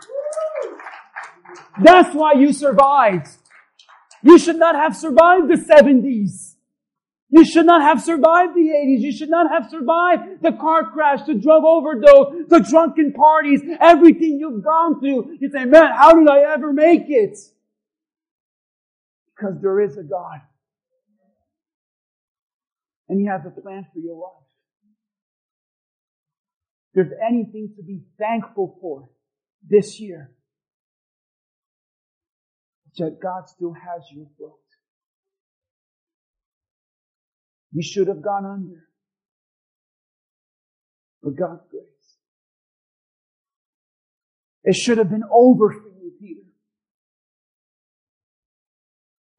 That's 1.79 2.15
why 2.15 2.33
you 2.33 2.53
survived. 2.53 3.27
You 4.23 4.39
should 4.39 4.57
not 4.57 4.73
have 4.73 4.95
survived 4.95 5.47
the 5.47 5.57
70s. 5.57 6.52
You 7.33 7.43
should 7.43 7.65
not 7.65 7.81
have 7.81 7.99
survived 7.99 8.53
the 8.53 8.69
80s. 8.69 9.01
You 9.01 9.11
should 9.11 9.31
not 9.31 9.49
have 9.49 9.67
survived 9.71 10.43
the 10.43 10.51
car 10.51 10.91
crash, 10.91 11.23
the 11.25 11.33
drug 11.33 11.63
overdose, 11.63 12.47
the 12.47 12.59
drunken 12.59 13.11
parties, 13.11 13.59
everything 13.81 14.37
you've 14.39 14.63
gone 14.63 14.99
through. 14.99 15.37
You 15.39 15.49
say, 15.49 15.65
man, 15.65 15.93
how 15.95 16.13
did 16.13 16.29
I 16.29 16.53
ever 16.53 16.71
make 16.71 17.05
it? 17.07 17.39
Because 19.35 19.55
there 19.63 19.81
is 19.81 19.97
a 19.97 20.03
God. 20.03 20.41
And 23.09 23.19
He 23.19 23.25
has 23.25 23.41
a 23.47 23.61
plan 23.61 23.87
for 23.91 23.99
your 23.99 24.15
life. 24.15 24.45
If 26.93 26.93
there's 26.93 27.19
anything 27.27 27.73
to 27.77 27.83
be 27.83 28.03
thankful 28.19 28.77
for 28.79 29.09
this 29.67 29.99
year, 29.99 30.29
that 32.99 33.17
God 33.19 33.49
still 33.49 33.73
has 33.73 34.03
your 34.11 34.27
boat. 34.39 34.59
You 37.73 37.81
should 37.81 38.07
have 38.07 38.21
gone 38.21 38.45
under. 38.45 38.87
But 41.23 41.35
God's 41.35 41.63
grace. 41.71 41.83
It 44.63 44.75
should 44.75 44.99
have 44.99 45.09
been 45.09 45.23
over 45.31 45.71
for 45.71 45.89
you, 45.89 46.11
Peter. 46.19 46.47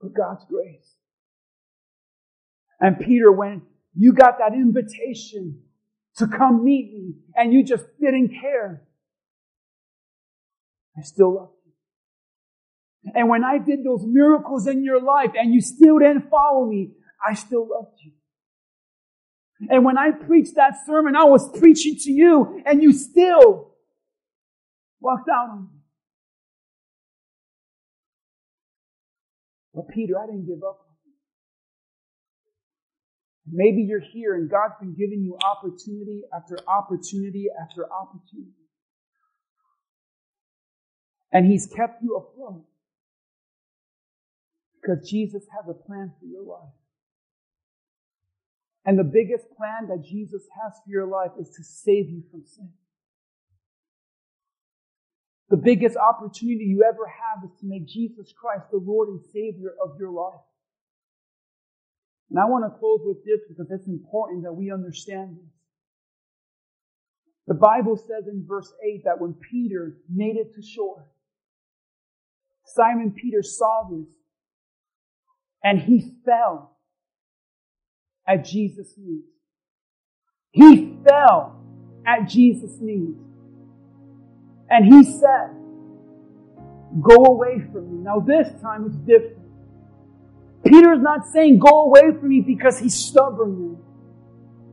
But 0.01 0.15
God's 0.15 0.45
grace. 0.49 0.95
And 2.81 2.99
Peter, 2.99 3.31
when 3.31 3.63
you 3.95 4.13
got 4.13 4.39
that 4.39 4.53
invitation 4.53 5.61
to 6.17 6.27
come 6.27 6.65
meet 6.65 6.93
me 6.93 7.15
and 7.37 7.53
you 7.53 7.65
just 7.65 7.85
didn't 8.01 8.33
care, 8.41 8.83
I 10.99 11.03
still 11.03 11.35
love 11.35 11.51
you. 11.65 13.13
And 13.15 13.29
when 13.29 13.45
I 13.45 13.59
did 13.59 13.85
those 13.85 14.03
miracles 14.05 14.67
in 14.67 14.85
your 14.85 15.01
life 15.01 15.31
and 15.37 15.55
you 15.55 15.61
still 15.61 15.99
didn't 15.99 16.31
follow 16.31 16.67
me, 16.67 16.93
I 17.27 17.35
still 17.35 17.69
loved 17.69 17.99
you. 18.03 18.13
And 19.71 19.85
when 19.85 19.97
I 19.97 20.11
preached 20.11 20.57
that 20.57 20.85
sermon, 20.87 21.17
I 21.17 21.25
was 21.25 21.49
preaching 21.59 21.97
to 22.01 22.13
you 22.13 22.63
and 22.67 22.83
you 22.83 22.93
still 22.93 23.73
walked 25.01 25.29
out 25.29 25.51
on 25.51 25.63
me. 25.63 25.69
But 29.75 29.89
Peter, 29.89 30.19
I 30.19 30.27
didn't 30.27 30.47
give 30.47 30.63
up 30.63 30.85
Maybe 33.51 33.83
you're 33.83 34.01
here 34.01 34.35
and 34.35 34.49
God's 34.51 34.75
been 34.81 34.95
giving 34.95 35.23
you 35.23 35.37
opportunity 35.45 36.23
after 36.35 36.57
opportunity 36.67 37.47
after 37.61 37.85
opportunity. 37.93 38.53
And 41.33 41.47
He's 41.47 41.67
kept 41.67 42.03
you 42.03 42.17
afloat. 42.17 42.65
Because 44.81 45.09
Jesus 45.09 45.45
has 45.55 45.69
a 45.69 45.75
plan 45.75 46.13
for 46.19 46.27
your 46.27 46.43
life. 46.43 46.73
And 48.85 48.99
the 48.99 49.05
biggest 49.05 49.47
plan 49.57 49.89
that 49.89 50.05
Jesus 50.05 50.43
has 50.63 50.75
for 50.85 50.91
your 50.91 51.07
life 51.07 51.31
is 51.41 51.49
to 51.57 51.65
save 51.65 52.11
you 52.11 52.23
from 52.31 52.45
sin. 52.45 52.71
The 55.49 55.57
biggest 55.57 55.97
opportunity 55.97 56.65
you 56.65 56.83
ever 56.83 57.07
have 57.07 57.45
is 57.45 57.57
to 57.61 57.67
make 57.67 57.87
Jesus 57.87 58.33
Christ 58.33 58.65
the 58.71 58.79
Lord 58.79 59.09
and 59.09 59.21
Savior 59.33 59.75
of 59.83 59.97
your 59.99 60.11
life. 60.11 60.41
And 62.31 62.39
I 62.39 62.47
want 62.47 62.65
to 62.65 62.79
close 62.79 63.01
with 63.05 63.25
this 63.25 63.41
because 63.49 63.71
it's 63.71 63.87
important 63.87 64.43
that 64.45 64.53
we 64.53 64.73
understand 64.73 65.37
this. 65.37 65.53
The 67.47 67.55
Bible 67.55 67.97
says 67.97 68.27
in 68.27 68.45
verse 68.47 68.73
8 68.83 69.03
that 69.05 69.21
when 69.21 69.35
Peter 69.35 69.99
made 70.09 70.37
it 70.37 70.55
to 70.55 70.63
shore, 70.63 71.07
Simon 72.65 73.13
Peter 73.13 73.43
saw 73.43 73.89
this 73.91 74.09
and 75.63 75.79
he 75.79 76.01
fell 76.25 76.74
at 78.27 78.45
Jesus' 78.45 78.95
knees. 78.97 79.25
He 80.51 80.97
fell 81.07 81.61
at 82.07 82.29
Jesus' 82.29 82.79
knees. 82.81 83.17
And 84.71 84.85
he 84.85 85.05
said, 85.05 85.51
go 87.03 87.25
away 87.25 87.63
from 87.73 87.91
me. 87.91 88.05
Now 88.05 88.21
this 88.21 88.49
time 88.63 88.87
it's 88.87 88.97
different. 88.97 89.39
Peter's 90.65 91.03
not 91.03 91.27
saying 91.27 91.59
go 91.59 91.83
away 91.83 92.13
from 92.19 92.29
me 92.29 92.41
because 92.41 92.79
he's 92.79 92.95
stubborn. 92.95 93.77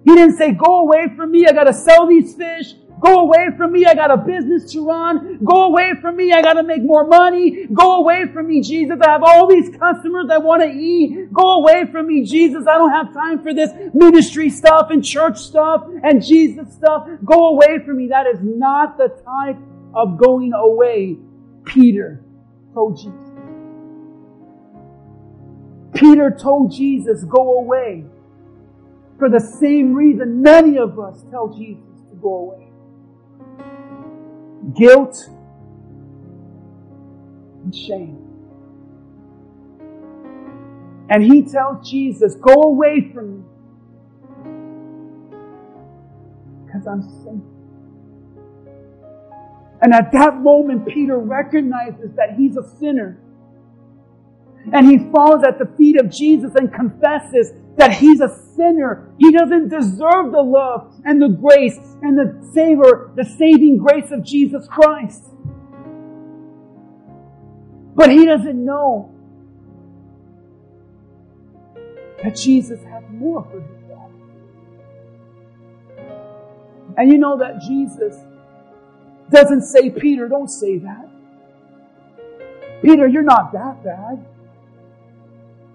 He 0.06 0.16
didn't 0.16 0.38
say 0.38 0.52
go 0.52 0.80
away 0.80 1.08
from 1.16 1.32
me. 1.32 1.46
I 1.46 1.52
gotta 1.52 1.74
sell 1.74 2.08
these 2.08 2.34
fish. 2.36 2.74
Go 3.02 3.22
away 3.22 3.48
from 3.58 3.72
me. 3.72 3.86
I 3.86 3.96
got 3.96 4.12
a 4.12 4.18
business 4.18 4.72
to 4.74 4.86
run. 4.86 5.44
Go 5.44 5.64
away 5.64 5.94
from 6.00 6.16
me. 6.16 6.32
I 6.32 6.44
got 6.44 6.54
to 6.54 6.64
make 6.64 6.84
more 6.84 7.08
money. 7.08 7.66
Go 7.74 7.96
away 7.96 8.26
from 8.32 8.48
me, 8.48 8.62
Jesus. 8.62 9.00
I 9.02 9.10
have 9.10 9.24
all 9.24 9.48
these 9.48 9.76
customers 9.76 10.28
I 10.32 10.38
want 10.38 10.62
to 10.62 10.70
eat. 10.70 11.34
Go 11.34 11.62
away 11.62 11.86
from 11.92 12.08
me, 12.08 12.24
Jesus. 12.24 12.68
I 12.68 12.78
don't 12.78 12.92
have 12.92 13.12
time 13.12 13.42
for 13.42 13.56
this 13.56 13.72
ministry 13.96 14.52
stuff 14.52 14.92
and 14.92 15.04
church 15.04 15.40
stuff 15.40 15.84
and 16.04 16.24
Jesus 16.24 16.72
stuff. 16.74 17.08
Go 17.26 17.48
away 17.48 17.80
from 17.84 17.98
me. 17.98 18.08
That 18.10 18.28
is 18.28 18.38
not 18.44 18.98
the 18.98 19.08
type 19.08 19.58
of 19.96 20.20
going 20.20 20.54
away 20.54 21.18
Peter 21.66 22.24
told 22.76 22.98
Jesus. 22.98 23.18
Peter 25.96 26.30
told 26.32 26.72
Jesus, 26.72 27.24
go 27.24 27.58
away. 27.58 28.06
For 29.18 29.30
the 29.30 29.40
same 29.40 29.94
reason 29.94 30.42
many 30.42 30.78
of 30.78 31.00
us 31.00 31.24
tell 31.32 31.50
Jesus 31.50 31.84
to 32.10 32.16
go 32.16 32.52
away 32.52 32.71
guilt, 34.76 35.30
and 37.64 37.76
shame. 37.76 38.18
And 41.10 41.24
he 41.24 41.42
tells 41.44 41.90
Jesus, 41.90 42.36
go 42.36 42.54
away 42.54 43.12
from 43.14 43.40
me. 43.40 43.44
Because 46.66 46.88
I'm 46.88 47.02
sinful. 47.02 47.52
And 49.82 49.94
at 49.94 50.12
that 50.14 50.40
moment, 50.42 50.88
Peter 50.88 51.18
recognizes 51.18 52.12
that 52.16 52.36
he's 52.38 52.56
a 52.56 52.64
sinner. 52.78 53.20
And 54.72 54.88
he 54.88 55.00
falls 55.12 55.44
at 55.44 55.58
the 55.58 55.66
feet 55.76 56.00
of 56.00 56.10
Jesus 56.10 56.54
and 56.56 56.72
confesses 56.72 57.52
that 57.78 57.94
he's 57.94 58.22
a 58.22 58.30
sinner. 58.56 59.14
He 59.18 59.32
doesn't 59.32 59.70
deserve 59.70 60.32
the 60.32 60.42
love 60.42 60.94
and 61.06 61.22
the 61.22 61.30
grace 61.30 61.78
and 62.02 62.18
the 62.18 62.48
savor, 62.54 63.12
the 63.16 63.26
saving 63.26 63.78
grace 63.78 64.12
of 64.12 64.24
Jesus 64.24 64.68
Christ. 64.68 65.24
But 67.96 68.10
he 68.10 68.26
doesn't 68.26 68.64
know 68.64 69.14
that 72.24 72.36
Jesus 72.36 72.84
has 72.84 73.04
more 73.10 73.44
for 73.44 73.60
him. 73.60 73.82
And 76.98 77.12
you 77.12 77.18
know 77.18 77.38
that 77.38 77.62
Jesus 77.62 78.16
doesn't 79.30 79.64
say, 79.64 79.90
Peter, 79.90 80.28
don't 80.28 80.50
say 80.50 80.78
that. 80.80 81.10
Peter, 82.82 83.08
you're 83.08 83.24
not 83.24 83.54
that 83.54 83.84
bad. 83.84 84.26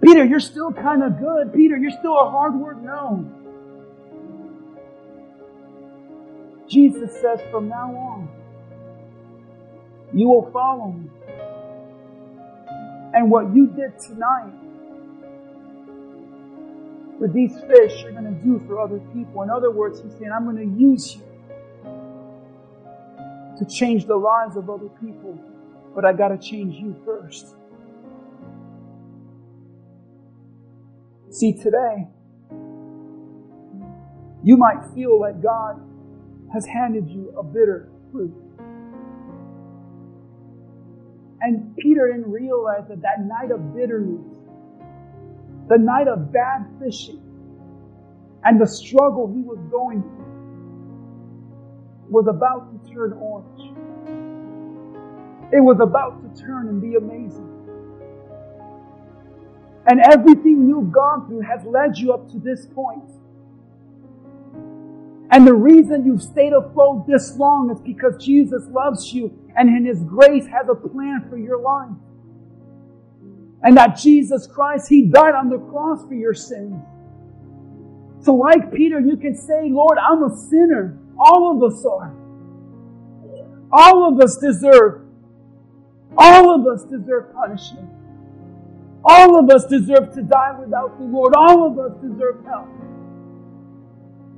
Peter, 0.03 0.25
you're 0.25 0.41
still 0.41 0.73
kind 0.73 1.03
of 1.03 1.19
good. 1.19 1.53
Peter, 1.53 1.77
you're 1.77 1.91
still 1.91 2.19
a 2.19 2.31
hard 2.31 2.55
word. 2.55 2.83
No. 2.85 3.33
Jesus 6.69 7.13
says 7.21 7.41
from 7.51 7.69
now 7.69 7.95
on, 7.95 8.29
you 10.13 10.29
will 10.29 10.51
follow 10.53 10.93
me. 10.93 11.11
And 13.15 13.31
what 13.31 13.55
you 13.55 13.67
did 13.69 13.99
tonight 13.99 14.53
with 17.19 17.33
these 17.33 17.59
fish, 17.61 18.03
you're 18.03 18.13
going 18.13 18.25
to 18.25 18.45
do 18.45 18.63
for 18.67 18.81
other 18.81 18.99
people. 19.15 19.43
In 19.43 19.51
other 19.51 19.71
words, 19.71 20.03
he's 20.03 20.13
saying, 20.19 20.31
I'm 20.35 20.45
going 20.45 20.57
to 20.57 20.81
use 20.81 21.17
you 21.17 21.23
to 23.59 23.65
change 23.65 24.07
the 24.07 24.17
lives 24.17 24.57
of 24.57 24.69
other 24.69 24.89
people, 25.01 25.39
but 25.95 26.05
I 26.05 26.13
got 26.13 26.29
to 26.29 26.39
change 26.39 26.75
you 26.75 26.95
first. 27.05 27.55
See, 31.31 31.53
today, 31.53 32.07
you 34.43 34.57
might 34.57 34.79
feel 34.95 35.21
like 35.21 35.43
God 35.43 35.81
has 36.53 36.65
handed 36.65 37.11
you 37.11 37.35
a 37.37 37.43
bitter 37.43 37.91
fruit. 38.13 38.35
And 41.41 41.77
Peter 41.77 42.07
didn't 42.09 42.31
realize 42.31 42.89
that 42.89 43.03
that 43.03 43.21
night 43.27 43.51
of 43.51 43.75
bitterness, 43.75 44.25
the 45.69 45.79
night 45.79 46.09
of 46.09 46.33
bad 46.33 46.67
fishing, 46.81 47.21
and 48.45 48.61
the 48.61 48.67
struggle 48.67 49.27
he 49.35 49.43
was 49.43 49.59
going 49.71 50.03
through 50.03 50.27
was 52.09 52.27
about 52.29 52.71
to 52.73 52.93
turn 52.93 53.13
orange. 53.15 53.73
It 55.53 55.61
was 55.61 55.79
about 55.81 56.23
to 56.23 56.43
turn 56.43 56.69
and 56.69 56.81
be 56.81 56.95
amazing. 56.95 57.46
And 59.87 60.01
everything 60.01 60.67
you've 60.69 60.91
gone 60.91 61.29
through 61.29 61.43
has 61.43 61.65
led 61.65 61.97
you 61.97 62.13
up 62.13 62.31
to 62.33 62.39
this 62.39 62.67
point. 62.67 63.09
And 65.31 65.47
the 65.47 65.55
reason 65.55 66.05
you've 66.05 66.23
stayed 66.23 66.53
afloat 66.53 67.07
this 67.07 67.37
long 67.37 67.71
is 67.71 67.81
because 67.81 68.23
Jesus 68.23 68.65
loves 68.71 69.13
you 69.13 69.31
and 69.57 69.69
in 69.69 69.85
His 69.85 70.03
grace 70.03 70.47
has 70.47 70.69
a 70.69 70.75
plan 70.75 71.27
for 71.29 71.37
your 71.37 71.61
life. 71.61 71.91
And 73.63 73.77
that 73.77 73.97
Jesus 73.97 74.47
Christ, 74.47 74.89
He 74.89 75.07
died 75.07 75.35
on 75.35 75.49
the 75.49 75.59
cross 75.59 76.07
for 76.07 76.15
your 76.15 76.35
sins. 76.35 76.83
So 78.21 78.35
like 78.35 78.73
Peter, 78.73 79.01
you 79.01 79.17
can 79.17 79.37
say, 79.37 79.69
Lord, 79.69 79.99
I'm 79.99 80.25
a 80.25 80.37
sinner. 80.37 80.99
All 81.19 81.57
of 81.57 81.73
us 81.73 81.85
are. 81.85 82.15
All 83.73 84.13
of 84.13 84.21
us 84.21 84.37
deserve. 84.37 85.03
All 86.19 86.55
of 86.55 86.67
us 86.67 86.85
deserve 86.85 87.33
punishment. 87.33 87.96
All 89.09 89.39
of 89.39 89.49
us 89.51 89.65
deserve 89.67 90.13
to 90.15 90.23
die 90.23 90.59
without 90.59 90.99
the 90.99 91.05
Lord. 91.05 91.35
All 91.37 91.67
of 91.71 91.79
us 91.79 91.93
deserve 92.03 92.45
hell. 92.45 92.69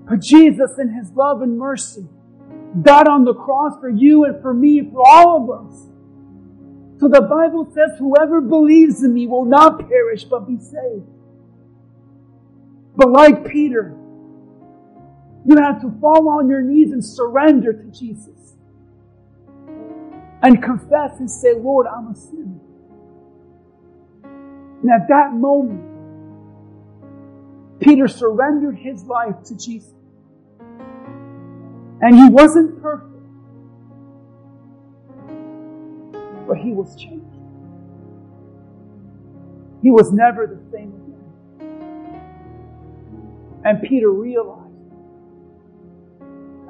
But 0.06 0.20
Jesus, 0.20 0.72
in 0.78 0.90
His 0.90 1.10
love 1.12 1.40
and 1.40 1.58
mercy, 1.58 2.06
died 2.82 3.08
on 3.08 3.24
the 3.24 3.34
cross 3.34 3.78
for 3.80 3.88
you 3.88 4.26
and 4.26 4.42
for 4.42 4.52
me, 4.52 4.90
for 4.90 5.02
all 5.06 5.42
of 5.42 5.66
us. 5.66 5.86
So 7.00 7.08
the 7.08 7.22
Bible 7.22 7.70
says, 7.74 7.98
whoever 7.98 8.40
believes 8.40 9.02
in 9.02 9.14
me 9.14 9.26
will 9.26 9.44
not 9.46 9.88
perish, 9.88 10.24
but 10.24 10.46
be 10.46 10.58
saved. 10.58 11.06
But 12.94 13.10
like 13.10 13.46
Peter, 13.48 13.96
you 15.46 15.56
have 15.56 15.80
to 15.80 15.90
fall 16.00 16.28
on 16.28 16.48
your 16.48 16.60
knees 16.60 16.92
and 16.92 17.02
surrender 17.02 17.72
to 17.72 17.84
Jesus. 17.84 18.54
And 20.42 20.62
confess 20.62 21.18
and 21.20 21.30
say, 21.30 21.54
Lord, 21.54 21.86
I'm 21.86 22.08
a 22.08 22.14
sinner. 22.14 22.60
And 24.82 24.90
at 24.90 25.08
that 25.08 25.32
moment, 25.32 25.82
Peter 27.80 28.08
surrendered 28.08 28.76
his 28.76 29.04
life 29.04 29.42
to 29.46 29.56
Jesus. 29.56 29.92
And 32.00 32.14
he 32.14 32.28
wasn't 32.28 32.80
perfect, 32.80 33.10
but 36.46 36.56
he 36.58 36.72
was 36.72 36.94
changed. 36.96 37.24
He 39.82 39.90
was 39.90 40.12
never 40.12 40.46
the 40.46 40.60
same 40.70 40.92
again. 40.94 41.14
And 43.64 43.82
Peter 43.82 44.10
realized 44.10 44.68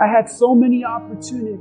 I 0.00 0.06
had 0.06 0.30
so 0.30 0.54
many 0.54 0.84
opportunities. 0.84 1.58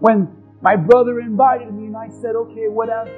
When 0.00 0.28
my 0.60 0.76
brother 0.76 1.20
invited 1.20 1.72
me 1.72 1.86
and 1.86 1.96
I 1.96 2.08
said, 2.08 2.34
okay, 2.34 2.68
whatever. 2.68 3.10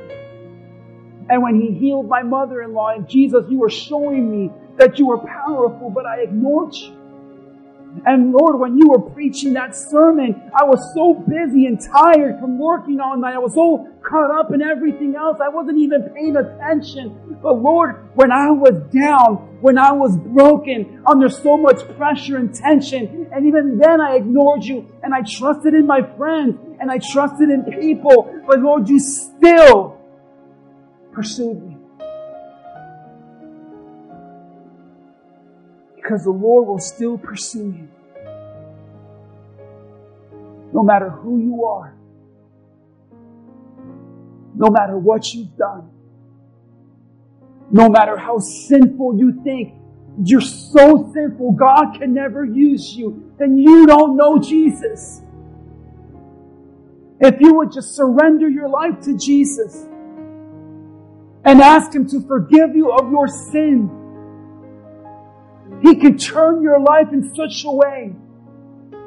And 1.29 1.43
when 1.43 1.61
he 1.61 1.73
healed 1.73 2.09
my 2.09 2.23
mother-in-law 2.23 2.95
and 2.95 3.09
Jesus, 3.09 3.45
you 3.49 3.59
were 3.59 3.71
showing 3.71 4.31
me 4.31 4.51
that 4.77 4.99
you 4.99 5.07
were 5.07 5.19
powerful, 5.19 5.91
but 5.91 6.07
I 6.07 6.21
ignored 6.23 6.75
you. 6.75 6.97
And 8.05 8.33
Lord, 8.33 8.61
when 8.61 8.77
you 8.77 8.89
were 8.89 9.01
preaching 9.01 9.55
that 9.55 9.75
sermon, 9.75 10.51
I 10.55 10.65
was 10.65 10.93
so 10.95 11.15
busy 11.15 11.67
and 11.67 11.81
tired 11.81 12.39
from 12.41 12.59
working 12.59 13.01
all 13.01 13.17
night. 13.17 13.35
I 13.35 13.39
was 13.39 13.55
so 13.55 13.89
caught 14.03 14.31
up 14.31 14.53
in 14.53 14.61
everything 14.61 15.15
else. 15.17 15.39
I 15.43 15.49
wasn't 15.49 15.79
even 15.79 16.03
paying 16.15 16.37
attention. 16.37 17.39
But 17.43 17.55
Lord, 17.55 18.09
when 18.15 18.31
I 18.31 18.51
was 18.51 18.75
down, 18.93 19.59
when 19.61 19.79
I 19.79 19.93
was 19.93 20.17
broken, 20.17 21.03
under 21.07 21.29
so 21.29 21.57
much 21.57 21.79
pressure 21.97 22.37
and 22.37 22.55
tension, 22.55 23.29
and 23.33 23.47
even 23.47 23.79
then 23.79 24.01
I 24.01 24.17
ignored 24.17 24.65
you 24.65 24.87
and 25.03 25.15
I 25.15 25.23
trusted 25.23 25.73
in 25.73 25.87
my 25.87 26.03
friends 26.17 26.59
and 26.81 26.91
I 26.91 26.99
trusted 26.99 27.49
in 27.49 27.65
people. 27.81 28.31
But 28.47 28.61
Lord, 28.61 28.89
you 28.89 28.99
still 28.99 29.96
pursued 31.17 31.67
me. 31.67 31.79
Because 35.95 36.25
the 36.25 36.31
Lord 36.31 36.69
will 36.69 36.79
still 36.79 37.17
pursue 37.17 37.73
you. 37.73 37.89
No 40.75 40.83
matter 40.83 41.09
who 41.09 41.41
you 41.41 41.65
are. 41.65 41.97
No 44.55 44.69
matter 44.69 44.99
what 44.99 45.33
you've 45.33 45.57
done. 45.57 45.91
No 47.71 47.89
matter 47.89 48.19
how 48.19 48.39
sinful 48.39 49.17
you 49.19 49.41
think. 49.43 49.73
You're 50.23 50.43
so 50.43 51.11
sinful, 51.15 51.53
God 51.53 51.99
can 51.99 52.13
never 52.13 52.45
use 52.45 52.95
you. 52.95 53.33
Then 53.39 53.57
you 53.57 53.87
don't 53.87 54.19
know 54.19 54.39
Jesus. 54.39 55.23
If 57.21 57.41
you 57.41 57.55
would 57.55 57.73
just 57.73 57.97
surrender 57.97 58.51
your 58.51 58.69
life 58.69 59.01
to 59.05 59.17
Jesus 59.17 59.87
and 61.57 61.63
ask 61.63 61.95
Him 61.95 62.07
to 62.11 62.21
forgive 62.27 62.77
you 62.77 62.93
of 62.93 63.11
your 63.11 63.29
sins 63.29 63.91
he 65.83 65.95
can 65.97 66.17
turn 66.17 66.63
your 66.63 66.81
life 66.81 67.13
in 67.13 67.35
such 67.35 67.65
a 67.65 67.71
way 67.71 68.13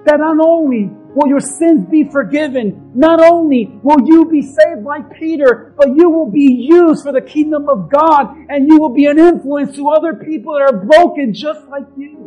that 0.06 0.20
not 0.20 0.39
only 0.39 0.89
will 1.16 1.28
your 1.28 1.39
sins 1.39 1.89
be 1.89 2.04
forgiven, 2.10 2.91
not 2.93 3.20
only 3.22 3.80
will 3.84 4.08
you 4.08 4.26
be 4.26 4.41
saved 4.41 4.84
like 4.84 5.12
Peter, 5.12 5.74
but 5.78 5.89
you 5.95 6.10
will 6.10 6.30
be 6.30 6.68
used 6.70 7.04
for 7.04 7.12
the 7.12 7.22
kingdom 7.22 7.68
of 7.70 7.89
God 7.89 8.36
and 8.50 8.68
you 8.68 8.78
will 8.78 8.93
be 8.93 9.06
an 9.06 9.18
influence 9.18 9.76
to 9.76 9.89
other 9.89 10.14
people 10.14 10.54
that 10.54 10.74
are 10.74 10.86
broken 10.86 11.34
just 11.34 11.68
like 11.68 11.88
you. 11.97 12.18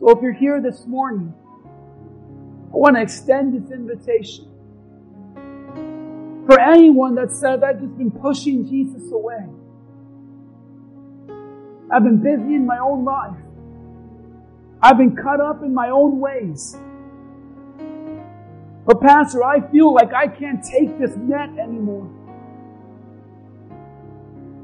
So 0.00 0.10
if 0.10 0.22
you're 0.22 0.32
here 0.32 0.60
this 0.60 0.86
morning, 0.86 1.34
I 2.72 2.76
want 2.76 2.96
to 2.96 3.02
extend 3.02 3.54
this 3.54 3.72
invitation 3.72 4.57
for 6.48 6.58
anyone 6.58 7.14
that 7.16 7.30
says, 7.30 7.62
I've 7.62 7.78
just 7.78 7.98
been 7.98 8.10
pushing 8.10 8.66
Jesus 8.66 9.12
away. 9.12 9.44
I've 11.92 12.02
been 12.02 12.22
busy 12.22 12.54
in 12.54 12.64
my 12.64 12.78
own 12.78 13.04
life. 13.04 13.36
I've 14.80 14.96
been 14.96 15.14
caught 15.14 15.42
up 15.42 15.62
in 15.62 15.74
my 15.74 15.90
own 15.90 16.20
ways. 16.20 16.74
But 18.86 18.98
Pastor, 19.02 19.44
I 19.44 19.60
feel 19.70 19.92
like 19.92 20.14
I 20.14 20.26
can't 20.26 20.64
take 20.64 20.98
this 20.98 21.14
net 21.16 21.50
anymore. 21.58 22.08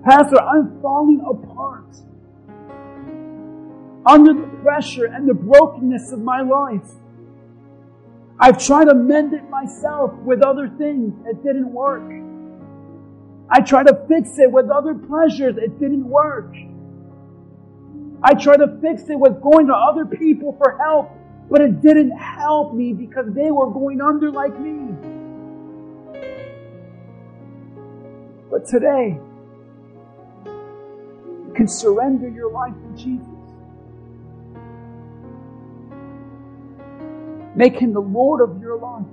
Pastor, 0.09 0.41
I'm 0.41 0.81
falling 0.81 1.21
apart 1.21 1.97
under 4.07 4.33
the 4.33 4.49
pressure 4.63 5.05
and 5.05 5.29
the 5.29 5.35
brokenness 5.35 6.13
of 6.13 6.21
my 6.21 6.41
life. 6.41 6.91
I've 8.39 8.59
tried 8.65 8.87
to 8.87 8.95
mend 8.95 9.33
it 9.33 9.49
myself 9.49 10.13
with 10.15 10.43
other 10.43 10.69
things. 10.69 11.15
It 11.27 11.43
didn't 11.45 11.73
work. 11.73 12.03
I 13.49 13.61
tried 13.61 13.87
to 13.87 14.05
fix 14.09 14.39
it 14.39 14.51
with 14.51 14.71
other 14.71 14.95
pleasures. 14.95 15.57
It 15.57 15.79
didn't 15.79 16.09
work. 16.09 16.53
I 18.23 18.35
tried 18.35 18.57
to 18.57 18.79
fix 18.81 19.03
it 19.11 19.19
with 19.19 19.41
going 19.43 19.67
to 19.69 19.75
other 19.75 20.07
people 20.07 20.57
for 20.63 20.79
help, 20.79 21.11
but 21.51 21.61
it 21.61 21.83
didn't 21.83 22.13
help 22.13 22.75
me 22.75 22.93
because 22.93 23.27
they 23.35 23.51
were 23.51 23.71
going 23.71 24.01
under 24.01 24.31
like 24.31 24.59
me. 24.59 24.81
But 28.51 28.67
today, 28.67 29.19
you 30.47 31.53
can 31.55 31.69
surrender 31.69 32.29
your 32.29 32.51
life 32.51 32.73
to 32.73 33.03
Jesus. 33.03 33.34
Make 37.55 37.77
him 37.77 37.93
the 37.93 38.01
Lord 38.01 38.41
of 38.41 38.61
your 38.61 38.79
life. 38.79 39.07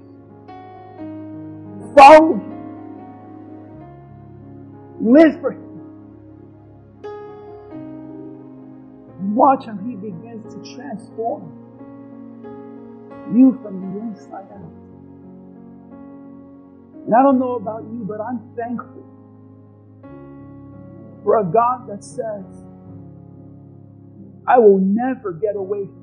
Follow 1.95 2.33
him. 2.33 2.51
Live 4.99 5.39
for 5.41 5.51
him. 5.51 5.71
Watch 9.35 9.65
how 9.65 9.77
he 9.77 9.95
begins 9.95 10.53
to 10.53 10.75
transform 10.75 11.51
you 13.33 13.59
from 13.61 13.81
the 13.81 13.99
inside 14.01 14.47
out. 14.51 14.71
And 17.05 17.15
I 17.15 17.21
don't 17.23 17.39
know 17.39 17.55
about 17.55 17.83
you, 17.83 18.03
but 18.07 18.19
I'm 18.21 18.39
thankful 18.55 19.05
for 21.23 21.39
a 21.39 21.43
God 21.43 21.87
that 21.87 22.03
says, 22.03 22.45
I 24.47 24.57
will 24.59 24.79
never 24.79 25.31
get 25.33 25.55
away 25.55 25.85
from 25.85 26.00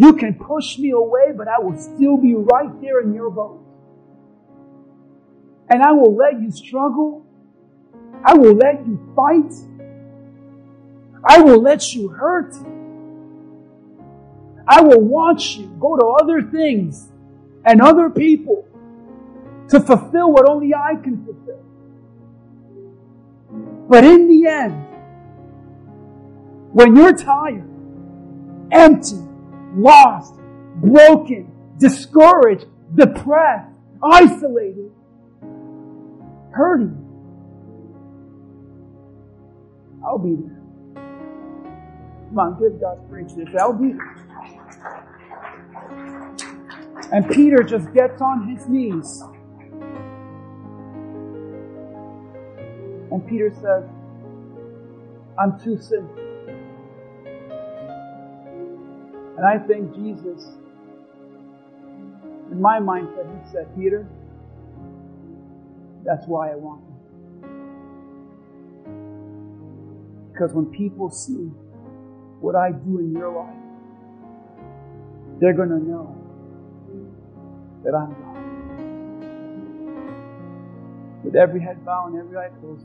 you 0.00 0.14
can 0.14 0.32
push 0.32 0.78
me 0.78 0.92
away, 0.92 1.32
but 1.36 1.46
I 1.46 1.58
will 1.58 1.76
still 1.76 2.16
be 2.16 2.34
right 2.34 2.80
there 2.80 3.02
in 3.02 3.12
your 3.12 3.28
boat. 3.28 3.62
And 5.68 5.82
I 5.82 5.92
will 5.92 6.16
let 6.16 6.40
you 6.40 6.50
struggle. 6.50 7.26
I 8.24 8.32
will 8.32 8.54
let 8.54 8.86
you 8.86 8.98
fight. 9.14 9.52
I 11.22 11.42
will 11.42 11.60
let 11.60 11.92
you 11.92 12.08
hurt. 12.08 12.54
I 14.66 14.80
will 14.80 15.02
watch 15.02 15.56
you 15.56 15.66
go 15.78 15.98
to 15.98 16.06
other 16.22 16.50
things 16.50 17.10
and 17.66 17.82
other 17.82 18.08
people 18.08 18.66
to 19.68 19.80
fulfill 19.80 20.32
what 20.32 20.48
only 20.48 20.74
I 20.74 20.94
can 20.94 21.26
fulfill. 21.26 21.62
But 23.86 24.04
in 24.04 24.28
the 24.28 24.48
end, 24.48 24.86
when 26.72 26.96
you're 26.96 27.14
tired, 27.14 27.68
empty, 28.72 29.19
lost, 29.74 30.34
broken, 30.76 31.52
discouraged, 31.78 32.66
depressed, 32.94 33.70
isolated, 34.02 34.90
hurting. 36.52 37.06
I'll 40.04 40.18
be 40.18 40.36
there. 40.36 40.60
Come 42.28 42.38
on, 42.38 42.60
give 42.60 42.80
God 42.80 43.08
praise 43.10 43.34
this. 43.34 43.48
I'll 43.58 43.72
be 43.72 43.92
there. 43.92 44.16
And 47.12 47.28
Peter 47.28 47.62
just 47.62 47.92
gets 47.92 48.20
on 48.22 48.48
his 48.48 48.68
knees. 48.68 49.22
And 53.10 53.26
Peter 53.26 53.50
says, 53.50 53.84
I'm 55.38 55.58
too 55.60 55.76
sinful. 55.76 56.19
And 59.40 59.48
I 59.48 59.56
think 59.66 59.94
Jesus, 59.94 60.44
in 62.52 62.60
my 62.60 62.78
mindset, 62.78 63.24
he 63.24 63.50
said, 63.50 63.74
Peter, 63.74 64.06
that's 66.04 66.26
why 66.26 66.50
I 66.52 66.56
want 66.56 66.82
you. 66.84 66.94
Because 70.30 70.52
when 70.52 70.66
people 70.66 71.08
see 71.10 71.50
what 72.42 72.54
I 72.54 72.70
do 72.70 72.98
in 72.98 73.14
your 73.14 73.32
life, 73.32 73.56
they're 75.40 75.54
going 75.54 75.70
to 75.70 75.78
know 75.78 76.14
that 77.82 77.94
I'm 77.94 78.12
God. 78.12 78.36
With 81.24 81.34
every 81.34 81.62
head 81.62 81.82
bowed 81.82 82.12
and 82.12 82.18
every 82.18 82.36
eye 82.36 82.50
closed, 82.60 82.84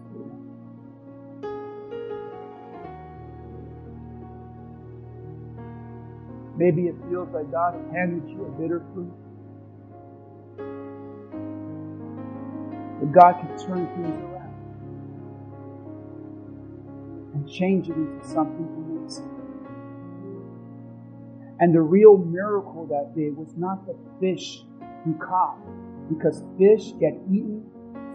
Maybe 6.57 6.87
it 6.87 6.95
feels 7.09 7.29
like 7.33 7.51
God 7.51 7.73
has 7.75 7.85
handed 7.93 8.29
you 8.29 8.45
a 8.45 8.49
bitter 8.61 8.81
fruit. 8.93 9.13
But 12.99 13.11
God 13.11 13.33
can 13.39 13.57
turn 13.57 13.87
things 13.87 14.15
around 14.23 14.53
and 17.33 17.49
change 17.49 17.89
it 17.89 17.95
into 17.95 18.25
something 18.25 18.67
amazing. 18.77 19.29
And 21.59 21.73
the 21.75 21.81
real 21.81 22.17
miracle 22.17 22.85
that 22.87 23.13
day 23.15 23.31
was 23.31 23.55
not 23.57 23.85
the 23.85 23.95
fish 24.21 24.63
he 25.05 25.13
caught, 25.13 25.57
because 26.09 26.41
fish 26.57 26.93
get 26.99 27.13
eaten, 27.29 27.65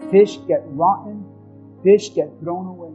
fish 0.09 0.39
get 0.47 0.63
rotten, 0.65 1.25
fish 1.83 2.13
get 2.15 2.29
thrown 2.39 2.67
away. 2.67 2.93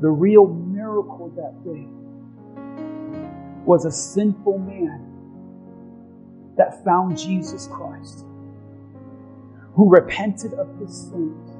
The 0.00 0.10
real 0.10 0.46
miracle 0.46 1.28
that 1.36 1.62
day 1.64 1.86
was 3.64 3.84
a 3.84 3.90
sinful 3.90 4.58
man 4.58 5.06
that 6.56 6.84
found 6.84 7.16
Jesus 7.16 7.68
Christ, 7.68 8.24
who 9.74 9.88
repented 9.88 10.54
of 10.54 10.68
his 10.78 10.94
sins 10.94 11.50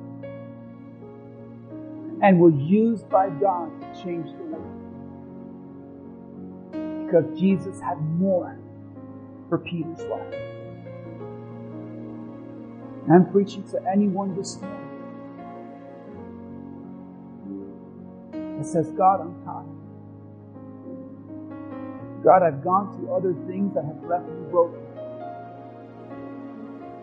and 2.23 2.39
was 2.39 2.55
used 2.55 3.09
by 3.09 3.31
God 3.31 3.71
to 3.81 4.03
change 4.03 4.31
the 4.37 4.43
world. 4.45 4.67
Because 7.07 7.39
Jesus 7.39 7.81
had 7.81 7.99
more 8.19 8.59
for 9.49 9.59
Peter's 9.59 10.01
life. 10.03 10.35
I'm 13.13 13.31
preaching 13.33 13.65
to 13.71 13.81
anyone 13.91 14.37
this 14.37 14.61
morning 14.61 14.91
that 18.59 18.67
says, 18.67 18.91
God, 18.93 19.21
I'm 19.23 19.43
tired. 19.45 19.80
God, 22.23 22.43
I've 22.43 22.63
gone 22.63 22.97
through 22.97 23.15
other 23.15 23.35
things 23.47 23.75
that 23.75 23.85
have 23.85 24.03
left 24.05 24.27
me 24.27 24.51
broken. 24.51 24.81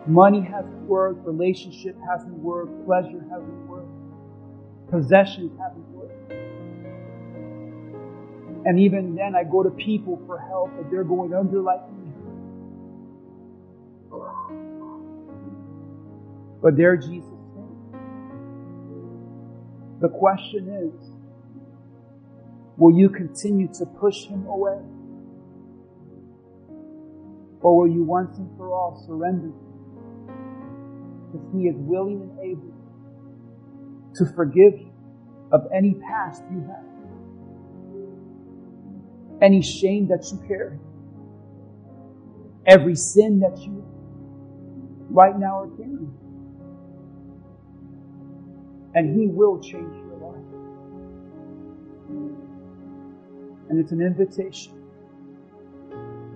Money 0.06 0.40
hasn't 0.40 0.82
worked, 0.82 1.26
relationship 1.26 1.96
hasn't 2.08 2.34
worked, 2.34 2.86
pleasure 2.86 3.22
hasn't 3.30 3.66
worked, 3.68 3.90
possessions 4.90 5.52
haven't 5.58 5.88
worked. 5.90 6.32
And 8.64 8.80
even 8.80 9.14
then, 9.14 9.34
I 9.34 9.44
go 9.44 9.62
to 9.62 9.70
people 9.70 10.22
for 10.26 10.38
help, 10.38 10.70
but 10.76 10.90
they're 10.90 11.04
going 11.04 11.34
under 11.34 11.60
like 11.60 11.82
me. 11.92 12.12
But 16.62 16.76
there 16.76 16.96
Jesus 16.96 17.24
is. 17.24 17.68
The 20.00 20.08
question 20.08 20.68
is, 20.68 21.10
will 22.76 22.96
you 22.96 23.08
continue 23.08 23.68
to 23.74 23.86
push 23.86 24.24
him 24.24 24.46
away? 24.46 24.78
Or 27.68 27.76
will 27.76 27.88
you 27.94 28.02
once 28.02 28.38
and 28.38 28.48
for 28.56 28.72
all 28.72 28.96
surrender? 29.06 29.52
Because 31.30 31.46
He 31.52 31.68
is 31.68 31.76
willing 31.76 32.22
and 32.22 32.38
able 32.40 32.72
to 34.14 34.24
forgive 34.34 34.78
you 34.78 34.90
of 35.52 35.66
any 35.70 35.92
past 35.92 36.42
you 36.50 36.62
have, 36.62 36.86
any 39.42 39.60
shame 39.60 40.08
that 40.08 40.26
you 40.32 40.38
carry, 40.48 40.78
every 42.66 42.94
sin 42.94 43.40
that 43.40 43.58
you 43.58 43.84
right 45.10 45.38
now 45.38 45.64
are 45.64 45.68
carrying. 45.76 46.10
And 48.94 49.14
He 49.14 49.26
will 49.26 49.60
change 49.60 49.94
your 49.94 50.16
life. 50.16 50.42
And 53.68 53.78
it's 53.78 53.92
an 53.92 54.00
invitation. 54.00 54.72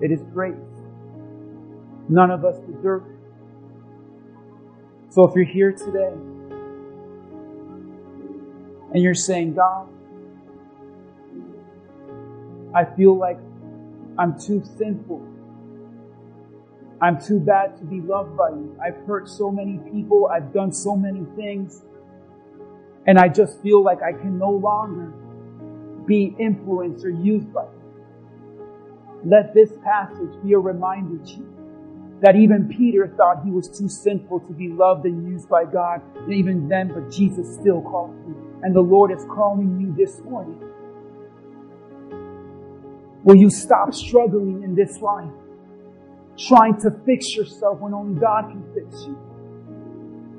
It 0.03 0.13
is 0.13 0.21
great. 0.35 0.57
None 2.09 2.31
of 2.31 2.45
us 2.45 2.59
deserve 2.61 3.05
it. 3.07 3.17
So 5.11 5.25
if 5.25 5.35
you're 5.35 5.45
here 5.45 5.73
today 5.73 6.13
and 8.93 9.03
you're 9.03 9.15
saying, 9.15 9.55
God, 9.55 9.89
I 12.75 12.85
feel 12.85 13.17
like 13.17 13.39
I'm 14.19 14.39
too 14.39 14.63
sinful. 14.79 15.27
I'm 17.01 17.21
too 17.21 17.41
bad 17.41 17.77
to 17.79 17.85
be 17.85 18.01
loved 18.01 18.37
by 18.37 18.51
you. 18.51 18.79
I've 18.83 18.97
hurt 19.07 19.29
so 19.29 19.51
many 19.51 19.79
people. 19.91 20.29
I've 20.33 20.53
done 20.53 20.73
so 20.73 20.97
many 20.97 21.27
things. 21.37 21.83
And 23.07 23.19
I 23.19 23.29
just 23.29 23.61
feel 23.61 23.83
like 23.83 24.03
I 24.03 24.13
can 24.13 24.39
no 24.39 24.51
longer 24.51 25.13
be 26.07 26.35
influenced 26.39 27.05
or 27.05 27.11
used 27.11 27.53
by 27.53 27.65
you. 27.65 27.83
Let 29.25 29.53
this 29.53 29.73
passage 29.85 30.33
be 30.43 30.53
a 30.55 30.59
reminder 30.59 31.23
to 31.25 31.33
you 31.33 31.52
that 32.23 32.37
even 32.37 32.69
Peter 32.69 33.13
thought 33.17 33.45
he 33.45 33.51
was 33.51 33.69
too 33.69 33.89
sinful 33.89 34.41
to 34.41 34.53
be 34.53 34.69
loved 34.69 35.05
and 35.07 35.29
used 35.29 35.49
by 35.49 35.65
God. 35.65 36.01
And 36.15 36.33
even 36.33 36.69
then, 36.69 36.93
but 36.95 37.11
Jesus 37.11 37.53
still 37.61 37.83
called 37.83 38.15
you. 38.29 38.61
And 38.63 38.75
the 38.75 38.81
Lord 38.81 39.11
is 39.11 39.25
calling 39.25 39.81
you 39.81 39.93
this 39.93 40.21
morning. 40.21 40.63
Will 43.25 43.35
you 43.35 43.51
stop 43.51 43.93
struggling 43.93 44.63
in 44.63 44.77
this 44.77 45.01
life? 45.01 45.31
Trying 46.39 46.81
to 46.83 46.93
fix 47.05 47.35
yourself 47.35 47.81
when 47.81 47.93
only 47.93 48.21
God 48.21 48.51
can 48.51 48.65
fix 48.73 49.05
you. 49.05 49.19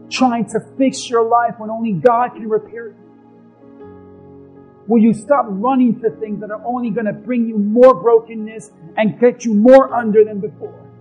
Trying 0.10 0.46
to 0.52 0.60
fix 0.78 1.10
your 1.10 1.28
life 1.28 1.56
when 1.58 1.70
only 1.70 1.92
God 1.92 2.30
can 2.30 2.48
repair 2.48 2.88
you. 2.88 2.96
Will 4.88 5.02
you 5.02 5.14
stop 5.14 5.46
running 5.50 6.00
to 6.00 6.12
things 6.12 6.40
that 6.40 6.52
are 6.52 6.64
only 6.66 6.92
going 6.92 7.08
to 7.08 7.14
bring 7.14 7.46
you 7.46 7.58
more 7.58 7.94
brokenness 7.94 8.72
and 8.96 9.20
get 9.20 9.44
you 9.44 9.54
more 9.54 9.94
under 9.94 10.24
than 10.24 10.40
before? 10.40 10.93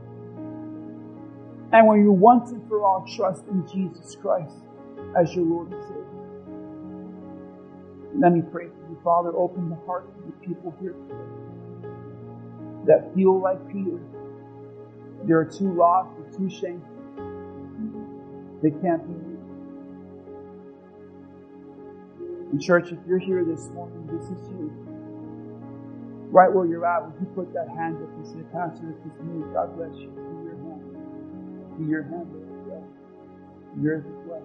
And 1.72 1.86
when 1.86 2.02
you 2.02 2.12
once 2.12 2.50
and 2.52 2.66
for 2.68 2.84
all 2.84 3.06
trust 3.16 3.46
in 3.48 3.66
Jesus 3.66 4.16
Christ 4.16 4.56
as 5.18 5.34
your 5.34 5.46
Lord 5.46 5.72
and 5.72 5.82
Savior. 5.84 6.04
Let 8.18 8.32
me 8.32 8.42
pray 8.42 8.66
for 8.68 8.90
you, 8.90 8.98
Father. 9.02 9.34
Open 9.36 9.70
the 9.70 9.78
hearts 9.86 10.12
of 10.18 10.26
the 10.26 10.32
people 10.46 10.74
here 10.80 10.92
today 10.92 11.16
that 12.86 13.14
feel 13.14 13.40
like 13.40 13.66
Peter. 13.68 14.00
They're 15.24 15.44
too 15.44 15.72
lost, 15.72 16.10
they're 16.18 16.38
too 16.38 16.50
shameful. 16.50 16.88
They 18.62 18.70
can't 18.70 19.06
be. 19.06 19.14
And 22.52 22.62
church, 22.62 22.92
if 22.92 22.98
you're 23.06 23.18
here 23.18 23.44
this 23.44 23.68
morning, 23.70 24.06
this 24.08 24.26
is 24.26 24.48
you. 24.50 24.72
Right 26.16 26.52
where 26.52 26.66
you're 26.66 26.86
at, 26.86 27.04
would 27.04 27.20
you 27.20 27.26
put 27.34 27.52
that 27.54 27.68
hand 27.68 27.96
up 27.96 28.10
and 28.16 28.26
say, 28.26 28.42
Pastor, 28.52 28.86
this 28.86 28.98
is 29.12 29.20
me. 29.22 29.44
God 29.54 29.76
bless 29.76 29.94
you. 29.96 30.41
See 31.78 31.84
your 31.84 32.02
hand. 32.02 32.28
As 32.34 32.68
well. 32.68 32.88
Yours 33.82 34.04
as 34.06 34.26
well. 34.26 34.42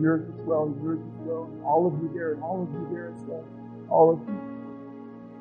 Yours 0.00 0.22
as 0.28 0.40
well. 0.46 0.74
Yours 0.82 1.00
as 1.00 1.26
well. 1.26 1.50
All 1.64 1.86
of 1.86 1.94
you 2.02 2.10
there, 2.14 2.38
all 2.42 2.62
of 2.62 2.70
you 2.72 2.88
there 2.92 3.12
as 3.14 3.22
well. 3.24 3.44
All 3.90 4.12
of 4.12 4.20
you. 4.20 4.40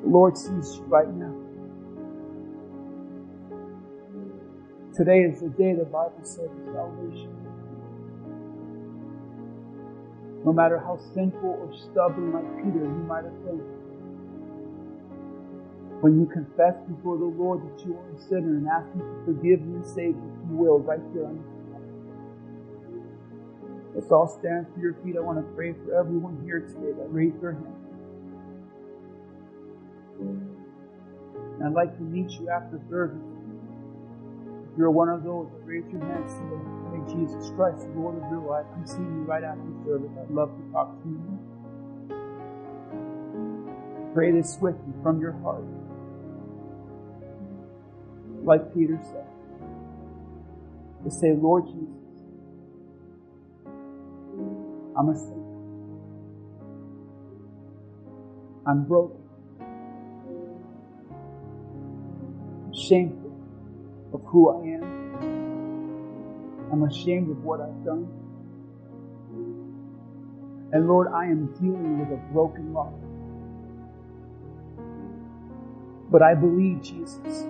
The 0.04 0.10
Lord 0.10 0.38
sees 0.38 0.76
you 0.76 0.84
right 0.88 1.08
now. 1.14 1.34
Today 4.96 5.20
is 5.22 5.42
the 5.42 5.50
day 5.50 5.74
the 5.74 5.86
Bible 5.86 6.20
says 6.24 6.50
salvation. 6.74 7.36
No 10.46 10.54
matter 10.54 10.80
how 10.80 10.98
sinful 11.14 11.50
or 11.50 11.74
stubborn 11.76 12.34
like 12.34 12.64
Peter 12.64 12.86
you 12.86 13.06
might 13.08 13.26
have 13.26 13.46
been. 13.46 13.85
When 16.02 16.20
you 16.20 16.26
confess 16.28 16.76
before 16.88 17.18
the 17.18 17.26
Lord 17.26 17.62
that 17.62 17.86
you 17.86 17.98
are 17.98 18.16
a 18.16 18.20
sinner 18.28 18.58
and 18.58 18.68
ask 18.68 18.86
Him 18.94 19.00
to 19.02 19.26
forgive 19.26 19.62
you 19.62 19.76
and 19.76 19.86
save 19.86 20.16
you, 20.16 20.40
He 20.48 20.54
will 20.54 20.80
right 20.80 21.02
there 21.14 21.26
on 21.26 21.38
the 21.38 21.56
Let's 23.96 24.12
all 24.12 24.28
stand 24.28 24.68
to 24.76 24.82
your 24.82 24.94
feet. 25.06 25.16
I 25.16 25.22
want 25.22 25.38
to 25.40 25.56
pray 25.56 25.72
for 25.72 25.98
everyone 25.98 26.42
here 26.44 26.60
today 26.60 26.92
that 27.00 27.08
raised 27.10 27.40
their 27.42 27.54
hand. 27.54 27.76
And 30.20 31.64
I'd 31.64 31.72
like 31.72 31.96
to 31.96 32.04
meet 32.04 32.30
you 32.32 32.50
after 32.50 32.78
service. 32.90 33.24
If 34.70 34.78
you're 34.78 34.92
one 34.92 35.08
of 35.08 35.24
those 35.24 35.48
that 35.50 35.64
raise 35.66 35.86
your 35.90 36.02
hand, 36.04 36.30
say, 36.30 37.16
Jesus 37.16 37.52
Christ, 37.56 37.88
the 37.88 37.98
Lord 37.98 38.22
of 38.22 38.30
your 38.30 38.42
life, 38.42 38.66
I'm 38.76 38.86
seeing 38.86 39.06
you 39.06 39.24
right 39.24 39.46
after 39.46 39.64
service. 39.86 40.12
I'd 40.22 40.30
love 40.30 40.52
to 40.52 40.72
talk 40.74 41.02
to 41.02 41.08
you. 41.08 41.40
Pray 44.14 44.32
this 44.32 44.58
with 44.60 44.76
me 44.76 44.94
from 45.02 45.22
your 45.22 45.34
heart. 45.40 45.64
Like 48.46 48.74
Peter 48.76 49.00
said. 49.02 49.26
To 51.04 51.12
say, 51.12 51.34
Lord 51.34 51.66
Jesus, 51.66 52.24
I'm 54.98 55.10
a 55.10 55.16
sinner. 55.16 55.46
I'm 58.68 58.86
broken. 58.86 59.18
I'm 62.66 62.74
shameful 62.74 63.34
of 64.14 64.22
who 64.26 64.50
I 64.50 64.76
am. 64.76 64.96
I'm 66.72 66.84
ashamed 66.84 67.32
of 67.32 67.44
what 67.44 67.62
I've 67.62 67.84
done. 67.84 68.08
And 70.72 70.88
Lord, 70.88 71.08
I 71.14 71.26
am 71.26 71.48
dealing 71.60 72.00
with 72.00 72.10
a 72.10 72.22
broken 72.34 72.74
life. 72.74 72.94
But 76.12 76.22
I 76.22 76.36
believe, 76.36 76.82
Jesus, 76.82 77.48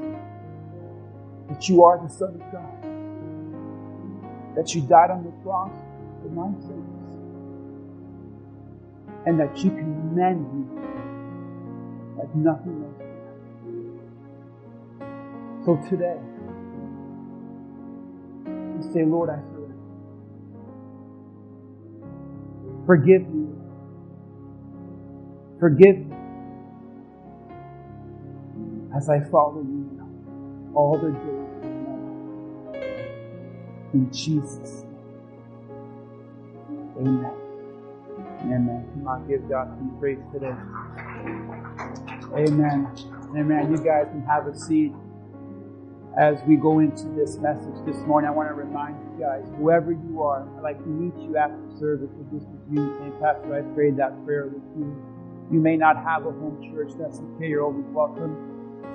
that 1.49 1.69
you 1.69 1.83
are 1.83 1.99
the 2.01 2.09
Son 2.09 2.35
of 2.35 2.51
God. 2.51 2.99
That 4.55 4.73
you 4.75 4.81
died 4.81 5.11
on 5.11 5.23
the 5.23 5.31
cross 5.43 5.73
for 6.21 6.29
my 6.29 6.51
sins. 6.61 7.31
And 9.25 9.39
that 9.39 9.57
you 9.63 9.71
can 9.71 10.15
mend 10.15 10.41
me 10.53 10.65
like 12.17 12.33
nothing 12.35 12.83
else. 12.83 13.25
So 15.65 15.77
today, 15.89 16.19
you 18.61 18.93
say, 18.93 19.03
Lord, 19.05 19.29
I 19.29 19.41
surrender. 19.51 19.75
Forgive 22.85 23.27
me. 23.29 23.47
Forgive 25.59 25.97
me 25.97 26.15
as 28.95 29.09
I 29.09 29.19
follow 29.29 29.61
you 29.61 30.04
all 30.75 30.97
the 30.97 31.09
life. 31.09 31.45
In 33.93 34.11
Jesus' 34.11 34.83
name. 34.83 34.91
Amen. 36.97 37.31
Amen. 38.41 38.87
Come 38.93 39.07
on, 39.07 39.27
give 39.27 39.49
God 39.49 39.69
some 39.77 39.97
praise 39.99 40.19
today. 40.33 40.55
Amen. 42.35 42.87
Amen. 43.35 43.71
You 43.71 43.77
guys 43.77 44.07
can 44.11 44.23
have 44.27 44.47
a 44.47 44.57
seat 44.57 44.91
as 46.17 46.37
we 46.47 46.55
go 46.55 46.79
into 46.79 47.09
this 47.09 47.37
message 47.37 47.75
this 47.85 47.97
morning, 48.07 48.29
I 48.29 48.31
want 48.31 48.47
to 48.47 48.55
remind 48.55 48.95
you 49.03 49.19
guys, 49.19 49.43
whoever 49.57 49.91
you 49.91 50.23
are, 50.23 50.47
I'd 50.57 50.63
like 50.63 50.79
to 50.79 50.87
meet 50.87 51.13
you 51.21 51.35
after 51.35 51.59
service. 51.77 52.09
If 52.15 52.31
this 52.31 52.43
is 52.43 52.59
you, 52.71 52.95
saying, 52.99 53.13
Pastor, 53.21 53.53
I 53.53 53.61
prayed 53.75 53.97
that 53.97 54.23
prayer 54.23 54.47
with 54.47 54.63
you. 54.77 54.95
You 55.51 55.59
may 55.59 55.75
not 55.75 55.97
have 55.97 56.25
a 56.25 56.31
home 56.31 56.71
church. 56.71 56.93
That's 56.97 57.19
okay. 57.19 57.49
You're 57.49 57.63
always 57.63 57.85
welcome 57.87 58.31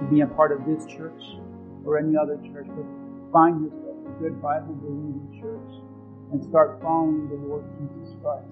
to 0.01 0.05
be 0.09 0.23
a 0.23 0.27
part 0.27 0.51
of 0.51 0.65
this 0.65 0.87
church 0.87 1.23
or 1.85 1.99
any 1.99 2.17
other 2.17 2.37
church. 2.53 2.69
But 2.69 2.87
find 3.33 3.65
yourself 3.65 3.97
a 4.07 4.23
good 4.23 4.43
Bible 4.43 4.75
believing 4.75 5.39
church 5.41 5.73
and 6.33 6.43
start 6.45 6.81
following 6.83 7.29
the 7.29 7.37
Lord 7.37 7.65
Jesus 7.79 8.15
Christ. 8.23 8.49